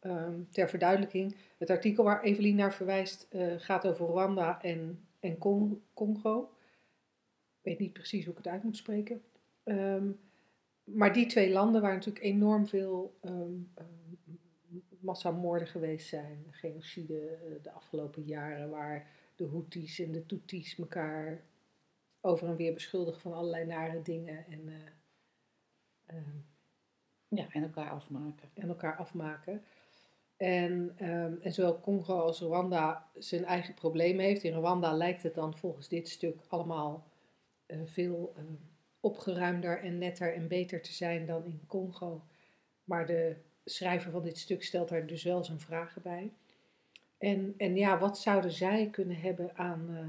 ehm, 0.01 0.41
ter 0.51 0.69
verduidelijking. 0.69 1.37
Het 1.59 1.71
artikel 1.71 2.05
waar 2.05 2.23
Evelien 2.23 2.57
naar 2.57 2.75
verwijst 2.75 3.27
eh, 3.31 3.55
gaat 3.57 3.87
over 3.87 4.07
Rwanda 4.07 4.63
en, 4.63 5.09
en 5.21 5.39
Con- 5.39 5.83
Congo. 5.95 6.43
Ik 7.59 7.67
weet 7.67 7.79
niet 7.79 7.93
precies 7.93 8.25
hoe 8.25 8.33
ik 8.33 8.39
het 8.45 8.53
uit 8.53 8.63
moet 8.63 8.77
spreken. 8.77 9.23
Ehm, 9.63 10.11
maar 10.85 11.13
die 11.13 11.27
twee 11.27 11.51
landen 11.53 11.81
waar 11.83 11.95
natuurlijk 11.95 12.25
enorm 12.25 12.67
veel 12.67 13.19
ehm, 13.21 13.53
massamoorden 15.01 15.69
geweest 15.69 16.09
zijn, 16.09 16.47
genocide 16.51 17.27
eh, 17.29 17.63
de 17.63 17.71
afgelopen 17.71 18.23
jaren, 18.23 18.71
waar 18.71 19.07
de 19.37 19.47
Houthis 19.47 19.99
en 19.99 20.13
de 20.13 20.27
Tutsis 20.27 20.79
elkaar 20.79 21.41
over 22.21 22.49
en 22.49 22.57
weer 22.57 22.75
beschuldigen 22.75 23.21
van 23.21 23.33
allerlei 23.33 23.67
nare 23.67 24.03
dingen 24.03 24.47
en, 24.47 24.69
eh, 24.69 26.17
Ja, 27.29 27.47
en 27.53 27.63
elkaar 27.63 27.91
afmaken. 27.91 28.49
en 28.55 28.69
elkaar 28.69 28.97
afmaken. 28.97 29.63
En, 30.41 30.93
ehm, 30.97 31.35
en 31.41 31.53
zowel 31.53 31.81
Congo 31.81 32.19
als 32.19 32.41
Rwanda 32.41 33.09
zijn 33.19 33.45
eigen 33.45 33.75
problemen 33.75 34.25
heeft. 34.25 34.43
In 34.43 34.55
Rwanda 34.55 34.93
lijkt 34.93 35.23
het 35.23 35.35
dan 35.35 35.59
volgens 35.59 35.89
dit 35.89 36.09
stuk 36.09 36.41
allemaal 36.49 37.07
eh, 37.67 37.79
veel 37.85 38.33
ehm, 38.37 38.55
opgeruimder 39.01 39.83
en 39.83 39.99
netter 39.99 40.35
en 40.35 40.49
beter 40.49 40.83
te 40.83 40.93
zijn 40.93 41.27
dan 41.27 41.45
in 41.45 41.61
Congo. 41.67 42.25
Maar 42.85 43.07
de 43.07 43.37
schrijver 43.65 44.11
van 44.11 44.23
dit 44.23 44.39
stuk 44.39 44.63
stelt 44.63 44.89
daar 44.89 45.07
dus 45.07 45.23
wel 45.23 45.45
zijn 45.45 45.61
vragen 45.61 46.03
bij. 46.03 46.33
En, 47.19 47.55
en 47.57 47.77
ja, 47.77 47.99
wat 47.99 48.19
zouden 48.19 48.53
zij 48.53 48.89
kunnen 48.91 49.17
hebben 49.17 49.57
aan, 49.57 49.89
eh, 49.91 50.09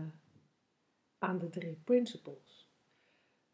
aan 1.30 1.40
de 1.40 1.50
drie 1.50 1.82
principles? 1.84 2.70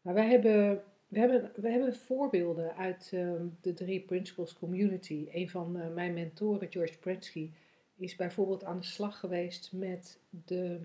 Nou, 0.00 0.16
wij 0.16 0.28
hebben, 0.28 0.84
we, 1.08 1.18
hebben, 1.18 1.50
we 1.54 1.70
hebben 1.70 1.96
voorbeelden 1.96 2.76
uit 2.76 3.10
ehm, 3.12 3.46
de 3.60 3.74
drie 3.74 4.00
principles 4.00 4.52
community. 4.52 5.28
Een 5.32 5.50
van 5.50 5.80
eh, 5.80 5.94
mijn 5.94 6.14
mentoren, 6.14 6.70
George 6.70 6.98
Prensky, 6.98 7.50
is 7.96 8.16
bijvoorbeeld 8.16 8.64
aan 8.64 8.78
de 8.78 8.84
slag 8.84 9.18
geweest 9.18 9.72
met, 9.72 10.20
de, 10.30 10.80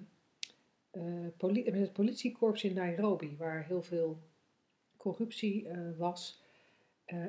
eh, 0.92 1.02
met 1.40 1.74
het 1.74 1.94
politiekorps 1.94 2.64
in 2.64 2.74
Nairobi, 2.74 3.36
waar 3.38 3.66
heel 3.66 3.84
veel 3.84 4.22
corruptie 4.98 5.68
eh, 5.68 5.98
was. 5.98 6.42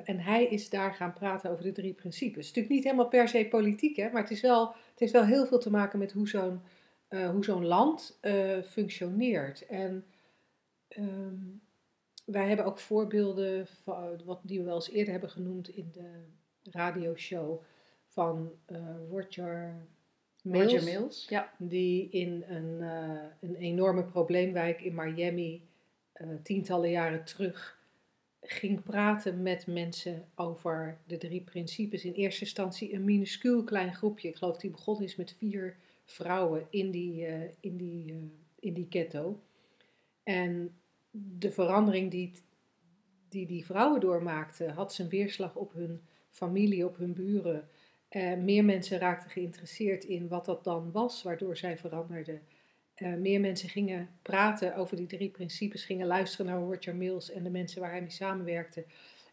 En 0.03 0.19
hij 0.19 0.45
is 0.45 0.69
daar 0.69 0.93
gaan 0.93 1.13
praten 1.13 1.51
over 1.51 1.63
de 1.63 1.71
drie 1.71 1.93
principes. 1.93 2.35
Het 2.35 2.37
is 2.37 2.47
natuurlijk 2.47 2.73
niet 2.75 2.83
helemaal 2.83 3.07
per 3.07 3.27
se 3.27 3.47
politiek, 3.47 3.95
hè, 3.95 4.09
maar 4.09 4.21
het, 4.21 4.31
is 4.31 4.41
wel, 4.41 4.67
het 4.67 4.99
heeft 4.99 5.11
wel 5.11 5.25
heel 5.25 5.45
veel 5.45 5.59
te 5.59 5.69
maken 5.69 5.99
met 5.99 6.11
hoe 6.11 6.27
zo'n 6.27 6.61
hoe 7.09 7.43
zo'n 7.43 7.65
land 7.65 8.19
functioneert. 8.63 9.65
En 9.65 10.05
ehm, 10.87 11.35
wij 12.25 12.47
hebben 12.47 12.65
ook 12.65 12.79
voorbeelden 12.79 13.67
van, 13.67 14.21
wat, 14.25 14.39
die 14.43 14.59
we 14.59 14.65
wel 14.65 14.75
eens 14.75 14.89
eerder 14.89 15.11
hebben 15.11 15.29
genoemd 15.29 15.69
in 15.69 15.89
de 15.91 16.23
radioshow 16.71 17.61
van 18.07 18.51
Roger 19.09 19.75
Mills. 20.41 20.71
Roger 20.71 20.83
Mills, 20.83 21.25
ja. 21.29 21.53
Die 21.57 22.09
in 22.09 22.43
een, 22.47 22.81
een 23.41 23.55
enorme 23.55 24.03
probleemwijk 24.03 24.81
in 24.81 24.95
Miami 24.95 25.67
tientallen 26.43 26.89
jaren 26.89 27.23
terug 27.23 27.75
ging 28.47 28.83
praten 28.83 29.41
met 29.41 29.67
mensen 29.67 30.27
over 30.35 30.97
de 31.07 31.17
drie 31.17 31.41
principes. 31.41 32.05
In 32.05 32.13
eerste 32.13 32.41
instantie 32.41 32.93
een 32.93 33.03
minuscuul 33.03 33.63
klein 33.63 33.93
groepje. 33.93 34.27
Ik 34.27 34.35
geloof 34.35 34.57
die 34.57 34.69
begonnen 34.69 35.03
is 35.03 35.15
met 35.15 35.35
vier 35.37 35.75
vrouwen 36.05 36.67
in 36.69 36.91
die, 36.91 37.27
uh, 37.27 37.41
in 37.59 37.77
die, 37.77 38.11
uh, 38.11 38.17
in 38.59 38.73
die 38.73 38.87
ghetto. 38.89 39.39
En 40.23 40.75
de 41.37 41.51
verandering 41.51 42.11
die, 42.11 42.31
die 43.29 43.45
die 43.45 43.65
vrouwen 43.65 43.99
doormaakten, 43.99 44.69
had 44.69 44.93
zijn 44.93 45.09
weerslag 45.09 45.55
op 45.55 45.73
hun 45.73 46.01
familie, 46.29 46.85
op 46.85 46.97
hun 46.97 47.13
buren. 47.13 47.67
Uh, 48.09 48.37
meer 48.37 48.65
mensen 48.65 48.99
raakten 48.99 49.29
geïnteresseerd 49.29 50.03
in 50.03 50.27
wat 50.27 50.45
dat 50.45 50.63
dan 50.63 50.91
was, 50.91 51.23
waardoor 51.23 51.57
zij 51.57 51.77
veranderden. 51.77 52.41
Uh, 52.97 53.13
meer 53.13 53.39
mensen 53.39 53.69
gingen 53.69 54.09
praten 54.21 54.75
over 54.75 54.97
die 54.97 55.07
drie 55.07 55.29
principes, 55.29 55.85
gingen 55.85 56.07
luisteren 56.07 56.45
naar 56.45 56.59
Roger 56.59 56.95
Mills 56.95 57.31
en 57.31 57.43
de 57.43 57.49
mensen 57.49 57.81
waar 57.81 57.91
hij 57.91 58.01
mee 58.01 58.09
samenwerkte. 58.09 58.85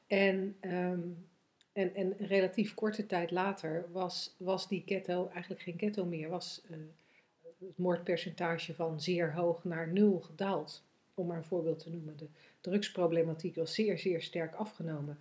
En, 0.07 0.57
um, 0.61 1.26
en, 1.72 1.95
en 1.95 2.16
relatief 2.18 2.74
korte 2.74 3.07
tijd 3.07 3.30
later 3.30 3.87
was, 3.93 4.35
was 4.39 4.68
die 4.68 4.83
ghetto 4.87 5.28
eigenlijk 5.28 5.62
geen 5.62 5.78
ghetto 5.78 6.05
meer. 6.05 6.28
Was 6.28 6.62
uh, 6.70 6.76
het 7.59 7.78
moordpercentage 7.78 8.74
van 8.74 9.01
zeer 9.01 9.35
hoog 9.35 9.64
naar 9.64 9.93
nul 9.93 10.20
gedaald. 10.20 10.85
Om 11.15 11.27
maar 11.27 11.37
een 11.37 11.45
voorbeeld 11.45 11.79
te 11.79 11.91
noemen. 11.91 12.17
De 12.17 12.29
drugsproblematiek 12.61 13.55
was 13.55 13.75
zeer, 13.75 13.99
zeer 13.99 14.23
sterk 14.23 14.55
afgenomen. 14.55 15.19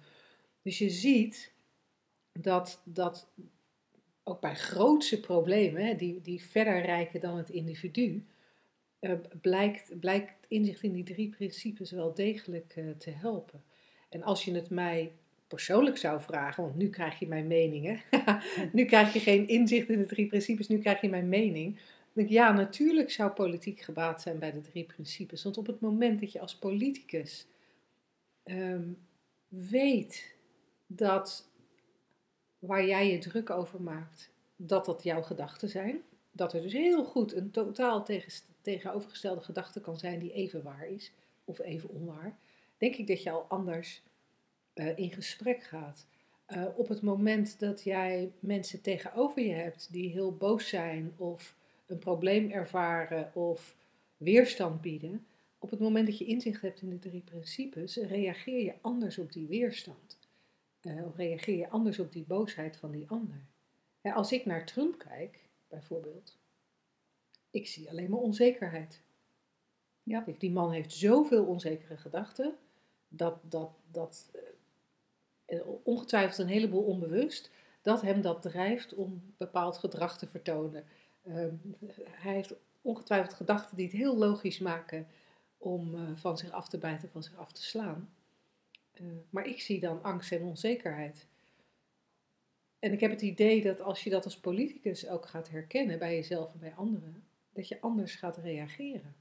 Dus 0.61 0.77
je 0.77 0.89
ziet 0.89 1.51
dat, 2.31 2.81
dat 2.83 3.27
ook 4.23 4.41
bij 4.41 4.55
grootse 4.55 5.19
problemen, 5.19 5.97
die, 5.97 6.21
die 6.21 6.43
verder 6.43 6.81
reiken 6.81 7.19
dan 7.19 7.37
het 7.37 7.49
individu, 7.49 8.25
uh, 8.99 9.13
blijkt, 9.41 9.99
blijkt 9.99 10.33
inzicht 10.47 10.83
in 10.83 10.93
die 10.93 11.03
drie 11.03 11.29
principes 11.29 11.91
wel 11.91 12.13
degelijk 12.13 12.75
uh, 12.75 12.91
te 12.97 13.09
helpen. 13.09 13.63
En 14.09 14.23
als 14.23 14.45
je 14.45 14.53
het 14.53 14.69
mij 14.69 15.11
persoonlijk 15.47 15.97
zou 15.97 16.21
vragen, 16.21 16.63
want 16.63 16.75
nu 16.75 16.89
krijg 16.89 17.19
je 17.19 17.27
mijn 17.27 17.47
mening, 17.47 17.85
hè? 17.85 18.19
nu 18.77 18.85
krijg 18.85 19.13
je 19.13 19.19
geen 19.19 19.47
inzicht 19.47 19.89
in 19.89 19.99
de 19.99 20.05
drie 20.05 20.27
principes, 20.27 20.67
nu 20.67 20.79
krijg 20.79 21.01
je 21.01 21.09
mijn 21.09 21.29
mening. 21.29 21.79
Ja, 22.13 22.51
natuurlijk 22.51 23.11
zou 23.11 23.31
politiek 23.31 23.79
gebaat 23.79 24.21
zijn 24.21 24.39
bij 24.39 24.51
de 24.51 24.61
drie 24.61 24.83
principes. 24.83 25.43
Want 25.43 25.57
op 25.57 25.67
het 25.67 25.79
moment 25.79 26.19
dat 26.19 26.31
je 26.31 26.39
als 26.39 26.55
politicus 26.55 27.47
um, 28.43 28.97
weet 29.47 30.35
dat 30.87 31.49
waar 32.59 32.85
jij 32.85 33.11
je 33.11 33.17
druk 33.17 33.49
over 33.49 33.81
maakt, 33.81 34.29
dat 34.55 34.85
dat 34.85 35.03
jouw 35.03 35.21
gedachten 35.21 35.69
zijn. 35.69 36.01
Dat 36.31 36.53
er 36.53 36.61
dus 36.61 36.73
heel 36.73 37.03
goed 37.03 37.33
een 37.33 37.51
totaal 37.51 38.03
tegen, 38.03 38.31
tegenovergestelde 38.61 39.41
gedachte 39.41 39.81
kan 39.81 39.97
zijn 39.97 40.19
die 40.19 40.33
even 40.33 40.63
waar 40.63 40.87
is 40.87 41.11
of 41.45 41.59
even 41.59 41.89
onwaar. 41.89 42.37
Denk 42.77 42.95
ik 42.95 43.07
dat 43.07 43.23
je 43.23 43.31
al 43.31 43.45
anders 43.47 44.01
uh, 44.75 44.97
in 44.97 45.11
gesprek 45.11 45.63
gaat. 45.63 46.05
Uh, 46.47 46.65
op 46.75 46.87
het 46.87 47.01
moment 47.01 47.59
dat 47.59 47.83
jij 47.83 48.31
mensen 48.39 48.81
tegenover 48.81 49.41
je 49.41 49.53
hebt 49.53 49.87
die 49.91 50.09
heel 50.09 50.35
boos 50.35 50.67
zijn 50.67 51.13
of 51.17 51.55
een 51.91 51.99
probleem 51.99 52.49
ervaren 52.49 53.35
of 53.35 53.75
weerstand 54.17 54.81
bieden, 54.81 55.25
op 55.59 55.69
het 55.69 55.79
moment 55.79 56.07
dat 56.07 56.17
je 56.17 56.25
inzicht 56.25 56.61
hebt 56.61 56.81
in 56.81 56.89
de 56.89 56.99
drie 56.99 57.21
principes, 57.21 57.95
reageer 57.95 58.63
je 58.63 58.73
anders 58.81 59.17
op 59.17 59.31
die 59.31 59.47
weerstand. 59.47 60.19
Uh, 60.81 61.05
of 61.05 61.15
reageer 61.15 61.57
je 61.57 61.69
anders 61.69 61.99
op 61.99 62.11
die 62.11 62.25
boosheid 62.27 62.77
van 62.77 62.91
die 62.91 63.09
ander. 63.09 63.45
Als 64.01 64.31
ik 64.31 64.45
naar 64.45 64.65
Trump 64.65 64.97
kijk, 64.97 65.49
bijvoorbeeld, 65.67 66.37
ik 67.49 67.67
zie 67.67 67.89
alleen 67.89 68.09
maar 68.09 68.19
onzekerheid. 68.19 69.01
Ja. 70.03 70.25
Die 70.37 70.51
man 70.51 70.71
heeft 70.71 70.91
zoveel 70.91 71.45
onzekere 71.45 71.97
gedachten, 71.97 72.55
dat, 73.07 73.39
dat, 73.43 73.71
dat 73.91 74.31
uh, 75.47 75.61
ongetwijfeld 75.83 76.37
een 76.37 76.47
heleboel 76.47 76.83
onbewust, 76.83 77.51
dat 77.81 78.01
hem 78.01 78.21
dat 78.21 78.41
drijft 78.41 78.93
om 78.93 79.33
bepaald 79.37 79.77
gedrag 79.77 80.17
te 80.17 80.27
vertonen. 80.27 80.85
Uh, 81.23 81.45
hij 82.09 82.33
heeft 82.33 82.53
ongetwijfeld 82.81 83.33
gedachten 83.33 83.75
die 83.75 83.85
het 83.85 83.95
heel 83.95 84.17
logisch 84.17 84.59
maken 84.59 85.07
om 85.57 85.95
uh, 85.95 86.15
van 86.15 86.37
zich 86.37 86.51
af 86.51 86.69
te 86.69 86.77
bijten, 86.77 87.09
van 87.09 87.23
zich 87.23 87.37
af 87.37 87.51
te 87.51 87.63
slaan. 87.63 88.13
Uh, 89.01 89.07
maar 89.29 89.45
ik 89.45 89.61
zie 89.61 89.79
dan 89.79 90.03
angst 90.03 90.31
en 90.31 90.43
onzekerheid. 90.43 91.27
En 92.79 92.91
ik 92.91 92.99
heb 92.99 93.11
het 93.11 93.21
idee 93.21 93.61
dat 93.61 93.81
als 93.81 94.03
je 94.03 94.09
dat 94.09 94.25
als 94.25 94.39
politicus 94.39 95.07
ook 95.07 95.27
gaat 95.27 95.49
herkennen 95.49 95.99
bij 95.99 96.15
jezelf 96.15 96.53
en 96.53 96.59
bij 96.59 96.73
anderen, 96.73 97.23
dat 97.53 97.67
je 97.67 97.81
anders 97.81 98.15
gaat 98.15 98.37
reageren. 98.37 99.15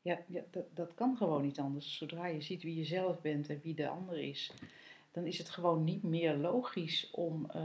Ja, 0.00 0.24
ja 0.28 0.42
dat, 0.50 0.76
dat 0.76 0.94
kan 0.94 1.16
gewoon 1.16 1.42
niet 1.42 1.58
anders. 1.58 1.96
Zodra 1.96 2.26
je 2.26 2.40
ziet 2.40 2.62
wie 2.62 2.76
je 2.76 2.84
zelf 2.84 3.20
bent 3.20 3.48
en 3.48 3.60
wie 3.62 3.74
de 3.74 3.88
ander 3.88 4.18
is, 4.18 4.52
dan 5.14 5.26
is 5.26 5.38
het 5.38 5.50
gewoon 5.50 5.84
niet 5.84 6.02
meer 6.02 6.36
logisch 6.36 7.10
om, 7.10 7.50
uh, 7.56 7.62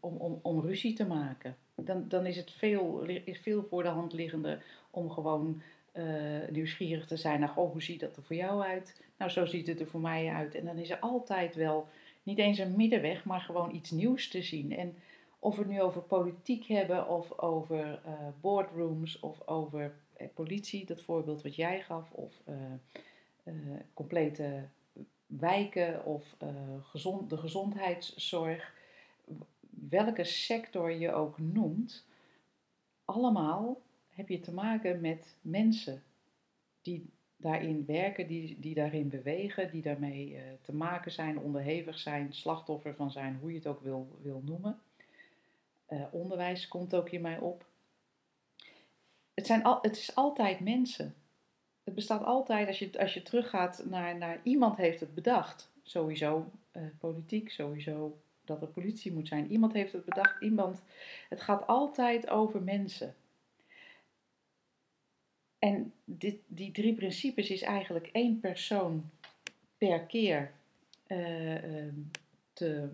om, 0.00 0.16
om, 0.16 0.38
om 0.42 0.60
ruzie 0.60 0.92
te 0.92 1.06
maken. 1.06 1.56
Dan, 1.74 2.08
dan 2.08 2.26
is 2.26 2.36
het 2.36 2.50
veel, 2.50 3.06
veel 3.26 3.62
voor 3.62 3.82
de 3.82 3.88
hand 3.88 4.12
liggende 4.12 4.60
om 4.90 5.10
gewoon 5.10 5.62
uh, 5.92 6.48
nieuwsgierig 6.50 7.06
te 7.06 7.16
zijn 7.16 7.40
naar, 7.40 7.56
oh, 7.56 7.72
hoe 7.72 7.82
ziet 7.82 8.00
dat 8.00 8.16
er 8.16 8.22
voor 8.22 8.36
jou 8.36 8.62
uit? 8.62 9.00
Nou, 9.18 9.30
zo 9.30 9.44
ziet 9.44 9.66
het 9.66 9.80
er 9.80 9.86
voor 9.86 10.00
mij 10.00 10.28
uit. 10.28 10.54
En 10.54 10.64
dan 10.64 10.78
is 10.78 10.90
er 10.90 10.98
altijd 10.98 11.54
wel 11.54 11.88
niet 12.22 12.38
eens 12.38 12.58
een 12.58 12.76
middenweg, 12.76 13.24
maar 13.24 13.40
gewoon 13.40 13.74
iets 13.74 13.90
nieuws 13.90 14.28
te 14.28 14.42
zien. 14.42 14.76
En 14.76 14.96
of 15.38 15.56
we 15.56 15.62
het 15.62 15.70
nu 15.70 15.82
over 15.82 16.02
politiek 16.02 16.64
hebben, 16.64 17.08
of 17.08 17.38
over 17.38 18.00
uh, 18.06 18.12
boardrooms, 18.40 19.20
of 19.20 19.48
over 19.48 19.94
eh, 20.16 20.26
politie, 20.34 20.86
dat 20.86 21.00
voorbeeld 21.00 21.42
wat 21.42 21.56
jij 21.56 21.80
gaf, 21.80 22.10
of 22.10 22.42
complete 23.94 24.68
wijken, 25.38 26.04
of 26.04 26.36
gezond, 26.82 27.30
de 27.30 27.36
gezondheidszorg. 27.36 28.74
Welke 29.70 30.24
sector 30.24 30.92
je 30.92 31.12
ook 31.12 31.38
noemt, 31.38 32.06
allemaal 33.04 33.82
heb 34.08 34.28
je 34.28 34.40
te 34.40 34.52
maken 34.52 35.00
met 35.00 35.36
mensen 35.40 36.02
die 36.82 37.10
daarin 37.36 37.84
werken, 37.86 38.26
die, 38.26 38.60
die 38.60 38.74
daarin 38.74 39.08
bewegen, 39.08 39.70
die 39.70 39.82
daarmee 39.82 40.30
uh, 40.30 40.40
te 40.60 40.74
maken 40.74 41.12
zijn, 41.12 41.38
onderhevig 41.38 41.98
zijn, 41.98 42.32
slachtoffer 42.32 42.94
van 42.94 43.10
zijn, 43.10 43.36
hoe 43.40 43.50
je 43.50 43.56
het 43.56 43.66
ook 43.66 43.80
wil, 43.80 44.18
wil 44.22 44.42
noemen. 44.44 44.80
Uh, 45.88 46.02
onderwijs 46.10 46.68
komt 46.68 46.94
ook 46.94 47.10
in 47.10 47.20
mij 47.20 47.38
op. 47.38 47.66
Het, 49.34 49.46
zijn 49.46 49.62
al, 49.62 49.78
het 49.82 49.96
is 49.96 50.14
altijd 50.14 50.60
mensen. 50.60 51.14
Het 51.84 51.94
bestaat 51.94 52.24
altijd, 52.24 52.66
als 52.66 52.78
je, 52.78 52.98
als 52.98 53.14
je 53.14 53.22
teruggaat 53.22 53.84
naar, 53.88 54.18
naar 54.18 54.40
iemand 54.42 54.76
heeft 54.76 55.00
het 55.00 55.14
bedacht. 55.14 55.72
Sowieso 55.82 56.50
uh, 56.72 56.82
politiek, 56.98 57.50
sowieso 57.50 58.18
dat 58.44 58.62
er 58.62 58.68
politie 58.68 59.12
moet 59.12 59.28
zijn. 59.28 59.50
Iemand 59.50 59.72
heeft 59.72 59.92
het 59.92 60.04
bedacht, 60.04 60.42
iemand. 60.42 60.82
Het 61.28 61.40
gaat 61.40 61.66
altijd 61.66 62.28
over 62.28 62.62
mensen. 62.62 63.14
En 65.58 65.92
dit, 66.04 66.36
die 66.46 66.72
drie 66.72 66.94
principes 66.94 67.50
is 67.50 67.62
eigenlijk 67.62 68.06
één 68.06 68.40
persoon 68.40 69.10
per 69.78 70.00
keer 70.00 70.52
uh, 71.06 71.88
te, 72.52 72.88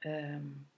um, 0.00 0.68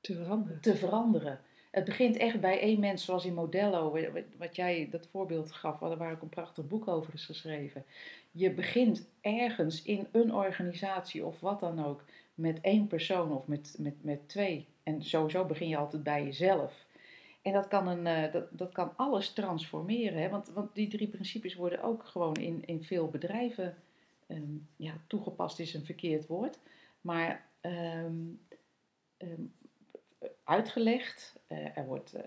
te, 0.00 0.14
veranderen. 0.14 0.60
te 0.60 0.76
veranderen. 0.76 1.40
Het 1.72 1.84
begint 1.84 2.16
echt 2.16 2.40
bij 2.40 2.60
één 2.60 2.80
mens, 2.80 3.04
zoals 3.04 3.24
in 3.24 3.34
Modello, 3.34 3.98
wat 4.38 4.56
jij 4.56 4.88
dat 4.90 5.08
voorbeeld 5.10 5.52
gaf, 5.52 5.78
waar 5.78 6.12
ook 6.12 6.22
een 6.22 6.28
prachtig 6.28 6.66
boek 6.66 6.88
over 6.88 7.14
is 7.14 7.24
geschreven. 7.24 7.84
Je 8.30 8.50
begint 8.50 9.08
ergens 9.20 9.82
in 9.82 10.06
een 10.10 10.34
organisatie 10.34 11.24
of 11.24 11.40
wat 11.40 11.60
dan 11.60 11.84
ook 11.84 12.04
met 12.34 12.60
één 12.60 12.86
persoon 12.86 13.32
of 13.32 13.46
met, 13.46 13.76
met, 13.78 14.04
met 14.04 14.28
twee. 14.28 14.66
En 14.82 15.02
sowieso 15.02 15.44
begin 15.44 15.68
je 15.68 15.76
altijd 15.76 16.02
bij 16.02 16.24
jezelf. 16.24 16.86
En 17.42 17.52
dat 17.52 17.68
kan, 17.68 17.88
een, 17.88 18.24
uh, 18.24 18.32
dat, 18.32 18.46
dat 18.50 18.72
kan 18.72 18.92
alles 18.96 19.32
transformeren. 19.32 20.22
Hè? 20.22 20.28
Want, 20.28 20.48
want 20.48 20.74
die 20.74 20.88
drie 20.88 21.08
principes 21.08 21.54
worden 21.54 21.82
ook 21.82 22.04
gewoon 22.04 22.34
in, 22.34 22.62
in 22.64 22.82
veel 22.82 23.08
bedrijven 23.08 23.76
um, 24.28 24.68
ja, 24.76 24.94
toegepast, 25.06 25.58
is 25.58 25.74
een 25.74 25.84
verkeerd 25.84 26.26
woord. 26.26 26.58
Maar 27.00 27.46
um, 27.60 28.40
um, 29.18 29.52
uitgelegd. 30.44 31.40
Uh, 31.48 31.76
er 31.76 31.86
wordt 31.86 32.16
uh, 32.16 32.20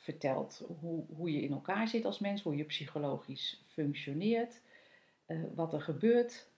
vertelt 0.00 0.66
hoe, 0.80 1.04
hoe 1.16 1.32
je 1.32 1.42
in 1.42 1.52
elkaar 1.52 1.88
zit 1.88 2.04
als 2.04 2.18
mens, 2.18 2.42
hoe 2.42 2.56
je 2.56 2.64
psychologisch 2.64 3.64
functioneert, 3.66 4.60
eh, 5.26 5.38
wat 5.54 5.72
er 5.72 5.80
gebeurt 5.80 6.48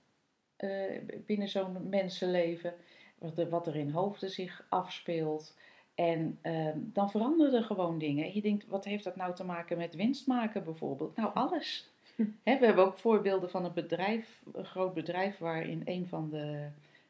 eh, 0.57 1.01
binnen 1.26 1.49
zo'n 1.49 1.89
mensenleven, 1.89 2.74
wat 3.18 3.39
er, 3.39 3.49
wat 3.49 3.66
er 3.66 3.76
in 3.76 3.91
hoofden 3.91 4.30
zich 4.30 4.66
afspeelt. 4.68 5.57
En 5.95 6.39
ehm, 6.43 6.78
dan 6.83 7.11
veranderen 7.11 7.55
er 7.55 7.64
gewoon 7.64 7.99
dingen. 7.99 8.35
je 8.35 8.43
denkt, 8.43 8.66
wat 8.66 8.85
heeft 8.85 9.05
dat 9.05 9.16
nou 9.16 9.35
te 9.35 9.45
maken 9.45 9.76
met 9.76 9.95
winst 9.95 10.26
maken 10.26 10.64
bijvoorbeeld? 10.64 11.16
Nou, 11.16 11.35
alles. 11.35 11.91
We 12.16 12.26
hebben 12.45 12.85
ook 12.87 12.99
voorbeelden 12.99 13.51
van 13.51 13.64
een 13.64 13.72
bedrijf, 13.72 14.43
een 14.53 14.64
groot 14.64 14.95
bedrijf, 14.95 15.39
waarin 15.39 15.83
een 15.85 16.07
van 16.07 16.30
de 16.30 16.68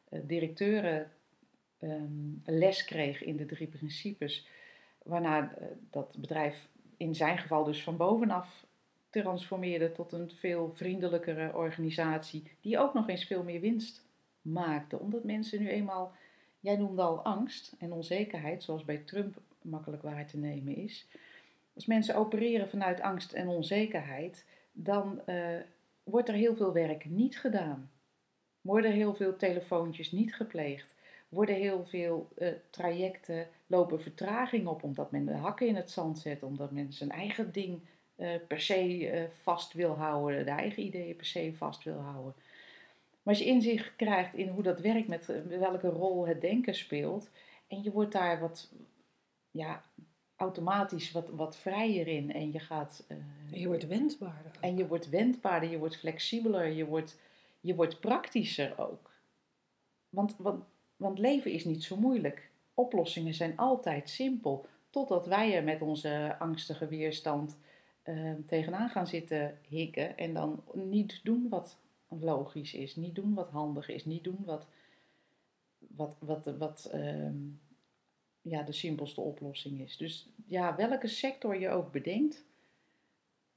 eh, 0.09 0.21
directeuren 0.23 1.11
ehm, 1.83 2.57
les 2.57 2.85
kreeg 2.85 3.23
in 3.23 3.37
de 3.37 3.47
drie 3.47 3.67
principes. 3.67 4.47
Waarna 5.03 5.55
eh, 5.55 5.67
dat 5.91 6.17
bedrijf 6.19 6.69
in 6.97 7.15
zijn 7.15 7.39
geval 7.39 7.65
dus 7.65 7.83
van 7.83 7.97
bovenaf 7.97 8.67
transformeerde 9.11 9.93
tot 9.93 10.13
een 10.13 10.31
veel 10.31 10.71
vriendelijkere 10.75 11.55
organisatie, 11.55 12.51
die 12.61 12.79
ook 12.79 12.95
nog 12.95 13.09
eens 13.09 13.25
veel 13.25 13.43
meer 13.43 13.61
winst 13.61 14.05
maakte. 14.43 14.99
Omdat 14.99 15.25
mensen 15.25 15.61
nu 15.61 15.69
eenmaal, 15.69 16.13
jij 16.61 16.77
noemde 16.77 17.03
al 17.03 17.23
angst 17.23 17.75
en 17.79 17.93
onzekerheid, 17.93 18.63
zoals 18.63 18.85
bij 18.85 18.97
Trump 18.99 19.41
makkelijk 19.63 20.03
waar 20.03 20.27
te 20.27 20.39
nemen 20.39 20.77
is. 20.77 21.07
Als 21.75 21.87
mensen 21.87 22.15
opereren 22.15 22.69
vanuit 22.69 23.01
angst 23.01 23.33
en 23.33 23.49
onzekerheid, 23.49 24.47
dan 24.73 25.21
uh, 25.27 25.57
wordt 26.03 26.29
er 26.29 26.35
heel 26.35 26.57
veel 26.57 26.73
werk 26.73 27.05
niet 27.05 27.39
gedaan. 27.39 27.91
Worden 28.61 28.93
heel 28.93 29.15
veel 29.15 29.37
telefoontjes 29.37 30.13
niet 30.13 30.35
gepleegd. 30.35 30.95
Worden 31.33 31.55
heel 31.55 31.85
veel 31.85 32.29
uh, 32.39 32.49
trajecten 32.71 33.49
lopen 33.67 34.01
vertraging 34.01 34.67
op 34.67 34.83
omdat 34.83 35.11
men 35.11 35.27
de 35.27 35.33
hakken 35.33 35.67
in 35.67 35.77
het 35.77 35.91
zand 35.91 36.19
zet, 36.19 36.43
omdat 36.43 36.71
men 36.71 36.93
zijn 36.93 37.11
eigen 37.11 37.53
ding 37.53 37.81
uh, 38.17 38.31
per 38.49 38.61
se 38.61 39.29
vast 39.43 39.73
wil 39.73 39.95
houden, 39.95 40.45
de 40.45 40.51
eigen 40.51 40.83
ideeën 40.83 41.17
per 41.17 41.27
se 41.27 41.53
vast 41.57 41.85
wil 41.85 41.99
houden. 41.99 42.35
Maar 43.23 43.35
als 43.35 43.39
je 43.39 43.51
inzicht 43.51 43.97
krijgt 43.97 44.35
in 44.35 44.49
hoe 44.49 44.63
dat 44.63 44.81
werkt, 44.81 45.09
met 45.09 45.27
welke 45.49 45.89
rol 45.89 46.27
het 46.27 46.41
denken 46.41 46.75
speelt, 46.75 47.31
en 47.69 47.83
je 47.83 47.91
wordt 47.91 48.13
daar 48.13 48.41
wat 48.41 48.73
ja, 49.51 49.83
automatisch 50.43 51.13
wat, 51.13 51.29
wat 51.29 51.57
vrijer 51.57 52.07
in 52.07 52.33
en 52.33 52.53
je 52.53 52.59
gaat. 52.59 53.05
Uh, 53.09 53.17
je 53.61 53.67
wordt 53.67 53.87
wendbaarder. 53.87 54.53
En 54.61 54.77
je 54.77 54.87
wordt 54.87 55.09
wendbaarder, 55.09 55.71
je 55.71 55.79
wordt 55.79 55.97
flexibeler, 55.97 56.67
je 56.67 56.85
wordt, 56.85 57.19
je 57.61 57.75
wordt 57.75 58.01
praktischer 58.01 58.79
ook. 58.79 59.11
Want, 60.09 60.37
want, 60.39 60.65
want 61.03 61.19
leven 61.19 61.51
is 61.51 61.65
niet 61.65 61.85
zo 61.85 61.97
moeilijk. 61.97 62.51
Oplossingen 62.75 63.35
zijn 63.35 63.57
altijd 63.57 64.11
simpel. 64.11 64.67
Totdat 64.91 65.27
wij 65.27 65.57
er 65.57 65.65
met 65.65 65.83
onze 65.83 66.37
angstige 66.39 66.87
weerstand 66.87 67.59
uh, 68.05 68.33
tegenaan 68.47 68.89
gaan 68.89 69.07
zitten 69.07 69.59
hikken 69.69 70.17
en 70.17 70.35
dan 70.35 70.65
niet 70.73 71.21
doen 71.23 71.49
wat 71.49 71.79
logisch 72.09 72.75
is, 72.75 72.97
niet 72.97 73.15
doen 73.15 73.35
wat 73.35 73.49
handig 73.49 73.89
is, 73.89 74.05
niet 74.05 74.25
doen 74.25 74.45
wat, 74.45 74.67
wat, 75.79 76.17
wat, 76.21 76.45
wat, 76.59 76.91
uh, 76.95 77.31
ja, 78.41 78.63
de 78.63 78.73
simpelste 78.73 79.21
oplossing 79.21 79.81
is. 79.81 79.97
Dus 79.97 80.29
ja, 80.47 80.77
welke 80.77 81.07
sector 81.07 81.59
je 81.59 81.69
ook 81.69 81.93
bedenkt, 81.93 82.45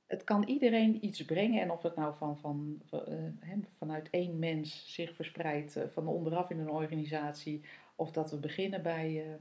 het 0.08 0.24
kan 0.24 0.44
iedereen 0.44 1.06
iets 1.06 1.26
brengen. 1.26 1.62
En 1.62 1.72
of 1.72 1.82
het 1.82 1.96
nou 1.96 2.16
van, 2.16 2.38
van, 2.38 2.82
van 2.86 3.02
uh, 3.44 3.58
vanuit 3.78 4.10
één 4.10 4.40
mens 4.40 4.94
zich 4.94 5.16
verspreidt, 5.16 5.78
uh, 5.78 5.84
van 5.92 6.08
onderaf 6.08 6.50
in 6.50 6.60
een 6.60 6.70
organisatie, 6.70 7.62
of 7.96 8.12
dat 8.12 8.32
we 8.32 8.38
beginnen 8.38 8.82
bij, 8.82 9.26
uh, 9.28 9.34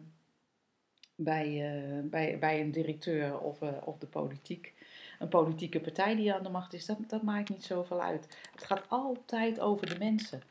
bij, 1.14 2.00
bij, 2.04 2.38
bij 2.38 2.60
een 2.60 2.70
directeur 2.70 3.40
of, 3.40 3.62
of 3.84 3.98
de 3.98 4.06
politiek. 4.06 4.74
Een 5.18 5.28
politieke 5.28 5.80
partij 5.80 6.16
die 6.16 6.34
aan 6.34 6.42
de 6.42 6.48
macht 6.48 6.72
is, 6.72 6.86
dat, 6.86 6.98
dat 7.06 7.22
maakt 7.22 7.48
niet 7.48 7.64
zoveel 7.64 8.02
uit. 8.02 8.38
Het 8.52 8.64
gaat 8.64 8.84
altijd 8.88 9.60
over 9.60 9.88
de 9.88 9.98
mensen. 9.98 10.42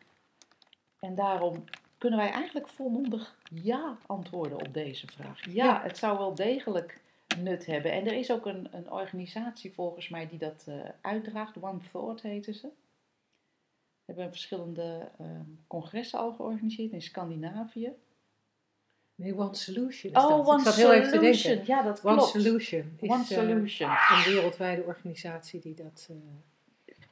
En 0.99 1.15
daarom 1.15 1.63
kunnen 1.97 2.19
wij 2.19 2.31
eigenlijk 2.31 2.67
volmondig 2.67 3.37
ja 3.53 3.97
antwoorden 4.05 4.59
op 4.59 4.73
deze 4.73 5.07
vraag. 5.07 5.53
Ja, 5.53 5.81
het 5.81 5.97
zou 5.97 6.17
wel 6.17 6.35
degelijk 6.35 7.01
nut 7.39 7.65
hebben. 7.65 7.91
En 7.91 8.05
er 8.07 8.13
is 8.13 8.31
ook 8.31 8.45
een, 8.45 8.67
een 8.71 8.91
organisatie 8.91 9.73
volgens 9.73 10.09
mij 10.09 10.27
die 10.27 10.39
dat 10.39 10.65
uh, 10.69 10.75
uitdraagt. 11.01 11.61
One 11.61 11.79
Thought 11.91 12.21
heten 12.21 12.53
ze. 12.53 12.67
We 14.05 14.13
hebben 14.13 14.29
verschillende 14.29 15.11
uh, 15.21 15.27
congressen 15.67 16.19
al 16.19 16.33
georganiseerd 16.33 16.91
in 16.91 17.01
Scandinavië. 17.01 17.93
Nee, 19.15 19.37
One 19.37 19.55
Solution 19.55 20.11
is 20.13 20.23
oh, 20.23 20.29
dat. 20.29 20.47
One 20.47 20.57
Ik 20.57 20.63
zat 20.63 20.75
heel 20.75 20.93
even 20.93 21.11
te 21.11 21.19
denken. 21.19 21.65
Ja, 21.65 21.81
dat 21.81 22.03
One 22.03 22.15
klopt. 22.15 22.31
Solution 22.31 22.97
is 22.99 23.09
One 23.09 23.19
uh, 23.19 23.25
Solution. 23.25 23.89
een 23.89 24.33
wereldwijde 24.33 24.83
organisatie 24.83 25.59
die 25.59 25.73
dat, 25.73 26.09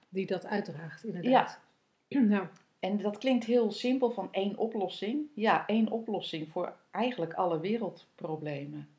die 0.09 0.25
dat 0.25 0.45
uitdraagt, 0.45 1.03
inderdaad. 1.03 1.59
Ja. 2.07 2.19
nou, 2.35 2.47
en 2.79 2.97
dat 2.97 3.17
klinkt 3.17 3.45
heel 3.45 3.71
simpel 3.71 4.11
van 4.11 4.27
één 4.31 4.57
oplossing. 4.57 5.27
Ja, 5.33 5.67
één 5.67 5.89
oplossing 5.89 6.49
voor 6.49 6.75
eigenlijk 6.91 7.33
alle 7.33 7.59
wereldproblemen. 7.59 8.89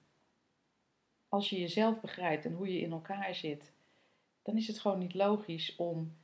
Als 1.32 1.50
je 1.50 1.60
jezelf 1.60 2.00
begrijpt 2.00 2.44
en 2.44 2.52
hoe 2.52 2.72
je 2.72 2.80
in 2.80 2.92
elkaar 2.92 3.34
zit, 3.34 3.72
dan 4.42 4.56
is 4.56 4.66
het 4.66 4.78
gewoon 4.78 4.98
niet 4.98 5.14
logisch 5.14 5.76
om 5.76 6.16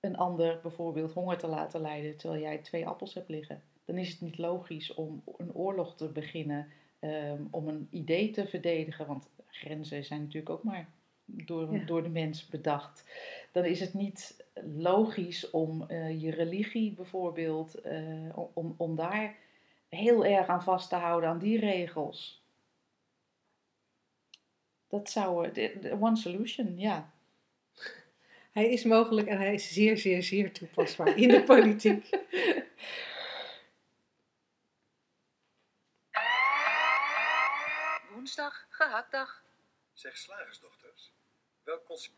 een 0.00 0.16
ander 0.16 0.58
bijvoorbeeld 0.62 1.12
honger 1.12 1.38
te 1.38 1.46
laten 1.46 1.80
lijden 1.80 2.16
terwijl 2.16 2.42
jij 2.42 2.58
twee 2.58 2.86
appels 2.86 3.14
hebt 3.14 3.28
liggen. 3.28 3.62
Dan 3.84 3.98
is 3.98 4.10
het 4.10 4.20
niet 4.20 4.38
logisch 4.38 4.94
om 4.94 5.22
een 5.36 5.54
oorlog 5.54 5.96
te 5.96 6.08
beginnen, 6.08 6.66
um, 7.00 7.48
om 7.50 7.68
een 7.68 7.86
idee 7.90 8.30
te 8.30 8.46
verdedigen, 8.46 9.06
want 9.06 9.28
grenzen 9.46 10.04
zijn 10.04 10.20
natuurlijk 10.20 10.50
ook 10.50 10.62
maar 10.62 10.88
door, 11.24 11.72
ja. 11.72 11.84
door 11.84 12.02
de 12.02 12.08
mens 12.08 12.46
bedacht. 12.46 13.04
Dan 13.52 13.64
is 13.64 13.80
het 13.80 13.94
niet 13.94 14.44
logisch 14.76 15.50
om 15.50 15.84
uh, 15.88 16.22
je 16.22 16.30
religie 16.30 16.92
bijvoorbeeld, 16.92 17.86
uh, 17.86 18.38
om, 18.54 18.74
om 18.76 18.96
daar 18.96 19.36
heel 19.88 20.24
erg 20.24 20.46
aan 20.46 20.62
vast 20.62 20.88
te 20.88 20.96
houden, 20.96 21.28
aan 21.28 21.38
die 21.38 21.58
regels. 21.58 22.46
Dat 24.88 25.10
zou, 25.10 25.52
de 25.52 25.96
one 26.00 26.16
solution, 26.16 26.78
ja. 26.78 27.12
Hij 28.58 28.68
is 28.68 28.84
mogelijk 28.84 29.28
en 29.28 29.38
hij 29.38 29.54
is 29.54 29.72
zeer, 29.72 29.98
zeer, 29.98 30.22
zeer 30.22 30.52
toepasbaar 30.52 31.16
in 31.16 31.28
de 31.28 31.42
politiek. 31.42 32.08
Woensdag, 38.10 38.66
gehaktdag. 38.68 39.42
Zeg 39.92 40.16
slagersdochters, 40.16 41.12
welk 41.62 41.84
concept... 41.84 42.16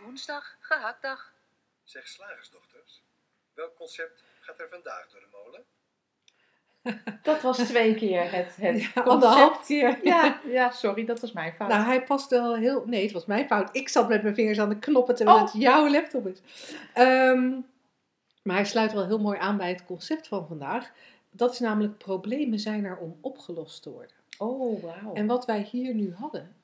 Woensdag, 0.00 0.56
gehaktdag. 0.60 1.34
Zeg 1.84 2.08
slagersdochters, 2.08 3.02
welk 3.54 3.76
concept 3.76 4.22
gaat 4.40 4.60
er 4.60 4.68
vandaag 4.68 5.08
door 5.08 5.20
de 5.20 5.26
molen? 5.30 5.66
Dat 7.22 7.42
was 7.42 7.56
twee 7.56 7.94
keer 7.94 8.32
het, 8.32 8.56
het 8.60 8.82
ja, 8.82 9.02
anderhalf 9.02 9.66
keer. 9.66 9.98
Ja, 10.02 10.40
ja, 10.46 10.70
sorry, 10.82 11.04
dat 11.04 11.20
was 11.20 11.32
mijn 11.32 11.52
fout. 11.52 11.68
Nou, 11.68 11.84
hij 11.84 12.04
past 12.04 12.30
wel 12.30 12.56
heel... 12.56 12.82
Nee, 12.86 13.02
het 13.02 13.12
was 13.12 13.26
mijn 13.26 13.46
fout. 13.46 13.68
Ik 13.72 13.88
zat 13.88 14.08
met 14.08 14.22
mijn 14.22 14.34
vingers 14.34 14.58
aan 14.58 14.68
de 14.68 14.78
knoppen 14.78 15.14
terwijl 15.14 15.36
oh. 15.36 15.42
het 15.44 15.52
jouw 15.62 15.90
laptop 15.90 16.26
is. 16.26 16.38
Um, 16.98 17.66
maar 18.42 18.56
hij 18.56 18.64
sluit 18.64 18.92
wel 18.92 19.06
heel 19.06 19.20
mooi 19.20 19.38
aan 19.38 19.56
bij 19.56 19.68
het 19.68 19.84
concept 19.84 20.28
van 20.28 20.46
vandaag. 20.46 20.92
Dat 21.30 21.52
is 21.52 21.58
namelijk, 21.58 21.98
problemen 21.98 22.58
zijn 22.58 22.84
er 22.84 22.96
om 22.96 23.16
opgelost 23.20 23.82
te 23.82 23.90
worden. 23.90 24.16
Oh, 24.38 24.82
wauw. 24.82 25.12
En 25.12 25.26
wat 25.26 25.44
wij 25.44 25.68
hier 25.70 25.94
nu 25.94 26.14
hadden, 26.14 26.54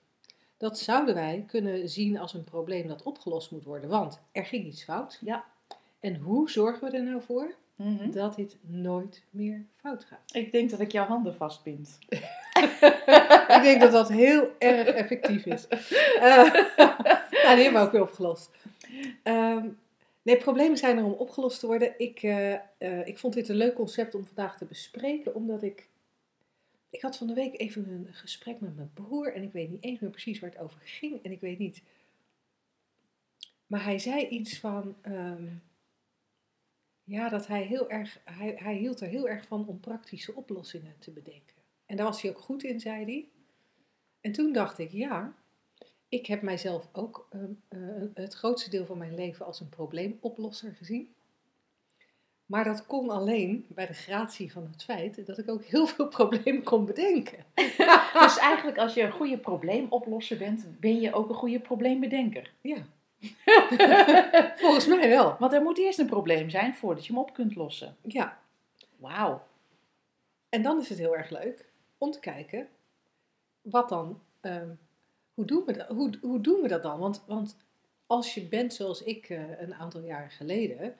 dat 0.57 0.79
zouden 0.79 1.15
wij 1.15 1.45
kunnen 1.47 1.89
zien 1.89 2.19
als 2.19 2.35
een 2.35 2.45
probleem 2.45 2.89
dat 2.89 3.03
opgelost 3.03 3.51
moet 3.51 3.65
worden. 3.65 3.91
Want 3.91 4.21
er 4.33 4.45
ging 4.45 4.67
iets 4.67 4.85
fout. 4.85 5.19
Ja. 5.21 5.45
En 6.01 6.17
hoe 6.17 6.51
zorgen 6.51 6.91
we 6.91 6.97
er 6.97 7.03
nou 7.03 7.23
voor 7.23 7.55
mm 7.81 7.99
-hmm. 7.99 8.11
dat 8.11 8.35
dit 8.35 8.57
nooit 8.61 9.23
meer 9.31 9.65
fout 9.77 10.05
gaat? 10.05 10.35
Ik 10.35 10.53
denk 10.53 10.71
dat 10.71 10.81
ik 10.81 10.93
jouw 10.93 11.07
handen 11.07 11.35
vastbind. 11.35 11.99
ik 13.57 13.61
denk 13.63 13.81
dat 13.81 13.93
dat 13.93 14.09
heel 14.09 14.49
erg 14.59 14.87
effectief 14.87 15.47
is. 15.47 15.67
Uh, 15.71 16.53
nou, 17.45 17.55
die 17.55 17.63
hebben 17.63 17.73
we 17.73 17.79
ook 17.79 17.93
weer 17.93 18.03
opgelost. 18.03 18.51
Um, 19.25 19.79
nee, 20.23 20.37
problemen 20.37 20.79
zijn 20.79 20.99
er 20.99 21.05
om 21.05 21.13
opgelost 21.13 21.61
te 21.61 21.67
worden. 21.67 21.95
Ik, 21.99 22.23
uh, 22.23 22.53
uh, 22.79 23.07
ik 23.07 23.19
vond 23.19 23.35
dit 23.35 23.49
een 23.49 23.57
leuk 23.57 23.75
concept 23.75 24.15
om 24.15 24.25
vandaag 24.25 24.57
te 24.57 24.65
bespreken, 24.65 25.35
omdat 25.35 25.63
ik 25.63 25.89
ik 26.91 27.03
had 27.03 27.17
van 27.17 27.27
de 27.27 27.35
week 27.35 27.61
even 27.61 27.89
een 27.89 28.09
gesprek 28.15 28.61
met 28.61 28.77
mijn 28.77 28.91
broer 28.95 29.35
en 29.35 29.43
ik 29.43 29.53
weet 29.53 29.71
niet 29.71 29.85
eens 29.85 30.01
meer 30.01 30.11
precies 30.11 30.41
waar 30.41 30.51
het 30.51 30.59
over 30.59 30.81
ging 30.85 31.23
en 31.23 31.33
ik 31.33 31.41
weet 31.41 31.59
niet. 31.59 31.83
Maar 33.67 33.85
hij 33.85 33.99
zei 33.99 34.27
iets 34.27 34.59
van, 34.59 34.97
um, 35.07 35.63
ja, 37.11 37.29
dat 37.29 37.47
hij 37.47 37.63
heel 37.63 37.91
erg, 37.91 38.21
hij, 38.25 38.55
hij 38.57 38.75
hield 38.75 39.01
er 39.01 39.09
heel 39.09 39.29
erg 39.29 39.47
van 39.47 39.67
om 39.67 39.81
praktische 39.81 40.35
oplossingen 40.35 40.95
te 40.99 41.11
bedenken. 41.11 41.57
En 41.87 41.97
daar 41.97 42.07
was 42.07 42.23
hij 42.23 42.31
ook 42.31 42.39
goed 42.39 42.63
in, 42.63 42.81
zei 42.81 43.05
hij. 43.05 43.29
En 44.21 44.33
toen 44.33 44.53
dacht 44.53 44.79
ik, 44.79 44.91
ja, 44.91 45.35
ik 46.09 46.27
heb 46.27 46.43
mijzelf 46.43 46.89
ook 46.93 47.29
um, 47.33 47.63
uh, 47.69 47.81
het 48.15 48.35
grootste 48.35 48.71
deel 48.71 48.87
van 48.87 48.99
mijn 48.99 49.15
leven 49.15 49.47
als 49.47 49.61
een 49.61 49.69
probleemoplosser 49.69 50.75
gezien. 50.75 51.15
Maar 52.47 52.65
dat 52.65 52.87
kon 52.87 53.11
alleen 53.11 53.67
bij 53.69 53.87
de 53.87 53.93
gratie 53.93 54.53
van 54.53 54.69
het 54.73 54.85
feit 54.85 55.27
dat 55.27 55.39
ik 55.39 55.49
ook 55.49 55.65
heel 55.65 55.87
veel 55.87 56.09
problemen 56.19 56.63
kon 56.63 56.85
bedenken. 56.85 57.45
Dus 58.21 58.39
eigenlijk 58.39 58.79
als 58.79 58.95
je 58.95 59.03
een 59.03 59.13
goede 59.13 59.39
probleemoplosser 59.39 60.39
bent, 60.39 60.81
ben 60.81 61.01
je 61.01 61.13
ook 61.13 61.29
een 61.29 61.35
goede 61.35 61.61
probleembedenker. 61.61 62.53
Ja. 62.61 62.87
Volgens 64.63 64.87
mij 64.87 65.09
wel. 65.09 65.37
Want 65.39 65.53
er 65.53 65.63
moet 65.63 65.79
eerst 65.79 65.99
een 65.99 66.07
probleem 66.07 66.51
zijn 66.51 66.75
voordat 66.75 67.07
je 67.07 67.13
hem 67.13 67.23
op 67.23 67.33
kunt 67.33 67.55
lossen. 67.55 67.97
Ja. 68.03 68.39
Wauw. 68.97 69.43
En 70.49 70.63
dan 70.63 70.81
is 70.81 70.89
het 70.89 70.99
heel 70.99 71.17
erg 71.17 71.31
leuk 71.31 71.69
om 71.99 72.11
te 72.11 72.21
kijken, 72.21 72.69
wat 73.63 73.89
dan, 73.89 74.23
ehm, 74.41 74.71
hoe, 75.35 75.45
doen 75.45 75.65
we 75.65 75.73
dat, 75.73 75.89
hoe, 75.89 76.19
hoe 76.21 76.41
doen 76.41 76.61
we 76.61 76.69
dat 76.69 76.83
dan? 76.83 76.99
Want, 76.99 77.25
want 77.27 77.57
als 78.07 78.35
je 78.35 78.43
bent 78.43 78.75
zoals 78.75 79.03
ik 79.03 79.29
eh, 79.29 79.61
een 79.61 79.75
aantal 79.75 80.01
jaren 80.01 80.31
geleden, 80.31 80.97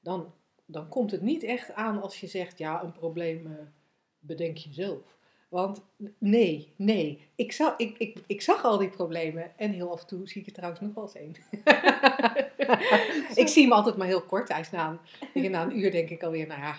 dan, 0.00 0.34
dan 0.64 0.88
komt 0.88 1.10
het 1.10 1.22
niet 1.22 1.42
echt 1.42 1.72
aan 1.72 2.02
als 2.02 2.20
je 2.20 2.26
zegt, 2.26 2.58
ja, 2.58 2.82
een 2.82 2.92
probleem 2.92 3.46
eh, 3.46 3.52
bedenk 4.18 4.56
je 4.56 4.72
zelf. 4.72 5.16
Want 5.52 5.82
nee, 6.18 6.72
nee, 6.76 7.28
ik 7.34 7.52
zag, 7.52 7.74
ik, 7.76 7.98
ik, 7.98 8.18
ik 8.26 8.42
zag 8.42 8.64
al 8.64 8.78
die 8.78 8.88
problemen 8.88 9.58
en 9.58 9.70
heel 9.70 9.90
af 9.92 10.00
en 10.00 10.06
toe 10.06 10.28
zie 10.28 10.40
ik 10.40 10.46
er 10.46 10.52
trouwens 10.52 10.80
nog 10.80 10.94
wel 10.94 11.04
eens 11.04 11.14
één. 11.14 11.36
ik 13.44 13.48
zie 13.48 13.62
hem 13.62 13.72
altijd 13.72 13.96
maar 13.96 14.06
heel 14.06 14.22
kort. 14.22 14.48
Hij 14.48 14.60
is 14.60 14.70
na 14.70 14.98
een, 15.34 15.50
na 15.50 15.62
een 15.62 15.78
uur 15.78 15.90
denk 15.90 16.10
ik 16.10 16.22
alweer, 16.22 16.46
nou 16.46 16.60
ja, 16.60 16.76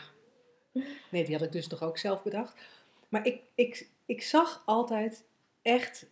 nee, 1.10 1.24
die 1.26 1.36
had 1.36 1.46
ik 1.46 1.52
dus 1.52 1.68
toch 1.68 1.84
ook 1.84 1.98
zelf 1.98 2.24
bedacht. 2.24 2.56
Maar 3.10 3.26
ik, 3.26 3.42
ik, 3.56 3.88
ik 4.06 4.22
zag 4.22 4.64
altijd 4.66 5.26
echt 5.62 6.06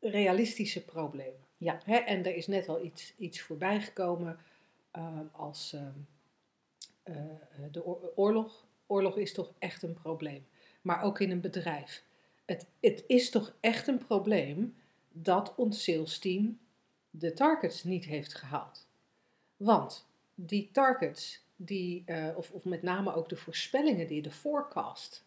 realistische 0.00 0.84
problemen. 0.84 1.40
Ja. 1.56 1.80
Hè, 1.84 1.96
en 1.96 2.24
er 2.26 2.34
is 2.34 2.46
net 2.46 2.68
al 2.68 2.84
iets, 2.84 3.14
iets 3.18 3.40
voorbij 3.40 3.80
gekomen 3.80 4.38
ehm, 4.90 5.24
als 5.32 5.72
ehm, 5.72 5.92
eh, 7.02 7.14
de 7.70 7.84
oor- 7.84 8.12
oorlog. 8.14 8.64
Oorlog 8.86 9.16
is 9.16 9.32
toch 9.32 9.52
echt 9.58 9.82
een 9.82 9.94
probleem. 10.02 10.46
Maar 10.82 11.02
ook 11.02 11.20
in 11.20 11.30
een 11.30 11.40
bedrijf. 11.40 12.04
Het, 12.44 12.66
het 12.80 13.04
is 13.06 13.30
toch 13.30 13.54
echt 13.60 13.86
een 13.86 13.98
probleem 14.06 14.74
dat 15.12 15.54
ons 15.56 15.82
sales 15.84 16.18
team 16.18 16.58
de 17.10 17.32
targets 17.32 17.84
niet 17.84 18.04
heeft 18.04 18.34
gehaald. 18.34 18.86
Want 19.56 20.06
die 20.34 20.68
targets, 20.72 21.44
die, 21.56 22.02
eh, 22.06 22.36
of, 22.36 22.50
of 22.50 22.64
met 22.64 22.82
name 22.82 23.14
ook 23.14 23.28
de 23.28 23.36
voorspellingen, 23.36 24.06
die 24.06 24.22
de 24.22 24.30
forecast. 24.30 25.24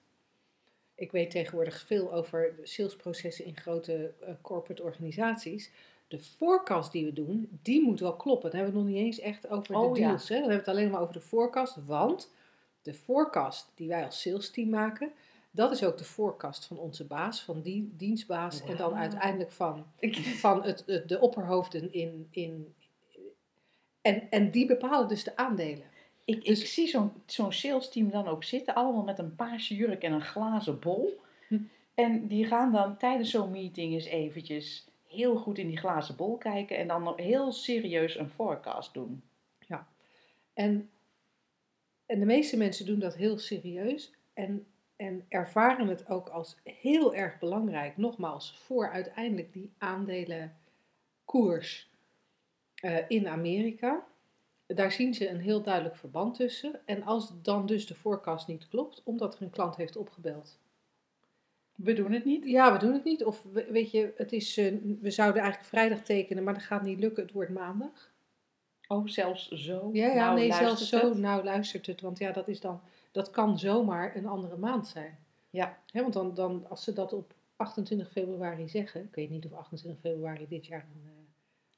Ik 0.95 1.11
weet 1.11 1.31
tegenwoordig 1.31 1.79
veel 1.85 2.13
over 2.13 2.55
de 2.55 2.65
salesprocessen 2.67 3.45
in 3.45 3.57
grote 3.57 4.13
eh, 4.21 4.33
corporate 4.41 4.83
organisaties. 4.83 5.71
De 6.07 6.19
forecast 6.19 6.91
die 6.91 7.05
we 7.05 7.13
doen, 7.13 7.59
die 7.61 7.83
moet 7.83 7.99
wel 7.99 8.15
kloppen. 8.15 8.51
Dan 8.51 8.59
hebben 8.59 8.75
we 8.75 8.79
het 8.79 8.89
nog 8.89 8.97
niet 8.97 9.07
eens 9.07 9.19
echt 9.19 9.47
over 9.49 9.73
de 9.73 9.79
Oh, 9.79 9.97
ja. 9.97 10.07
deals. 10.07 10.29
Hè? 10.29 10.39
Dan 10.39 10.49
hebben 10.49 10.63
we 10.65 10.71
het 10.71 10.79
alleen 10.79 10.91
maar 10.91 11.01
over 11.01 11.13
de 11.13 11.21
forecast. 11.21 11.77
Want 11.85 12.31
de 12.81 12.93
forecast 12.93 13.71
die 13.75 13.87
wij 13.87 14.05
als 14.05 14.21
sales 14.21 14.49
team 14.49 14.69
maken, 14.69 15.11
dat 15.55 15.71
is 15.71 15.83
ook 15.83 15.97
de 15.97 16.03
forecast 16.03 16.65
van 16.65 16.77
onze 16.77 17.05
baas, 17.05 17.41
van 17.41 17.61
die 17.61 17.93
dienstbaas. 17.97 18.63
En 18.63 18.77
dan 18.77 18.95
uiteindelijk 18.95 19.51
van, 19.51 19.85
van 20.35 20.63
het, 20.63 20.83
het- 20.85 21.07
de 21.09 21.19
opperhoofden 21.19 21.93
in. 21.93 22.27
in 22.31 22.73
en, 24.01 24.29
en 24.29 24.51
die 24.51 24.65
bepalen 24.65 25.07
dus 25.07 25.23
de 25.23 25.37
aandelen. 25.37 25.83
Ik, 26.25 26.35
ik 26.37 26.45
Dus- 26.45 26.73
zie 26.73 26.87
zo'n 26.87 27.11
zo'n 27.25 27.53
sales 27.53 27.89
team 27.89 28.09
dan 28.09 28.27
ook 28.27 28.43
zitten, 28.43 28.75
allemaal 28.75 29.03
met 29.03 29.19
een 29.19 29.35
paarse 29.35 29.75
jurk 29.75 30.03
en 30.03 30.11
een 30.13 30.21
glazen 30.21 30.79
bol. 30.79 31.19
Hm. 31.47 31.57
En 31.93 32.27
die 32.27 32.45
gaan 32.45 32.71
dan 32.71 32.97
tijdens 32.97 33.29
zo'n 33.31 33.51
meeting 33.51 33.93
eens 33.93 34.05
eventjes 34.05 34.87
heel 35.07 35.35
goed 35.35 35.57
in 35.57 35.67
die 35.67 35.77
glazen 35.77 36.15
bol 36.15 36.37
kijken 36.37 36.77
en 36.77 36.87
dan 36.87 37.03
nog 37.03 37.17
heel 37.17 37.51
serieus 37.51 38.17
een 38.17 38.29
forecast 38.29 38.93
doen. 38.93 39.23
En, 40.53 40.89
en 42.05 42.19
de 42.19 42.25
meeste 42.25 42.57
mensen 42.57 42.85
doen 42.85 42.99
dat 42.99 43.15
heel 43.15 43.37
serieus 43.37 44.11
en, 44.33 44.65
en 44.95 45.25
ervaren 45.29 45.87
het 45.87 46.07
ook 46.09 46.29
als 46.29 46.55
heel 46.63 47.15
erg 47.15 47.39
belangrijk, 47.39 47.97
nogmaals, 47.97 48.57
voor 48.65 48.91
uiteindelijk 48.91 49.53
die 49.53 49.71
aandelenkoers 49.77 51.89
eh, 52.75 52.97
in 53.07 53.27
Amerika. 53.27 54.05
Daar 54.67 54.91
zien 54.91 55.13
ze 55.13 55.29
een 55.29 55.39
heel 55.39 55.61
duidelijk 55.61 55.95
verband 55.95 56.35
tussen. 56.35 56.79
En 56.85 57.03
als 57.03 57.31
dan 57.41 57.65
dus 57.65 57.87
de 57.87 57.95
forecast 57.95 58.47
niet 58.47 58.67
klopt, 58.67 59.01
omdat 59.03 59.35
er 59.35 59.41
een 59.41 59.49
klant 59.49 59.75
heeft 59.75 59.95
opgebeld. 59.95 60.59
We 61.75 61.93
doen 61.93 62.11
het 62.11 62.25
niet. 62.25 62.45
Ja, 62.45 62.73
we 62.73 62.79
doen 62.79 62.93
het 62.93 63.03
niet. 63.03 63.23
Of 63.23 63.43
we- 63.51 63.67
weet 63.71 63.91
je, 63.91 64.13
het 64.17 64.31
is, 64.31 64.57
eh, 64.57 64.73
we 65.01 65.11
zouden 65.11 65.41
eigenlijk 65.41 65.69
vrijdag 65.71 66.01
tekenen, 66.01 66.43
maar 66.43 66.53
dat 66.53 66.63
gaat 66.63 66.81
niet 66.83 66.99
lukken. 66.99 67.23
Het 67.23 67.31
wordt 67.31 67.51
maandag. 67.51 68.13
Oh, 68.87 69.07
zelfs 69.07 69.47
zo. 69.49 69.89
Ja, 69.93 70.07
ja, 70.07 70.13
Nou, 70.15 70.35
nee, 70.39 70.53
zelfs 70.53 70.89
zo. 70.89 71.13
Nou, 71.13 71.43
luistert 71.43 71.85
het, 71.85 72.01
want 72.01 72.17
ja, 72.19 72.31
dat 72.31 72.47
is 72.47 72.59
dan, 72.59 72.81
dat 73.15 73.29
kan 73.29 73.59
zomaar 73.59 74.15
een 74.15 74.25
andere 74.25 74.57
maand 74.57 74.87
zijn. 74.87 75.17
Ja. 75.49 75.77
Want 75.91 76.13
dan, 76.13 76.33
dan, 76.33 76.65
als 76.69 76.83
ze 76.83 76.93
dat 76.93 77.13
op 77.13 77.33
28 77.55 78.11
februari 78.11 78.69
zeggen, 78.69 79.03
ik 79.03 79.15
weet 79.15 79.29
niet 79.29 79.45
of 79.45 79.53
28 79.53 80.01
februari 80.01 80.47
dit 80.47 80.65
jaar 80.65 80.87
een, 80.93 81.01
eh, 81.03 81.11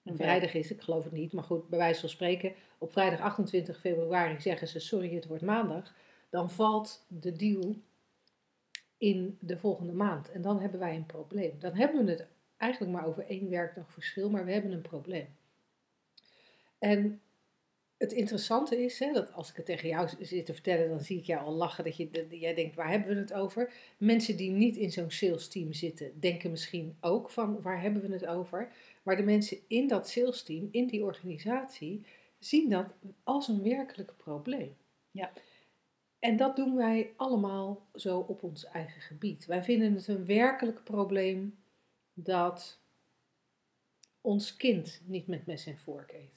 een 0.03 0.11
Een 0.11 0.17
vrijdag 0.17 0.53
is, 0.53 0.71
ik 0.71 0.81
geloof 0.81 1.03
het 1.03 1.13
niet, 1.13 1.33
maar 1.33 1.43
goed, 1.43 1.69
bij 1.69 1.79
wijze 1.79 1.99
van 1.99 2.09
spreken, 2.09 2.53
op 2.77 2.91
vrijdag 2.91 3.19
28 3.19 3.79
februari 3.79 4.41
zeggen 4.41 4.67
ze, 4.67 4.79
sorry, 4.79 5.15
het 5.15 5.27
wordt 5.27 5.43
maandag, 5.43 5.93
dan 6.29 6.49
valt 6.49 7.05
de 7.07 7.31
deal 7.31 7.75
in 8.97 9.37
de 9.41 9.57
volgende 9.57 9.93
maand. 9.93 10.31
En 10.31 10.41
dan 10.41 10.59
hebben 10.59 10.79
wij 10.79 10.95
een 10.95 11.05
probleem. 11.05 11.59
Dan 11.59 11.73
hebben 11.73 12.05
we 12.05 12.11
het 12.11 12.27
eigenlijk 12.57 12.93
maar 12.93 13.05
over 13.05 13.25
één 13.27 13.49
werkdag 13.49 13.91
verschil, 13.91 14.29
maar 14.29 14.45
we 14.45 14.51
hebben 14.51 14.71
een 14.71 14.81
probleem. 14.81 15.35
En 16.79 17.21
het 17.97 18.11
interessante 18.11 18.83
is, 18.83 18.99
hè, 18.99 19.13
dat 19.13 19.33
als 19.33 19.49
ik 19.49 19.55
het 19.55 19.65
tegen 19.65 19.89
jou 19.89 20.09
zit 20.19 20.45
te 20.45 20.53
vertellen, 20.53 20.89
dan 20.89 20.99
zie 20.99 21.17
ik 21.17 21.25
jou 21.25 21.45
al 21.45 21.53
lachen 21.53 21.83
dat, 21.83 21.97
je, 21.97 22.09
dat 22.11 22.25
jij 22.29 22.53
denkt, 22.53 22.75
waar 22.75 22.89
hebben 22.89 23.15
we 23.15 23.21
het 23.21 23.33
over? 23.33 23.73
Mensen 23.97 24.37
die 24.37 24.51
niet 24.51 24.75
in 24.75 24.91
zo'n 24.91 25.11
sales 25.11 25.47
team 25.47 25.73
zitten, 25.73 26.19
denken 26.19 26.51
misschien 26.51 26.97
ook 27.01 27.29
van, 27.29 27.61
waar 27.61 27.81
hebben 27.81 28.01
we 28.01 28.13
het 28.13 28.25
over? 28.25 28.71
Maar 29.03 29.15
de 29.15 29.23
mensen 29.23 29.57
in 29.67 29.87
dat 29.87 30.09
sales 30.09 30.43
team, 30.43 30.67
in 30.71 30.87
die 30.87 31.03
organisatie, 31.03 32.05
zien 32.39 32.69
dat 32.69 32.85
als 33.23 33.47
een 33.47 33.63
werkelijk 33.63 34.13
probleem. 34.17 34.75
Ja. 35.11 35.31
En 36.19 36.37
dat 36.37 36.55
doen 36.55 36.75
wij 36.75 37.13
allemaal 37.15 37.87
zo 37.93 38.19
op 38.19 38.43
ons 38.43 38.65
eigen 38.65 39.01
gebied. 39.01 39.45
Wij 39.45 39.63
vinden 39.63 39.93
het 39.93 40.07
een 40.07 40.25
werkelijk 40.25 40.83
probleem 40.83 41.57
dat 42.13 42.79
ons 44.21 44.55
kind 44.55 45.01
niet 45.05 45.27
met 45.27 45.45
mes 45.45 45.65
en 45.65 45.77
vork 45.77 46.11
eet. 46.11 46.36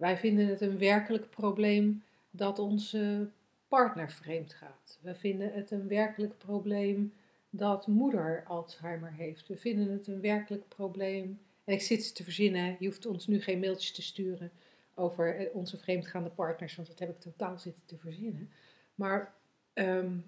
Wij 0.00 0.16
vinden 0.16 0.46
het 0.46 0.60
een 0.60 0.78
werkelijk 0.78 1.30
probleem 1.30 2.02
dat 2.30 2.58
onze 2.58 3.30
partner 3.68 4.10
vreemd 4.10 4.54
gaat. 4.54 4.98
We 5.00 5.14
vinden 5.14 5.52
het 5.52 5.70
een 5.70 5.88
werkelijk 5.88 6.38
probleem 6.38 7.12
dat 7.50 7.86
moeder 7.86 8.44
Alzheimer 8.46 9.12
heeft. 9.12 9.48
We 9.48 9.56
vinden 9.56 9.90
het 9.90 10.06
een 10.06 10.20
werkelijk 10.20 10.68
probleem. 10.68 11.40
En 11.64 11.74
ik 11.74 11.80
zit 11.80 12.04
ze 12.04 12.12
te 12.12 12.24
verzinnen, 12.24 12.76
je 12.78 12.86
hoeft 12.86 13.06
ons 13.06 13.26
nu 13.26 13.40
geen 13.40 13.60
mailtjes 13.60 13.92
te 13.92 14.02
sturen 14.02 14.50
over 14.94 15.36
eh, 15.36 15.54
onze 15.54 15.78
vreemdgaande 15.78 16.30
partners, 16.30 16.76
want 16.76 16.88
dat 16.88 16.98
heb 16.98 17.10
ik 17.10 17.20
totaal 17.20 17.58
zitten 17.58 17.82
te 17.86 17.98
verzinnen. 17.98 18.50
Maar 18.94 19.34
ehm, 19.72 20.18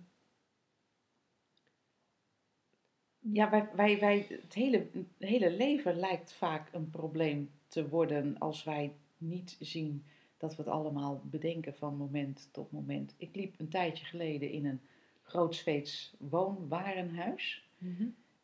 Ja, 3.18 3.50
wij, 3.50 3.68
wij, 3.74 3.98
wij, 3.98 4.26
het, 4.28 4.54
hele, 4.54 4.86
het 5.18 5.28
hele 5.28 5.50
leven 5.50 5.96
lijkt 5.96 6.32
vaak 6.32 6.68
een 6.72 6.90
probleem 6.90 7.50
te 7.68 7.88
worden 7.88 8.38
als 8.38 8.64
wij 8.64 8.92
niet 9.22 9.56
zien 9.60 10.04
dat 10.36 10.56
we 10.56 10.62
het 10.62 10.72
allemaal 10.72 11.20
bedenken 11.24 11.74
van 11.74 11.96
moment 11.96 12.48
tot 12.52 12.72
moment. 12.72 13.14
Ik 13.16 13.34
liep 13.34 13.54
een 13.58 13.68
tijdje 13.68 14.04
geleden 14.04 14.50
in 14.50 14.66
een 14.66 14.80
groot 15.22 15.54
Zweeds 15.54 16.14
woonwarenhuis. 16.18 17.68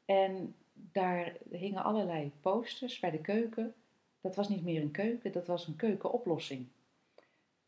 En 0.05 0.55
daar 0.93 1.33
hingen 1.51 1.85
allerlei 1.85 2.33
posters 2.41 3.01
bij 3.01 3.11
de 3.11 3.21
keuken. 3.21 3.75
Dat 4.21 4.37
was 4.37 4.49
niet 4.49 4.65
meer 4.65 4.83
een 4.83 4.91
keuken, 4.91 5.33
dat 5.33 5.47
was 5.47 5.67
een 5.67 5.77
keukenoplossing. 5.77 6.67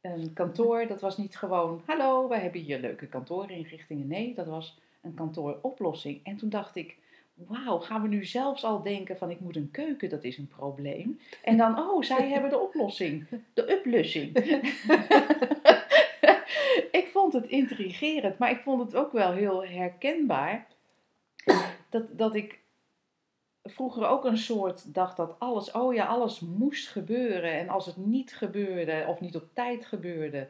Een 0.01 0.33
kantoor, 0.33 0.87
dat 0.87 1.01
was 1.01 1.17
niet 1.17 1.37
gewoon, 1.37 1.83
hallo, 1.87 2.29
wij 2.29 2.41
hebben 2.41 2.61
hier 2.61 2.81
leuke 2.81 3.07
kantoorinrichtingen. 3.07 4.07
Nee, 4.07 4.35
dat 4.35 4.47
was 4.47 4.81
een 5.01 5.15
kantooroplossing. 5.15 6.21
En 6.25 6.37
toen 6.37 6.49
dacht 6.49 6.77
ik, 6.77 6.99
wauw, 7.47 7.79
gaan 7.79 8.03
we 8.03 8.09
nu 8.09 8.25
zelfs 8.25 8.65
al 8.65 8.83
denken 8.83 9.19
van 9.19 9.31
ik 9.31 9.41
moet 9.41 9.57
een 9.57 9.71
keuken, 9.71 10.09
dat 10.09 10.25
is 10.25 10.39
een 10.39 10.49
probleem. 10.57 11.21
En 11.43 11.57
dan, 11.57 11.79
oh, 11.79 12.03
zij 12.03 12.29
hebben 12.33 12.51
de 12.51 12.59
oplossing, 12.59 13.27
de 13.55 13.77
oplossing. 13.79 14.37
ik 17.01 17.09
vond 17.13 17.33
het 17.33 17.47
intrigerend, 17.47 18.39
maar 18.39 18.51
ik 18.51 18.61
vond 18.61 18.81
het 18.81 18.97
ook 18.97 19.13
wel 19.13 19.33
heel 19.33 19.65
herkenbaar. 19.65 20.67
Dat, 21.89 22.19
dat 22.19 22.35
ik 22.35 22.59
vroeger 23.63 24.07
ook 24.07 24.25
een 24.25 24.39
soort 24.39 24.95
dacht 24.95 25.17
dat 25.17 25.37
alles, 25.39 25.71
oh 25.71 25.95
ja, 25.95 26.07
alles 26.07 26.41
moest 26.41 26.89
gebeuren. 26.89 27.53
En 27.53 27.69
als 27.69 27.87
het 27.87 27.97
niet 27.97 28.37
gebeurde 28.37 29.05
of 29.09 29.21
niet 29.21 29.37
op 29.37 29.49
tijd 29.53 29.85
gebeurde, 29.85 30.49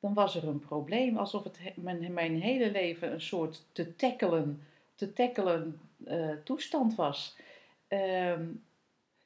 dan 0.00 0.14
was 0.14 0.36
er 0.36 0.48
een 0.48 0.58
probleem. 0.58 1.16
Alsof 1.16 1.44
het 1.44 1.58
he- 1.58 1.80
mijn, 1.80 2.12
mijn 2.12 2.40
hele 2.40 2.70
leven 2.70 3.12
een 3.12 3.20
soort 3.20 3.64
te 3.72 3.96
tackelen, 3.96 4.62
te 4.94 5.12
tackelen 5.12 5.80
eh, 6.06 6.30
toestand 6.44 6.94
was. 6.94 7.36
Ehm, 7.88 8.44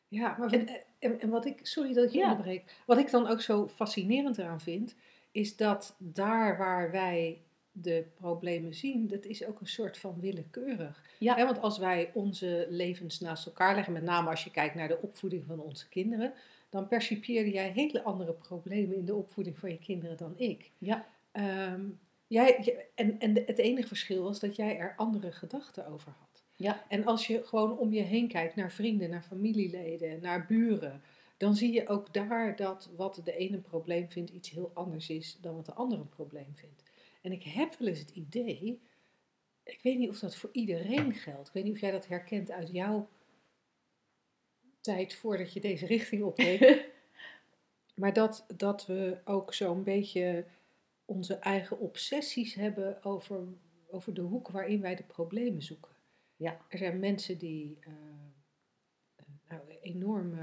Ja, 0.08 0.36
maar 0.38 0.52
en, 0.52 0.68
en, 0.98 1.20
en 1.20 1.28
wat 1.28 1.44
ik, 1.46 1.60
sorry 1.66 1.92
dat 1.92 2.04
ik 2.04 2.10
je 2.12 2.18
Ja. 2.18 2.30
onderbreek, 2.30 2.74
wat 2.86 2.98
ik 2.98 3.10
dan 3.10 3.26
ook 3.26 3.40
zo 3.40 3.68
fascinerend 3.68 4.38
eraan 4.38 4.60
vind, 4.60 4.94
is 5.30 5.56
dat 5.56 5.94
daar 5.98 6.58
waar 6.58 6.90
wij 6.90 7.40
de 7.72 8.04
problemen 8.14 8.74
zien, 8.74 9.08
dat 9.08 9.24
is 9.24 9.44
ook 9.46 9.60
een 9.60 9.66
soort 9.66 9.98
van 9.98 10.20
willekeurig. 10.20 11.02
Ja. 11.18 11.44
Want 11.44 11.60
als 11.60 11.78
wij 11.78 12.10
onze 12.14 12.66
levens 12.70 13.20
naast 13.20 13.46
elkaar 13.46 13.74
leggen, 13.74 13.92
met 13.92 14.02
name 14.02 14.30
als 14.30 14.44
je 14.44 14.50
kijkt 14.50 14.74
naar 14.74 14.88
de 14.88 15.02
opvoeding 15.02 15.44
van 15.44 15.60
onze 15.60 15.88
kinderen, 15.88 16.32
dan 16.68 16.88
percipieerde 16.88 17.50
jij 17.50 17.70
hele 17.70 18.02
andere 18.02 18.32
problemen 18.32 18.96
in 18.96 19.04
de 19.04 19.14
opvoeding 19.14 19.58
van 19.58 19.70
je 19.70 19.78
kinderen 19.78 20.16
dan 20.16 20.34
ik. 20.36 20.70
Ja. 20.78 21.06
Ehm, 21.32 21.84
jij, 22.26 22.76
en 22.94 23.18
en 23.18 23.34
het 23.46 23.58
enige 23.58 23.88
verschil 23.88 24.22
was 24.22 24.40
dat 24.40 24.56
jij 24.56 24.78
er 24.78 24.94
andere 24.96 25.32
gedachten 25.32 25.86
over 25.86 26.12
had. 26.18 26.28
Ja. 26.60 26.84
En 26.88 27.04
als 27.04 27.26
je 27.26 27.44
gewoon 27.44 27.78
om 27.78 27.92
je 27.92 28.02
heen 28.02 28.28
kijkt 28.28 28.56
naar 28.56 28.72
vrienden, 28.72 29.10
naar 29.10 29.22
familieleden, 29.22 30.20
naar 30.20 30.46
buren, 30.46 31.02
dan 31.36 31.54
zie 31.54 31.72
je 31.72 31.88
ook 31.88 32.14
daar 32.14 32.56
dat 32.56 32.90
wat 32.96 33.20
de 33.24 33.36
ene 33.36 33.56
een 33.56 33.62
probleem 33.62 34.10
vindt 34.10 34.30
iets 34.30 34.50
heel 34.50 34.70
anders 34.74 35.10
is 35.10 35.38
dan 35.40 35.54
wat 35.54 35.66
de 35.66 35.74
ander 35.74 35.98
een 35.98 36.08
probleem 36.08 36.52
vindt. 36.54 36.82
En 37.20 37.32
ik 37.32 37.42
heb 37.42 37.74
wel 37.78 37.88
eens 37.88 37.98
het 37.98 38.10
idee, 38.10 38.80
ik 39.62 39.80
weet 39.82 39.98
niet 39.98 40.08
of 40.08 40.18
dat 40.18 40.36
voor 40.36 40.50
iedereen 40.52 41.14
geldt. 41.14 41.48
Ik 41.48 41.54
weet 41.54 41.64
niet 41.64 41.74
of 41.74 41.80
jij 41.80 41.90
dat 41.90 42.06
herkent 42.06 42.50
uit 42.50 42.70
jouw 42.72 43.08
tijd 44.80 45.14
voordat 45.14 45.52
je 45.52 45.60
deze 45.60 45.86
richting 45.86 46.22
opneemt. 46.22 46.84
maar 48.00 48.12
dat, 48.12 48.44
dat 48.56 48.86
we 48.86 49.18
ook 49.24 49.54
zo'n 49.54 49.82
beetje 49.82 50.44
onze 51.04 51.34
eigen 51.34 51.78
obsessies 51.78 52.54
hebben 52.54 53.04
over, 53.04 53.46
over 53.90 54.14
de 54.14 54.20
hoek 54.20 54.48
waarin 54.48 54.80
wij 54.80 54.94
de 54.94 55.02
problemen 55.02 55.62
zoeken. 55.62 55.89
Ja. 56.40 56.60
Er 56.68 56.78
zijn 56.78 56.98
mensen 56.98 57.38
die 57.38 57.78
eh, 57.80 57.92
nou, 59.48 59.62
enorm 59.80 60.34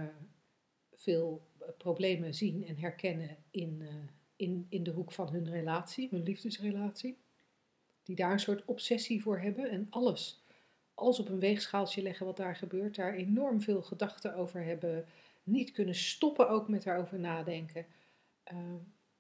veel 0.93 1.48
problemen 1.78 2.34
zien 2.34 2.66
en 2.66 2.78
herkennen 2.78 3.38
in, 3.52 3.82
eh, 3.82 3.95
in, 4.36 4.66
in 4.70 4.84
de 4.84 4.91
hoek 4.91 5.12
van 5.12 5.30
hun 5.30 5.50
relatie, 5.50 6.08
hun 6.12 6.24
liefdesrelatie. 6.24 7.18
Die 8.04 8.16
daar 8.16 8.32
een 8.32 8.39
soort 8.39 8.66
obsessie 8.66 9.22
voor 9.22 9.39
hebben 9.39 9.70
en 9.70 9.88
alles, 9.89 10.43
alles 10.93 11.20
op 11.20 11.30
een 11.30 11.39
weegschaaltje 11.39 12.02
leggen 12.02 12.26
wat 12.26 12.38
daar 12.38 12.56
gebeurt. 12.56 12.95
Daar 12.95 13.14
enorm 13.14 13.62
veel 13.62 13.82
gedachten 13.82 14.36
over 14.36 14.64
hebben. 14.64 15.06
Niet 15.43 15.72
kunnen 15.72 15.95
stoppen 15.95 16.50
ook 16.50 16.68
met 16.68 16.84
daarover 16.84 17.20
nadenken. 17.20 17.86
Eh, 18.43 18.74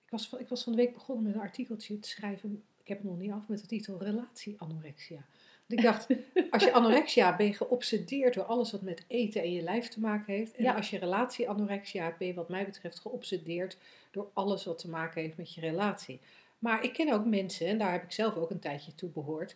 ik, 0.05 0.09
was, 0.09 0.33
ik 0.33 0.47
was 0.47 0.63
van 0.63 0.75
de 0.75 0.81
week 0.81 0.93
begonnen 0.93 1.25
met 1.25 1.33
een 1.33 1.41
artikeltje 1.41 1.99
te 1.99 2.09
schrijven. 2.09 2.63
Ik 2.77 2.87
heb 2.87 2.97
het 2.97 3.07
nog 3.07 3.17
niet 3.17 3.31
af 3.31 3.47
met 3.47 3.59
de 3.59 3.67
titel 3.67 4.03
Relatie-anorexia. 4.03 5.25
Ik 5.67 5.81
dacht, 5.81 6.07
als 6.49 6.63
je 6.63 6.71
anorexia 6.73 7.25
hebt, 7.25 7.37
ben 7.37 7.45
je 7.45 7.53
geobsedeerd 7.53 8.33
door 8.33 8.43
alles 8.43 8.71
wat 8.71 8.81
met 8.81 9.03
eten 9.07 9.41
en 9.41 9.51
je 9.51 9.61
lijf 9.61 9.87
te 9.87 9.99
maken 9.99 10.33
heeft. 10.33 10.55
En 10.55 10.63
Ja. 10.63 10.73
als 10.73 10.89
je 10.89 10.97
relatie-anorexia 10.97 12.03
hebt, 12.03 12.17
ben 12.17 12.27
je 12.27 12.33
wat 12.33 12.49
mij 12.49 12.65
betreft 12.65 12.99
geobsedeerd 12.99 13.77
door 14.11 14.29
alles 14.33 14.65
wat 14.65 14.77
te 14.77 14.89
maken 14.89 15.21
heeft 15.21 15.37
met 15.37 15.53
je 15.53 15.61
relatie. 15.61 16.19
Maar 16.59 16.83
ik 16.83 16.93
ken 16.93 17.13
ook 17.13 17.25
mensen, 17.25 17.67
en 17.67 17.77
daar 17.77 17.91
heb 17.91 18.03
ik 18.03 18.11
zelf 18.11 18.35
ook 18.35 18.49
een 18.51 18.59
tijdje 18.59 18.95
toe 18.95 19.09
behoord, 19.09 19.55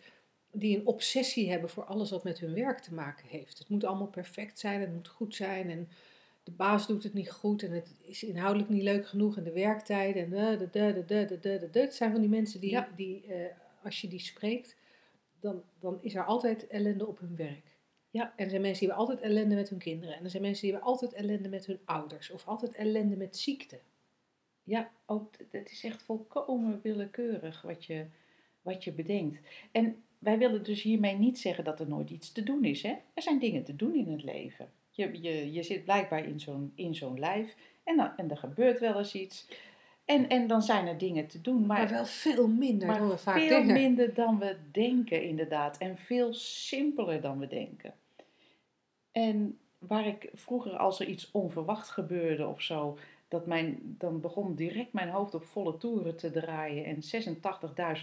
die 0.52 0.76
een 0.78 0.86
obsessie 0.86 1.50
hebben 1.50 1.70
voor 1.70 1.84
alles 1.84 2.10
wat 2.10 2.24
met 2.24 2.38
hun 2.38 2.54
werk 2.54 2.78
te 2.78 2.94
maken 2.94 3.26
heeft. 3.28 3.58
Het 3.58 3.68
moet 3.68 3.84
allemaal 3.84 4.06
perfect 4.06 4.58
zijn, 4.58 4.80
het 4.80 4.92
moet 4.92 5.08
goed 5.08 5.34
zijn 5.34 5.70
en 5.70 5.88
de 6.44 6.50
baas 6.50 6.86
doet 6.86 7.02
het 7.02 7.14
niet 7.14 7.30
goed 7.30 7.62
en 7.62 7.70
het 7.72 7.94
is 8.02 8.22
inhoudelijk 8.22 8.70
niet 8.70 8.82
leuk 8.82 9.06
genoeg 9.08 9.36
en 9.36 9.44
de 9.44 9.52
werktijden 9.52 10.22
en 10.22 10.30
de, 10.30 10.56
de, 10.58 10.70
de, 10.70 11.04
de, 11.06 11.24
de, 11.40 11.58
de, 11.58 11.68
de. 11.70 11.80
Het 11.80 11.94
zijn 11.94 12.12
van 12.12 12.20
die 12.20 12.30
mensen 12.30 12.60
die, 12.60 12.70
Ja. 12.70 12.88
die 12.96 13.24
eh, 13.26 13.44
als 13.82 14.00
je 14.00 14.08
die 14.08 14.20
spreekt, 14.20 14.76
dan, 15.42 15.62
dan 15.80 15.98
is 16.00 16.14
er 16.14 16.24
altijd 16.24 16.66
ellende 16.66 17.06
op 17.06 17.18
hun 17.18 17.36
werk. 17.36 17.76
Ja. 18.10 18.32
En 18.36 18.44
er 18.44 18.50
zijn 18.50 18.62
mensen 18.62 18.86
die 18.86 18.88
hebben 18.88 19.08
altijd 19.08 19.30
ellende 19.30 19.54
met 19.54 19.68
hun 19.68 19.78
kinderen. 19.78 20.16
En 20.16 20.24
er 20.24 20.30
zijn 20.30 20.42
mensen 20.42 20.62
die 20.62 20.72
hebben 20.72 20.90
altijd 20.90 21.12
ellende 21.12 21.48
met 21.48 21.66
hun 21.66 21.80
ouders. 21.84 22.30
Of 22.30 22.46
altijd 22.46 22.74
ellende 22.74 23.16
met 23.16 23.36
ziekte. 23.36 23.80
Ja, 24.64 24.90
ook, 25.06 25.34
het 25.50 25.70
is 25.70 25.84
echt 25.84 26.02
volkomen 26.02 26.80
willekeurig 26.82 27.62
wat 27.62 27.84
je, 27.84 28.06
wat 28.62 28.84
je 28.84 28.92
bedenkt. 28.92 29.40
En 29.72 30.02
wij 30.18 30.38
willen 30.38 30.64
dus 30.64 30.82
hiermee 30.82 31.16
niet 31.16 31.38
zeggen 31.38 31.64
dat 31.64 31.80
er 31.80 31.88
nooit 31.88 32.10
iets 32.10 32.32
te 32.32 32.42
doen 32.42 32.64
is. 32.64 32.82
Hè? 32.82 32.94
Er 33.14 33.22
zijn 33.22 33.38
dingen 33.38 33.64
te 33.64 33.76
doen 33.76 33.94
in 33.94 34.12
het 34.12 34.22
leven. 34.22 34.70
Je, 34.90 35.22
je, 35.22 35.52
je 35.52 35.62
zit 35.62 35.84
blijkbaar 35.84 36.24
in 36.24 36.40
zo'n, 36.40 36.72
in 36.74 36.94
zo'n 36.94 37.18
lijf 37.18 37.56
en, 37.84 37.96
dan, 37.96 38.16
en 38.16 38.30
er 38.30 38.36
gebeurt 38.36 38.80
wel 38.80 38.98
eens 38.98 39.14
iets. 39.14 39.48
En, 40.04 40.28
en 40.28 40.46
dan 40.46 40.62
zijn 40.62 40.86
er 40.86 40.98
dingen 40.98 41.26
te 41.26 41.40
doen, 41.40 41.66
maar, 41.66 41.78
Maar 41.78 41.88
wel 41.88 42.04
veel 42.04 42.48
minder 42.48 42.88
dan 42.88 43.08
we 43.08 43.18
vaak 43.18 43.38
veel 43.38 43.48
denken. 43.48 43.72
minder 43.72 44.14
dan 44.14 44.38
we 44.38 44.56
denken 44.72 45.22
inderdaad. 45.22 45.78
En 45.78 45.98
veel 45.98 46.34
simpeler 46.34 47.20
dan 47.20 47.38
we 47.38 47.46
denken. 47.46 47.94
En 49.12 49.58
waar 49.78 50.06
ik 50.06 50.30
vroeger, 50.34 50.76
als 50.76 51.00
er 51.00 51.06
iets 51.06 51.30
onverwacht 51.30 51.88
gebeurde 51.88 52.46
of 52.46 52.62
zo, 52.62 52.98
dat 53.28 53.46
mijn, 53.46 53.78
dan 53.98 54.20
begon 54.20 54.54
direct 54.54 54.92
mijn 54.92 55.08
hoofd 55.08 55.34
op 55.34 55.44
volle 55.44 55.76
toeren 55.76 56.16
te 56.16 56.30
draaien 56.30 56.84
en 56.84 56.98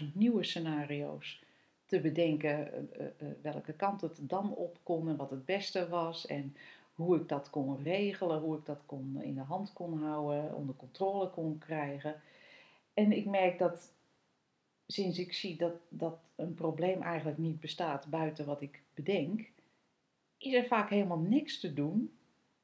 86.000 0.00 0.06
nieuwe 0.12 0.44
scenario's 0.44 1.42
te 1.86 2.00
bedenken 2.00 2.72
eh, 2.72 3.00
eh, 3.00 3.06
eh, 3.18 3.26
welke 3.42 3.72
kant 3.72 4.00
het 4.00 4.18
dan 4.20 4.54
op 4.54 4.78
kon 4.82 5.08
en 5.08 5.16
wat 5.16 5.30
het 5.30 5.44
beste 5.44 5.88
was 5.88 6.26
en 6.26 6.56
hoe 7.00 7.16
ik 7.16 7.28
dat 7.28 7.50
kon 7.50 7.82
regelen, 7.82 8.40
hoe 8.40 8.56
ik 8.56 8.66
dat 8.66 8.82
kon, 8.86 9.22
in 9.22 9.34
de 9.34 9.40
hand 9.40 9.72
kon 9.72 10.02
houden, 10.02 10.54
onder 10.54 10.74
controle 10.74 11.30
kon 11.30 11.58
krijgen. 11.58 12.20
En 12.94 13.12
ik 13.12 13.26
merk 13.26 13.58
dat 13.58 13.92
sinds 14.86 15.18
ik 15.18 15.32
zie 15.32 15.56
dat, 15.56 15.74
dat 15.88 16.18
een 16.36 16.54
probleem 16.54 17.02
eigenlijk 17.02 17.38
niet 17.38 17.60
bestaat 17.60 18.06
buiten 18.06 18.46
wat 18.46 18.60
ik 18.60 18.82
bedenk, 18.94 19.50
is 20.38 20.54
er 20.54 20.64
vaak 20.64 20.90
helemaal 20.90 21.18
niks 21.18 21.60
te 21.60 21.74
doen. 21.74 22.12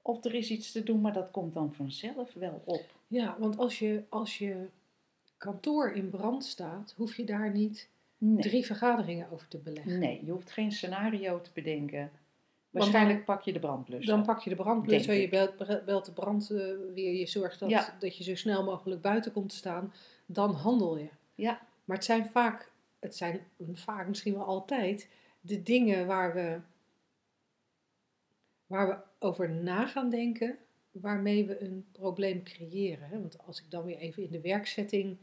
Of 0.02 0.24
er 0.24 0.34
is 0.34 0.50
iets 0.50 0.72
te 0.72 0.82
doen, 0.82 1.00
maar 1.00 1.12
dat 1.12 1.30
komt 1.30 1.54
dan 1.54 1.74
vanzelf 1.74 2.32
wel 2.34 2.62
op. 2.64 2.84
Ja, 3.06 3.36
want 3.38 3.58
als 3.58 3.78
je, 3.78 4.02
als 4.08 4.38
je 4.38 4.68
kantoor 5.36 5.90
in 5.90 6.10
brand 6.10 6.44
staat, 6.44 6.94
hoef 6.96 7.16
je 7.16 7.24
daar 7.24 7.52
niet 7.52 7.88
Nee, 8.18 8.42
drie 8.42 8.66
vergaderingen 8.66 9.30
over 9.30 9.48
te 9.48 9.58
beleggen. 9.58 9.98
nee 9.98 10.24
je 10.24 10.30
hoeft 10.30 10.50
geen 10.50 10.72
scenario 10.72 11.40
te 11.40 11.50
bedenken. 11.54 12.10
Waarschijnlijk 12.78 13.24
pak 13.24 13.42
je 13.42 13.52
de 13.52 13.58
brandblusser. 13.58 14.14
Dan 14.14 14.24
pak 14.24 14.40
je 14.40 14.50
de 14.50 14.56
brandblusser, 14.56 15.14
je 15.14 15.28
belt, 15.28 15.84
belt 15.84 16.04
de 16.04 16.12
brandweer, 16.12 17.14
je 17.14 17.26
zorgt 17.26 17.58
dat, 17.58 17.68
Ja. 17.70 17.96
dat 17.98 18.16
je 18.16 18.24
zo 18.24 18.34
snel 18.34 18.64
mogelijk 18.64 19.00
buiten 19.00 19.32
komt 19.32 19.48
te 19.48 19.56
staan. 19.56 19.92
Dan 20.26 20.54
handel 20.54 20.96
je. 20.98 21.08
Ja, 21.34 21.60
Maar 21.84 21.96
het 21.96 22.04
zijn 22.04 22.26
vaak, 22.26 22.72
het 22.98 23.16
zijn 23.16 23.40
vaak 23.72 24.08
misschien 24.08 24.34
wel 24.34 24.44
altijd, 24.44 25.08
de 25.40 25.62
dingen 25.62 26.06
waar 26.06 26.34
we, 26.34 26.60
waar 28.66 28.88
we 28.88 29.26
over 29.26 29.50
na 29.50 29.86
gaan 29.86 30.10
denken, 30.10 30.58
waarmee 30.90 31.46
we 31.46 31.62
een 31.62 31.86
probleem 31.92 32.42
creëren. 32.42 33.20
Want 33.20 33.38
als 33.46 33.60
ik 33.62 33.70
dan 33.70 33.84
weer 33.84 33.96
even 33.98 34.22
in 34.22 34.30
de 34.30 34.40
werksetting 34.40 35.18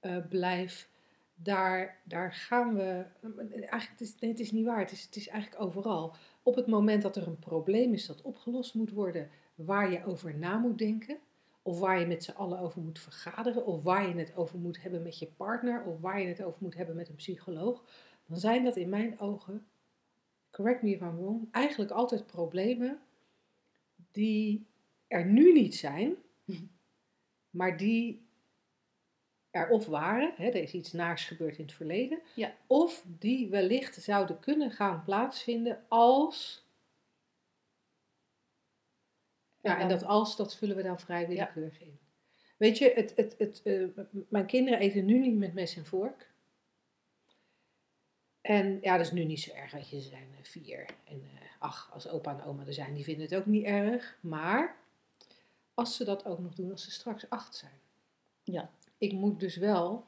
eh, 0.00 0.16
blijf, 0.28 0.88
daar, 1.34 2.00
daar 2.04 2.32
gaan 2.32 2.74
we. 2.74 3.04
Eigenlijk, 3.50 3.90
het 3.90 4.00
is, 4.00 4.14
nee, 4.18 4.30
het 4.30 4.40
is 4.40 4.50
niet 4.52 4.64
waar, 4.66 4.78
het 4.78 4.92
is, 4.92 5.02
het 5.02 5.16
is 5.16 5.28
eigenlijk 5.28 5.62
overal. 5.62 6.14
Op 6.46 6.54
het 6.54 6.66
moment 6.66 7.02
dat 7.02 7.16
er 7.16 7.26
een 7.26 7.38
probleem 7.38 7.92
is 7.92 8.06
dat 8.06 8.22
opgelost 8.22 8.74
moet 8.74 8.90
worden, 8.90 9.30
waar 9.54 9.92
je 9.92 10.04
over 10.04 10.38
na 10.38 10.58
moet 10.58 10.78
denken, 10.78 11.18
of 11.62 11.78
waar 11.78 12.00
je 12.00 12.06
met 12.06 12.24
z'n 12.24 12.30
allen 12.30 12.58
over 12.58 12.82
moet 12.82 12.98
vergaderen, 12.98 13.66
of 13.66 13.82
waar 13.82 14.08
je 14.08 14.14
het 14.14 14.36
over 14.36 14.58
moet 14.58 14.82
hebben 14.82 15.02
met 15.02 15.18
je 15.18 15.26
partner, 15.26 15.84
of 15.84 16.00
waar 16.00 16.20
je 16.20 16.26
het 16.26 16.42
over 16.42 16.58
moet 16.62 16.74
hebben 16.74 16.96
met 16.96 17.08
een 17.08 17.14
psycholoog, 17.14 17.84
dan 18.26 18.38
zijn 18.38 18.64
dat 18.64 18.76
in 18.76 18.88
mijn 18.88 19.20
ogen, 19.20 19.66
correct 20.50 20.82
me 20.82 20.90
if 20.90 21.00
I'm 21.00 21.16
wrong, 21.16 21.48
eigenlijk 21.50 21.90
altijd 21.90 22.26
problemen 22.26 22.98
die 24.10 24.66
er 25.06 25.26
nu 25.26 25.52
niet 25.52 25.74
zijn, 25.74 26.14
maar 27.58 27.76
die 27.76 28.26
er 29.54 29.68
of 29.68 29.86
waren, 29.86 30.32
hè, 30.36 30.46
er 30.46 30.62
is 30.62 30.72
iets 30.72 30.92
naars 30.92 31.24
gebeurd 31.24 31.58
in 31.58 31.64
het 31.64 31.74
verleden, 31.74 32.20
Ja. 32.34 32.54
of 32.66 33.04
die 33.06 33.48
wellicht 33.48 34.02
zouden 34.02 34.40
kunnen 34.40 34.70
gaan 34.70 35.04
plaatsvinden 35.04 35.84
als. 35.88 36.64
Ja, 39.60 39.78
en 39.78 39.88
dat 39.88 40.04
als, 40.04 40.36
dat 40.36 40.56
vullen 40.56 40.76
we 40.76 40.82
dan 40.82 41.00
vrij 41.00 41.28
willekeurig 41.28 41.80
in. 41.80 41.98
Weet 42.56 42.78
je, 42.78 42.92
het, 42.94 43.16
het, 43.16 43.34
het, 43.38 43.62
eh, 43.62 43.84
mijn 44.28 44.46
kinderen 44.46 44.78
eten 44.78 45.04
nu 45.04 45.18
niet 45.18 45.38
met 45.38 45.54
mes 45.54 45.76
en 45.76 45.86
vork. 45.86 46.32
En 48.40 48.78
ja, 48.82 48.96
dat 48.96 49.06
is 49.06 49.12
nu 49.12 49.24
niet 49.24 49.40
zo 49.40 49.54
erg, 49.54 49.72
weet 49.72 49.88
je, 49.88 50.00
ze 50.00 50.08
zijn 50.08 50.28
eh, 50.38 50.44
vier. 50.44 50.86
En 51.04 51.22
eh, 51.34 51.48
ach, 51.58 51.90
als 51.92 52.08
opa 52.08 52.32
en 52.32 52.44
oma 52.44 52.66
er 52.66 52.74
zijn, 52.74 52.94
die 52.94 53.04
vinden 53.04 53.24
het 53.24 53.34
ook 53.34 53.46
niet 53.46 53.64
erg. 53.64 54.18
Maar 54.20 54.76
als 55.74 55.96
ze 55.96 56.04
dat 56.04 56.24
ook 56.24 56.38
nog 56.38 56.54
doen 56.54 56.70
als 56.70 56.84
ze 56.84 56.90
straks 56.90 57.30
acht 57.30 57.54
zijn. 57.54 57.80
Ja. 58.42 58.70
Ik 58.98 59.12
moet 59.12 59.40
dus 59.40 59.56
wel, 59.56 60.06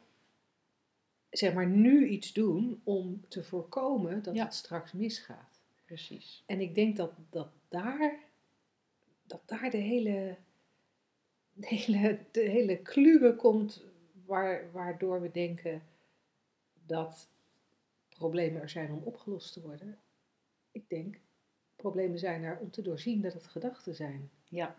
zeg 1.31 1.55
maar, 1.55 1.67
nu 1.67 2.07
iets 2.07 2.33
doen 2.33 2.81
om 2.85 3.29
te 3.29 3.45
voorkomen 3.45 4.23
dat 4.23 4.35
Ja. 4.35 4.45
het 4.45 4.55
straks 4.55 4.93
misgaat. 4.93 5.61
precies. 5.85 6.43
En 6.47 6.61
ik 6.61 6.75
denk 6.75 6.97
dat, 6.97 7.13
dat 7.31 7.49
daar, 7.69 8.19
dat 9.27 9.49
daar 9.49 9.71
de 9.71 9.77
hele, 9.77 10.37
de 11.53 11.67
hele, 11.67 12.19
de 12.31 12.41
hele 12.41 12.77
kluwe 12.83 13.37
komt 13.37 13.85
waar, 14.25 14.73
waardoor 14.73 15.21
we 15.21 15.31
denken 15.31 15.83
dat 16.87 17.29
problemen 18.09 18.61
er 18.63 18.69
zijn 18.69 18.93
om 18.93 19.03
opgelost 19.03 19.53
te 19.53 19.61
worden. 19.63 19.99
Ik 20.71 20.89
denk, 20.89 21.21
problemen 21.77 22.19
zijn 22.19 22.43
er 22.43 22.59
om 22.59 22.71
te 22.71 22.83
doorzien 22.83 23.21
dat 23.23 23.33
het 23.33 23.47
gedachten 23.47 23.95
zijn. 23.95 24.31
Ja, 24.49 24.77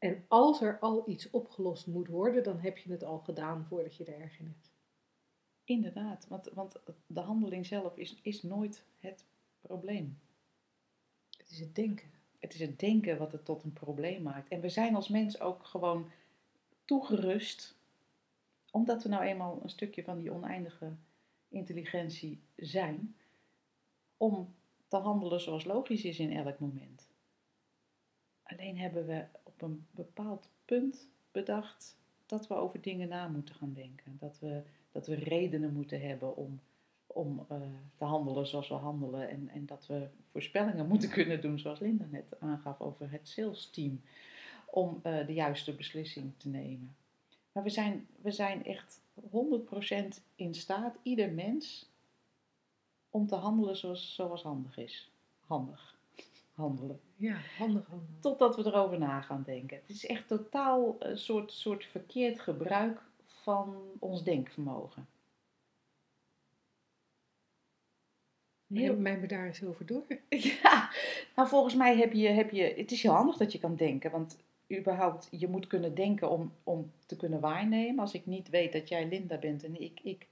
En 0.00 0.24
als 0.28 0.60
er 0.60 0.78
al 0.78 1.08
iets 1.08 1.30
opgelost 1.30 1.86
moet 1.86 2.08
worden, 2.08 2.42
dan 2.42 2.58
heb 2.58 2.78
je 2.78 2.90
het 2.90 3.04
al 3.04 3.18
gedaan 3.18 3.64
voordat 3.64 3.96
je 3.96 4.04
er 4.04 4.20
erg 4.20 4.38
in 4.38 4.46
hebt. 4.46 4.70
Inderdaad, 5.64 6.26
want, 6.28 6.50
want 6.54 6.76
de 7.06 7.20
handeling 7.20 7.66
zelf 7.66 7.96
is, 7.96 8.18
is 8.22 8.42
nooit 8.42 8.84
het 8.98 9.24
probleem. 9.60 10.18
Het 11.36 11.50
is 11.50 11.60
het 11.60 11.74
denken. 11.74 12.10
Het 12.38 12.54
is 12.54 12.60
het 12.60 12.78
denken 12.78 13.18
wat 13.18 13.32
het 13.32 13.44
tot 13.44 13.62
een 13.62 13.72
probleem 13.72 14.22
maakt. 14.22 14.48
En 14.48 14.60
we 14.60 14.68
zijn 14.68 14.94
als 14.94 15.08
mens 15.08 15.40
ook 15.40 15.64
gewoon 15.64 16.10
toegerust, 16.84 17.76
omdat 18.70 19.02
we 19.02 19.08
nou 19.08 19.22
eenmaal 19.22 19.60
een 19.62 19.70
stukje 19.70 20.04
van 20.04 20.18
die 20.18 20.32
oneindige 20.32 20.96
intelligentie 21.48 22.40
zijn, 22.56 23.16
om 24.16 24.54
te 24.88 24.96
handelen 24.96 25.40
zoals 25.40 25.64
logisch 25.64 26.04
is 26.04 26.18
in 26.18 26.32
elk 26.32 26.58
moment. 26.58 27.09
Alleen 28.52 28.78
hebben 28.78 29.06
we 29.06 29.24
op 29.42 29.62
een 29.62 29.86
bepaald 29.90 30.48
punt 30.64 31.08
bedacht 31.32 31.96
dat 32.26 32.46
we 32.46 32.54
over 32.54 32.80
dingen 32.80 33.08
na 33.08 33.28
moeten 33.28 33.54
gaan 33.54 33.72
denken. 33.72 34.16
Dat 34.18 34.38
we, 34.38 34.62
dat 34.92 35.06
we 35.06 35.14
redenen 35.14 35.72
moeten 35.72 36.00
hebben 36.00 36.36
om, 36.36 36.60
om 37.06 37.46
uh, 37.52 37.58
te 37.96 38.04
handelen 38.04 38.46
zoals 38.46 38.68
we 38.68 38.74
handelen. 38.74 39.28
En, 39.28 39.48
en 39.48 39.66
dat 39.66 39.86
we 39.86 40.08
voorspellingen 40.26 40.86
moeten 40.86 41.10
kunnen 41.18 41.40
doen, 41.40 41.58
zoals 41.58 41.78
Linda 41.78 42.04
net 42.10 42.40
aangaf 42.40 42.80
over 42.80 43.10
het 43.10 43.28
sales 43.28 43.70
team. 43.70 44.00
Om 44.66 45.00
uh, 45.02 45.26
de 45.26 45.32
juiste 45.32 45.74
beslissing 45.74 46.32
te 46.36 46.48
nemen. 46.48 46.96
Maar 47.52 47.62
we 47.62 47.70
zijn, 47.70 48.06
we 48.22 48.30
zijn 48.30 48.64
echt 48.64 49.00
100% 49.20 49.26
in 50.34 50.54
staat, 50.54 50.96
ieder 51.02 51.32
mens, 51.32 51.90
om 53.10 53.26
te 53.26 53.34
handelen 53.34 53.76
zoals, 53.76 54.14
zoals 54.14 54.42
handig 54.42 54.76
is. 54.76 55.10
Handig. 55.46 55.89
Handelen. 56.60 57.00
Ja, 57.16 57.36
handig 57.58 57.86
handelen. 57.86 58.20
Totdat 58.20 58.56
we 58.56 58.66
erover 58.66 58.98
na 58.98 59.20
gaan 59.20 59.42
denken. 59.42 59.76
Het 59.76 59.90
is 59.90 60.06
echt 60.06 60.28
totaal 60.28 60.96
een 60.98 61.18
soort, 61.18 61.52
soort 61.52 61.84
verkeerd 61.86 62.40
gebruik 62.40 63.02
van 63.26 63.76
ons 63.98 64.24
denkvermogen. 64.24 65.06
Neem 68.66 69.02
mij 69.02 69.18
me 69.18 69.26
daar 69.26 69.46
eens 69.46 69.64
over 69.64 69.86
door. 69.86 70.06
Ja, 70.62 70.90
nou 71.36 71.48
volgens 71.48 71.74
mij 71.74 71.96
heb 71.96 72.12
je, 72.12 72.28
heb 72.28 72.50
je, 72.50 72.62
het 72.62 72.90
is 72.90 73.02
heel 73.02 73.12
handig 73.12 73.36
dat 73.36 73.52
je 73.52 73.58
kan 73.58 73.76
denken, 73.76 74.10
want 74.10 74.38
überhaupt, 74.72 75.28
je 75.30 75.48
moet 75.48 75.66
kunnen 75.66 75.94
denken 75.94 76.30
om, 76.30 76.52
om 76.62 76.92
te 77.06 77.16
kunnen 77.16 77.40
waarnemen. 77.40 77.98
Als 77.98 78.14
ik 78.14 78.26
niet 78.26 78.48
weet 78.48 78.72
dat 78.72 78.88
jij 78.88 79.08
Linda 79.08 79.38
bent 79.38 79.64
en 79.64 79.80
ik, 79.80 80.00
ik 80.02 80.26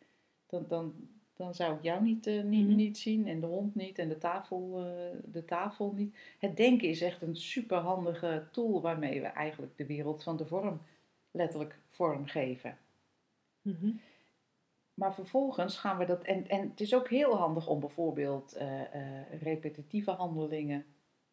dan, 0.47 0.65
dan, 0.69 1.09
dan 1.39 1.55
zou 1.55 1.77
ik 1.77 1.83
jou 1.83 2.03
niet, 2.03 2.27
uh, 2.27 2.43
niet, 2.43 2.67
Mhm. 2.67 2.77
niet 2.77 2.99
zien 2.99 3.27
en 3.27 3.41
de 3.41 3.47
hond 3.47 3.75
niet 3.75 3.99
en 3.99 4.09
de 4.09 4.19
tafel, 4.19 4.73
eh, 4.77 5.19
de 5.33 5.45
tafel 5.45 5.93
niet. 5.97 6.17
Het 6.39 6.57
denken 6.57 6.89
is 6.89 7.01
echt 7.01 7.23
een 7.23 7.37
superhandige 7.37 8.47
tool 8.53 8.81
waarmee 8.81 9.21
we 9.21 9.27
eigenlijk 9.27 9.77
de 9.77 9.87
wereld 9.87 10.23
van 10.23 10.37
de 10.37 10.47
vorm 10.47 10.81
letterlijk 11.31 11.79
vormgeven. 11.89 12.79
Mhm. 13.63 13.91
Maar 14.95 15.15
vervolgens 15.15 15.77
gaan 15.79 15.99
we 15.99 16.05
dat. 16.05 16.23
En, 16.23 16.49
en 16.49 16.69
het 16.69 16.81
is 16.81 16.95
ook 16.95 17.09
heel 17.09 17.37
handig 17.37 17.67
om 17.69 17.81
bijvoorbeeld 17.81 18.53
eh, 18.53 18.81
eh, 18.95 19.43
repetitieve 19.43 20.11
handelingen 20.11 20.85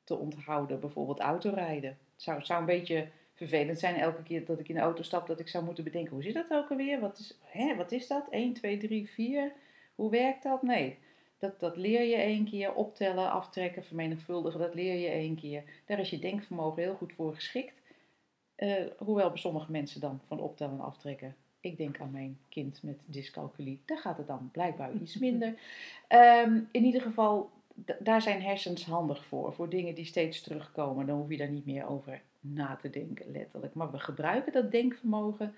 te 0.03 0.15
onthouden. 0.15 0.79
Bijvoorbeeld 0.79 1.19
autorijden. 1.19 1.89
Het 1.89 2.23
zou, 2.23 2.43
zou 2.45 2.59
een 2.59 2.65
beetje 2.65 3.07
vervelend 3.33 3.79
zijn 3.79 3.95
elke 3.95 4.23
keer 4.23 4.45
dat 4.45 4.59
ik 4.59 4.69
in 4.69 4.75
de 4.75 4.81
auto 4.81 5.03
stap, 5.03 5.27
dat 5.27 5.39
ik 5.39 5.47
zou 5.47 5.63
moeten 5.63 5.83
bedenken: 5.83 6.13
hoe 6.13 6.23
zit 6.23 6.33
dat 6.33 6.51
ook 6.51 6.69
alweer? 6.69 6.99
Wat 6.99 7.17
is, 7.19 7.39
hè, 7.41 7.75
wat 7.75 7.91
is 7.91 8.07
dat? 8.07 8.27
1, 8.29 8.53
2, 8.53 8.77
3, 8.77 9.09
4. 9.09 9.53
Hoe 9.95 10.09
werkt 10.09 10.43
dat? 10.43 10.61
Nee. 10.61 10.97
Dat, 11.37 11.59
dat 11.59 11.77
leer 11.77 12.03
je 12.03 12.15
één 12.15 12.45
keer. 12.45 12.73
Optellen, 12.73 13.31
aftrekken, 13.31 13.83
vermenigvuldigen, 13.83 14.59
dat 14.59 14.73
leer 14.73 14.95
je 14.95 15.07
één 15.07 15.35
keer. 15.35 15.63
Daar 15.85 15.99
is 15.99 16.09
je 16.09 16.19
denkvermogen 16.19 16.83
heel 16.83 16.95
goed 16.95 17.13
voor 17.13 17.35
geschikt. 17.35 17.81
Eh, 18.55 18.85
hoewel 18.97 19.29
bij 19.29 19.37
sommige 19.37 19.71
mensen 19.71 20.01
dan 20.01 20.21
van 20.27 20.39
optellen 20.39 20.73
en 20.73 20.85
aftrekken 20.85 21.35
ik 21.65 21.77
denk 21.77 21.99
aan 21.99 22.11
mijn 22.11 22.39
kind 22.49 22.83
met 22.83 23.03
dyscalculie. 23.05 23.81
Daar 23.85 23.97
gaat 23.97 24.17
het 24.17 24.27
dan 24.27 24.49
blijkbaar 24.51 24.93
iets 24.93 25.17
minder. 25.27 25.53
Ehm, 26.07 26.59
in 26.71 26.83
ieder 26.83 27.01
geval, 27.01 27.51
daar 27.99 28.21
zijn 28.21 28.41
hersens 28.41 28.85
handig 28.85 29.25
voor. 29.25 29.53
Voor 29.53 29.69
dingen 29.69 29.95
die 29.95 30.05
steeds 30.05 30.41
terugkomen. 30.41 31.05
Dan 31.05 31.17
hoef 31.17 31.29
je 31.29 31.37
daar 31.37 31.49
niet 31.49 31.65
meer 31.65 31.87
over 31.87 32.21
na 32.39 32.75
te 32.75 32.89
denken, 32.89 33.31
letterlijk. 33.31 33.73
Maar 33.73 33.91
we 33.91 33.99
gebruiken 33.99 34.53
dat 34.53 34.71
denkvermogen. 34.71 35.55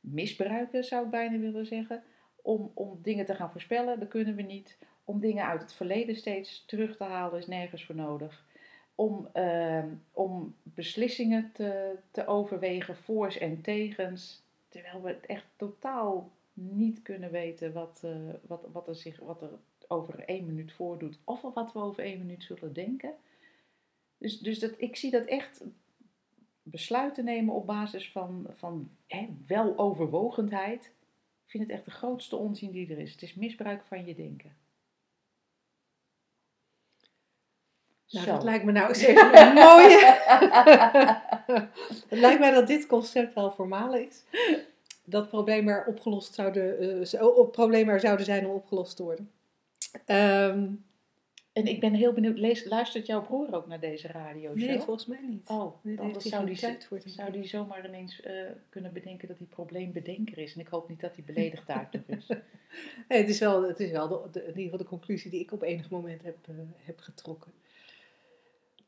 Misbruiken 0.00 0.84
zou 0.84 1.04
ik 1.04 1.10
bijna 1.10 1.38
willen 1.38 1.66
zeggen. 1.66 2.02
Om, 2.42 2.70
om 2.74 2.98
dingen 3.02 3.24
te 3.24 3.34
gaan 3.34 3.50
voorspellen, 3.50 3.98
dat 3.98 4.08
kunnen 4.08 4.34
we 4.34 4.42
niet. 4.42 4.78
Om 5.04 5.20
dingen 5.20 5.44
uit 5.44 5.60
het 5.60 5.72
verleden 5.72 6.16
steeds 6.16 6.64
terug 6.64 6.96
te 6.96 7.04
halen, 7.04 7.38
is 7.38 7.46
nergens 7.46 7.84
voor 7.84 7.94
nodig. 7.94 8.46
Om, 8.94 9.28
ehm, 9.32 9.88
om 10.12 10.54
beslissingen 10.62 11.50
te, 11.52 11.96
te 12.10 12.26
overwegen, 12.26 12.96
voor's 12.96 13.38
en 13.38 13.60
tegens. 13.60 14.42
Terwijl 14.68 15.02
we 15.02 15.16
echt 15.26 15.46
totaal 15.56 16.30
niet 16.52 17.02
kunnen 17.02 17.30
weten 17.30 17.72
wat, 17.72 18.00
eh, 18.04 18.10
wat, 18.46 18.66
wat, 18.72 18.88
er 18.88 18.96
zich, 18.96 19.20
wat 19.20 19.42
er 19.42 19.50
over 19.88 20.24
één 20.24 20.46
minuut 20.46 20.72
voordoet. 20.72 21.18
Of 21.24 21.40
wat 21.40 21.72
we 21.72 21.78
over 21.78 22.04
één 22.04 22.18
minuut 22.18 22.42
zullen 22.44 22.72
denken. 22.72 23.14
Dus, 24.18 24.38
dus 24.38 24.58
dat, 24.58 24.74
ik 24.76 24.96
zie 24.96 25.10
dat 25.10 25.24
echt 25.24 25.64
besluiten 26.62 27.24
nemen 27.24 27.54
op 27.54 27.66
basis 27.66 28.10
van, 28.10 28.46
van 28.54 28.90
hè, 29.06 29.28
weloverwogendheid. 29.46 30.92
Ik 31.48 31.54
vind 31.54 31.66
het 31.66 31.76
echt 31.76 31.84
de 31.84 31.90
grootste 31.90 32.36
onzin 32.36 32.70
die 32.70 32.90
er 32.90 32.98
is. 32.98 33.12
Het 33.12 33.22
is 33.22 33.34
misbruik 33.34 33.84
van 33.84 34.06
je 34.06 34.14
denken. 34.14 34.56
Nou, 38.10 38.26
Zo. 38.26 38.32
dat 38.32 38.42
lijkt 38.42 38.64
me 38.64 38.72
nou 38.72 38.88
eens 38.88 39.02
even 39.02 39.46
een 39.46 39.54
mooie. 39.54 40.04
het 42.08 42.18
lijkt 42.18 42.40
mij 42.40 42.50
dat 42.50 42.66
dit 42.66 42.86
concept 42.86 43.34
wel 43.34 43.50
formale 43.50 44.06
is. 44.06 44.24
Dat 45.04 45.28
problemen 45.28 45.74
er 45.74 45.86
opgelost 45.86 46.34
zouden, 46.34 47.00
eh, 47.02 47.50
problemen 47.50 47.94
er 47.94 48.00
zouden 48.00 48.26
zijn 48.26 48.46
om 48.46 48.54
opgelost 48.54 48.96
te 48.96 49.02
worden. 49.02 49.32
Ehm, 50.04 50.70
En 51.58 51.66
ik 51.66 51.80
ben 51.80 51.94
heel 51.94 52.12
benieuwd, 52.12 52.38
lees, 52.38 52.64
luistert 52.64 53.06
jouw 53.06 53.22
broer 53.22 53.54
ook 53.54 53.66
naar 53.66 53.80
deze 53.80 54.06
radio 54.08 54.56
show? 54.56 54.68
nee, 54.68 54.78
volgens 54.78 55.06
mij 55.06 55.20
niet. 55.28 55.48
Oh, 55.48 55.74
Nee, 55.82 55.98
anders 56.00 56.24
zou 56.24 56.46
die, 56.46 56.56
zou 57.10 57.32
die 57.32 57.46
zomaar 57.46 57.86
ineens 57.86 58.20
eh, 58.20 58.34
kunnen 58.68 58.92
bedenken 58.92 59.28
dat 59.28 59.38
hij 59.38 59.46
probleembedenker 59.46 60.38
is. 60.38 60.54
En 60.54 60.60
ik 60.60 60.68
hoop 60.68 60.88
niet 60.88 61.00
dat 61.00 61.14
hij 61.16 61.24
beledigd 61.24 61.66
daardoor 61.66 62.02
is. 62.06 62.26
Nee, 63.08 63.18
het 63.20 63.28
is 63.28 63.38
wel, 63.38 63.62
het 63.68 63.80
is 63.80 63.90
wel 63.90 64.08
de, 64.08 64.28
de- 64.32 64.40
in 64.40 64.46
ieder 64.46 64.62
geval 64.62 64.78
de 64.78 64.84
conclusie 64.84 65.30
die 65.30 65.40
ik 65.40 65.52
op 65.52 65.62
enig 65.62 65.90
moment 65.90 66.22
heb, 66.22 66.36
eh, 66.48 66.54
heb 66.76 66.98
getrokken. 67.00 67.52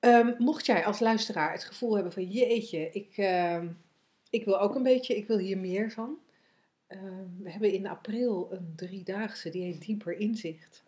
Ehm, 0.00 0.32
mocht 0.38 0.66
jij 0.66 0.84
als 0.84 1.00
luisteraar 1.00 1.52
het 1.52 1.64
gevoel 1.64 1.94
hebben 1.94 2.12
van 2.12 2.24
jeetje, 2.30 2.90
ik, 2.92 3.12
ehm, 3.16 3.68
ik 4.30 4.44
wil 4.44 4.60
ook 4.60 4.74
een 4.74 4.82
beetje, 4.82 5.16
ik 5.16 5.26
wil 5.26 5.38
hier 5.38 5.58
meer 5.58 5.90
van. 5.90 6.18
Ehm, 6.86 7.24
we 7.42 7.50
hebben 7.50 7.72
in 7.72 7.86
april 7.86 8.48
een 8.52 8.72
driedaagse, 8.76 9.50
die 9.50 9.62
heet 9.62 9.80
Dieper 9.86 10.12
Inzicht. 10.18 10.82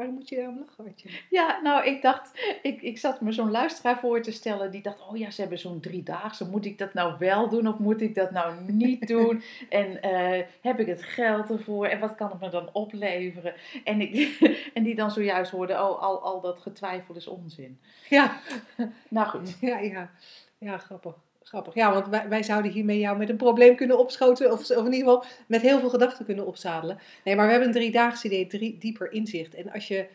Waarom 0.00 0.18
moet 0.18 0.28
je 0.28 0.36
daarom 0.36 0.58
lachen, 0.58 0.84
Artje? 0.84 1.08
Ja, 1.30 1.60
nou, 1.62 1.86
ik 1.86 2.02
dacht, 2.02 2.58
ik, 2.62 2.82
ik 2.82 2.98
zat 2.98 3.20
me 3.20 3.32
zo'n 3.32 3.50
luisteraar 3.50 3.98
voor 3.98 4.22
te 4.22 4.32
stellen 4.32 4.70
die 4.70 4.82
dacht, 4.82 5.00
oh 5.08 5.16
ja, 5.16 5.30
ze 5.30 5.40
hebben 5.40 5.58
zo'n 5.58 5.80
driedaagse, 5.80 6.48
moet 6.48 6.64
ik 6.64 6.78
dat 6.78 6.94
nou 6.94 7.14
wel 7.18 7.48
doen 7.48 7.66
of 7.68 7.78
moet 7.78 8.00
ik 8.00 8.14
dat 8.14 8.30
nou 8.30 8.54
niet 8.66 9.06
doen? 9.06 9.42
En 9.68 10.02
eh, 10.02 10.46
heb 10.60 10.80
ik 10.80 10.86
het 10.86 11.02
geld 11.02 11.50
ervoor 11.50 11.86
en 11.86 12.00
wat 12.00 12.14
kan 12.14 12.30
het 12.30 12.40
me 12.40 12.48
dan 12.48 12.68
opleveren? 12.72 13.54
En, 13.84 14.00
ik, 14.00 14.38
en 14.74 14.82
die 14.82 14.94
dan 14.94 15.10
zojuist 15.10 15.50
hoorde, 15.50 15.72
oh, 15.72 16.02
al, 16.02 16.22
al 16.22 16.40
dat 16.40 16.58
getwijfel 16.58 17.14
is 17.14 17.26
onzin. 17.26 17.80
Ja, 18.08 18.40
Nou 19.08 19.28
goed, 19.28 19.56
ja, 19.60 19.78
ja. 19.78 20.10
ja 20.58 20.78
grappig. 20.78 21.14
Grappig. 21.42 21.74
Ja, 21.74 21.92
want 21.92 22.08
wij, 22.08 22.28
wij 22.28 22.42
zouden 22.42 22.70
hiermee 22.70 22.98
jou 22.98 23.18
met 23.18 23.28
een 23.28 23.36
probleem 23.36 23.76
kunnen 23.76 23.98
opschoten. 23.98 24.52
Of, 24.52 24.60
of 24.60 24.86
in 24.86 24.92
ieder 24.92 24.98
geval 25.08 25.24
met 25.46 25.60
heel 25.60 25.78
veel 25.80 25.88
gedachten 25.88 26.24
kunnen 26.24 26.46
opzadelen. 26.46 26.98
Nee, 27.24 27.36
maar 27.36 27.44
we 27.44 27.50
hebben 27.50 27.68
een 27.68 27.74
driedaagse 27.74 28.26
idee, 28.26 28.46
drie, 28.46 28.78
dieper 28.78 29.12
inzicht. 29.12 29.54
En 29.54 29.72
als 29.72 29.88
je, 29.88 30.08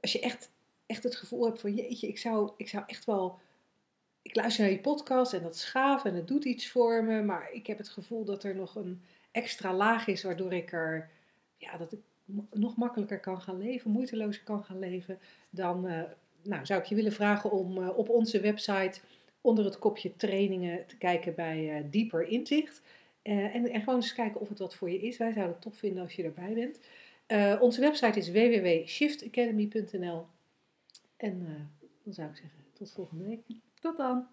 als 0.00 0.12
je 0.12 0.20
echt, 0.20 0.50
echt 0.86 1.02
het 1.02 1.16
gevoel 1.16 1.44
hebt 1.44 1.60
van 1.60 1.74
jeetje, 1.74 2.08
ik 2.08 2.18
zou, 2.18 2.50
ik 2.56 2.68
zou 2.68 2.82
echt 2.86 3.04
wel. 3.04 3.38
Ik 4.22 4.36
luister 4.36 4.64
naar 4.64 4.72
je 4.72 4.80
podcast 4.80 5.32
en 5.32 5.42
dat 5.42 5.54
is 5.54 5.64
gaaf 5.64 6.04
en 6.04 6.14
het 6.14 6.28
doet 6.28 6.44
iets 6.44 6.68
voor 6.68 7.04
me. 7.04 7.22
Maar 7.22 7.52
ik 7.52 7.66
heb 7.66 7.78
het 7.78 7.88
gevoel 7.88 8.24
dat 8.24 8.44
er 8.44 8.54
nog 8.54 8.74
een 8.74 9.02
extra 9.30 9.74
laag 9.74 10.06
is 10.06 10.22
waardoor 10.22 10.52
ik 10.52 10.72
er. 10.72 11.10
Ja, 11.56 11.76
dat 11.76 11.92
ik 11.92 12.00
nog 12.50 12.76
makkelijker 12.76 13.20
kan 13.20 13.40
gaan 13.40 13.58
leven, 13.58 13.90
moeitelozer 13.90 14.42
kan 14.42 14.64
gaan 14.64 14.78
leven. 14.78 15.18
Dan 15.50 15.86
eh, 15.86 16.02
nou, 16.42 16.66
zou 16.66 16.80
ik 16.80 16.86
je 16.86 16.94
willen 16.94 17.12
vragen 17.12 17.50
om 17.50 17.82
eh, 17.82 17.98
op 17.98 18.08
onze 18.08 18.40
website 18.40 19.00
onder 19.42 19.64
het 19.64 19.78
kopje 19.78 20.16
trainingen 20.16 20.86
te 20.86 20.96
kijken 20.96 21.34
bij 21.34 21.76
eh, 21.76 21.84
Dieper 21.90 22.26
Inzicht. 22.26 22.82
Eh, 23.22 23.54
en, 23.54 23.70
en 23.70 23.80
gewoon 23.80 23.94
eens 23.94 24.14
kijken 24.14 24.40
of 24.40 24.48
het 24.48 24.58
wat 24.58 24.74
voor 24.74 24.90
je 24.90 24.98
is. 24.98 25.16
Wij 25.16 25.32
zouden 25.32 25.54
het 25.54 25.62
tof 25.62 25.76
vinden 25.76 26.02
als 26.02 26.12
je 26.14 26.22
erbij 26.22 26.54
bent. 26.54 26.80
Eh, 27.26 27.58
onze 27.60 27.80
website 27.80 28.18
is 28.18 28.30
www.shiftacademy.nl. 28.30 30.26
En 31.16 31.46
dan 32.04 32.14
zou 32.14 32.28
ik 32.28 32.36
zeggen, 32.36 32.58
tot 32.72 32.92
volgende 32.92 33.24
week. 33.24 33.40
tot 33.80 33.96
dan. 33.96 34.26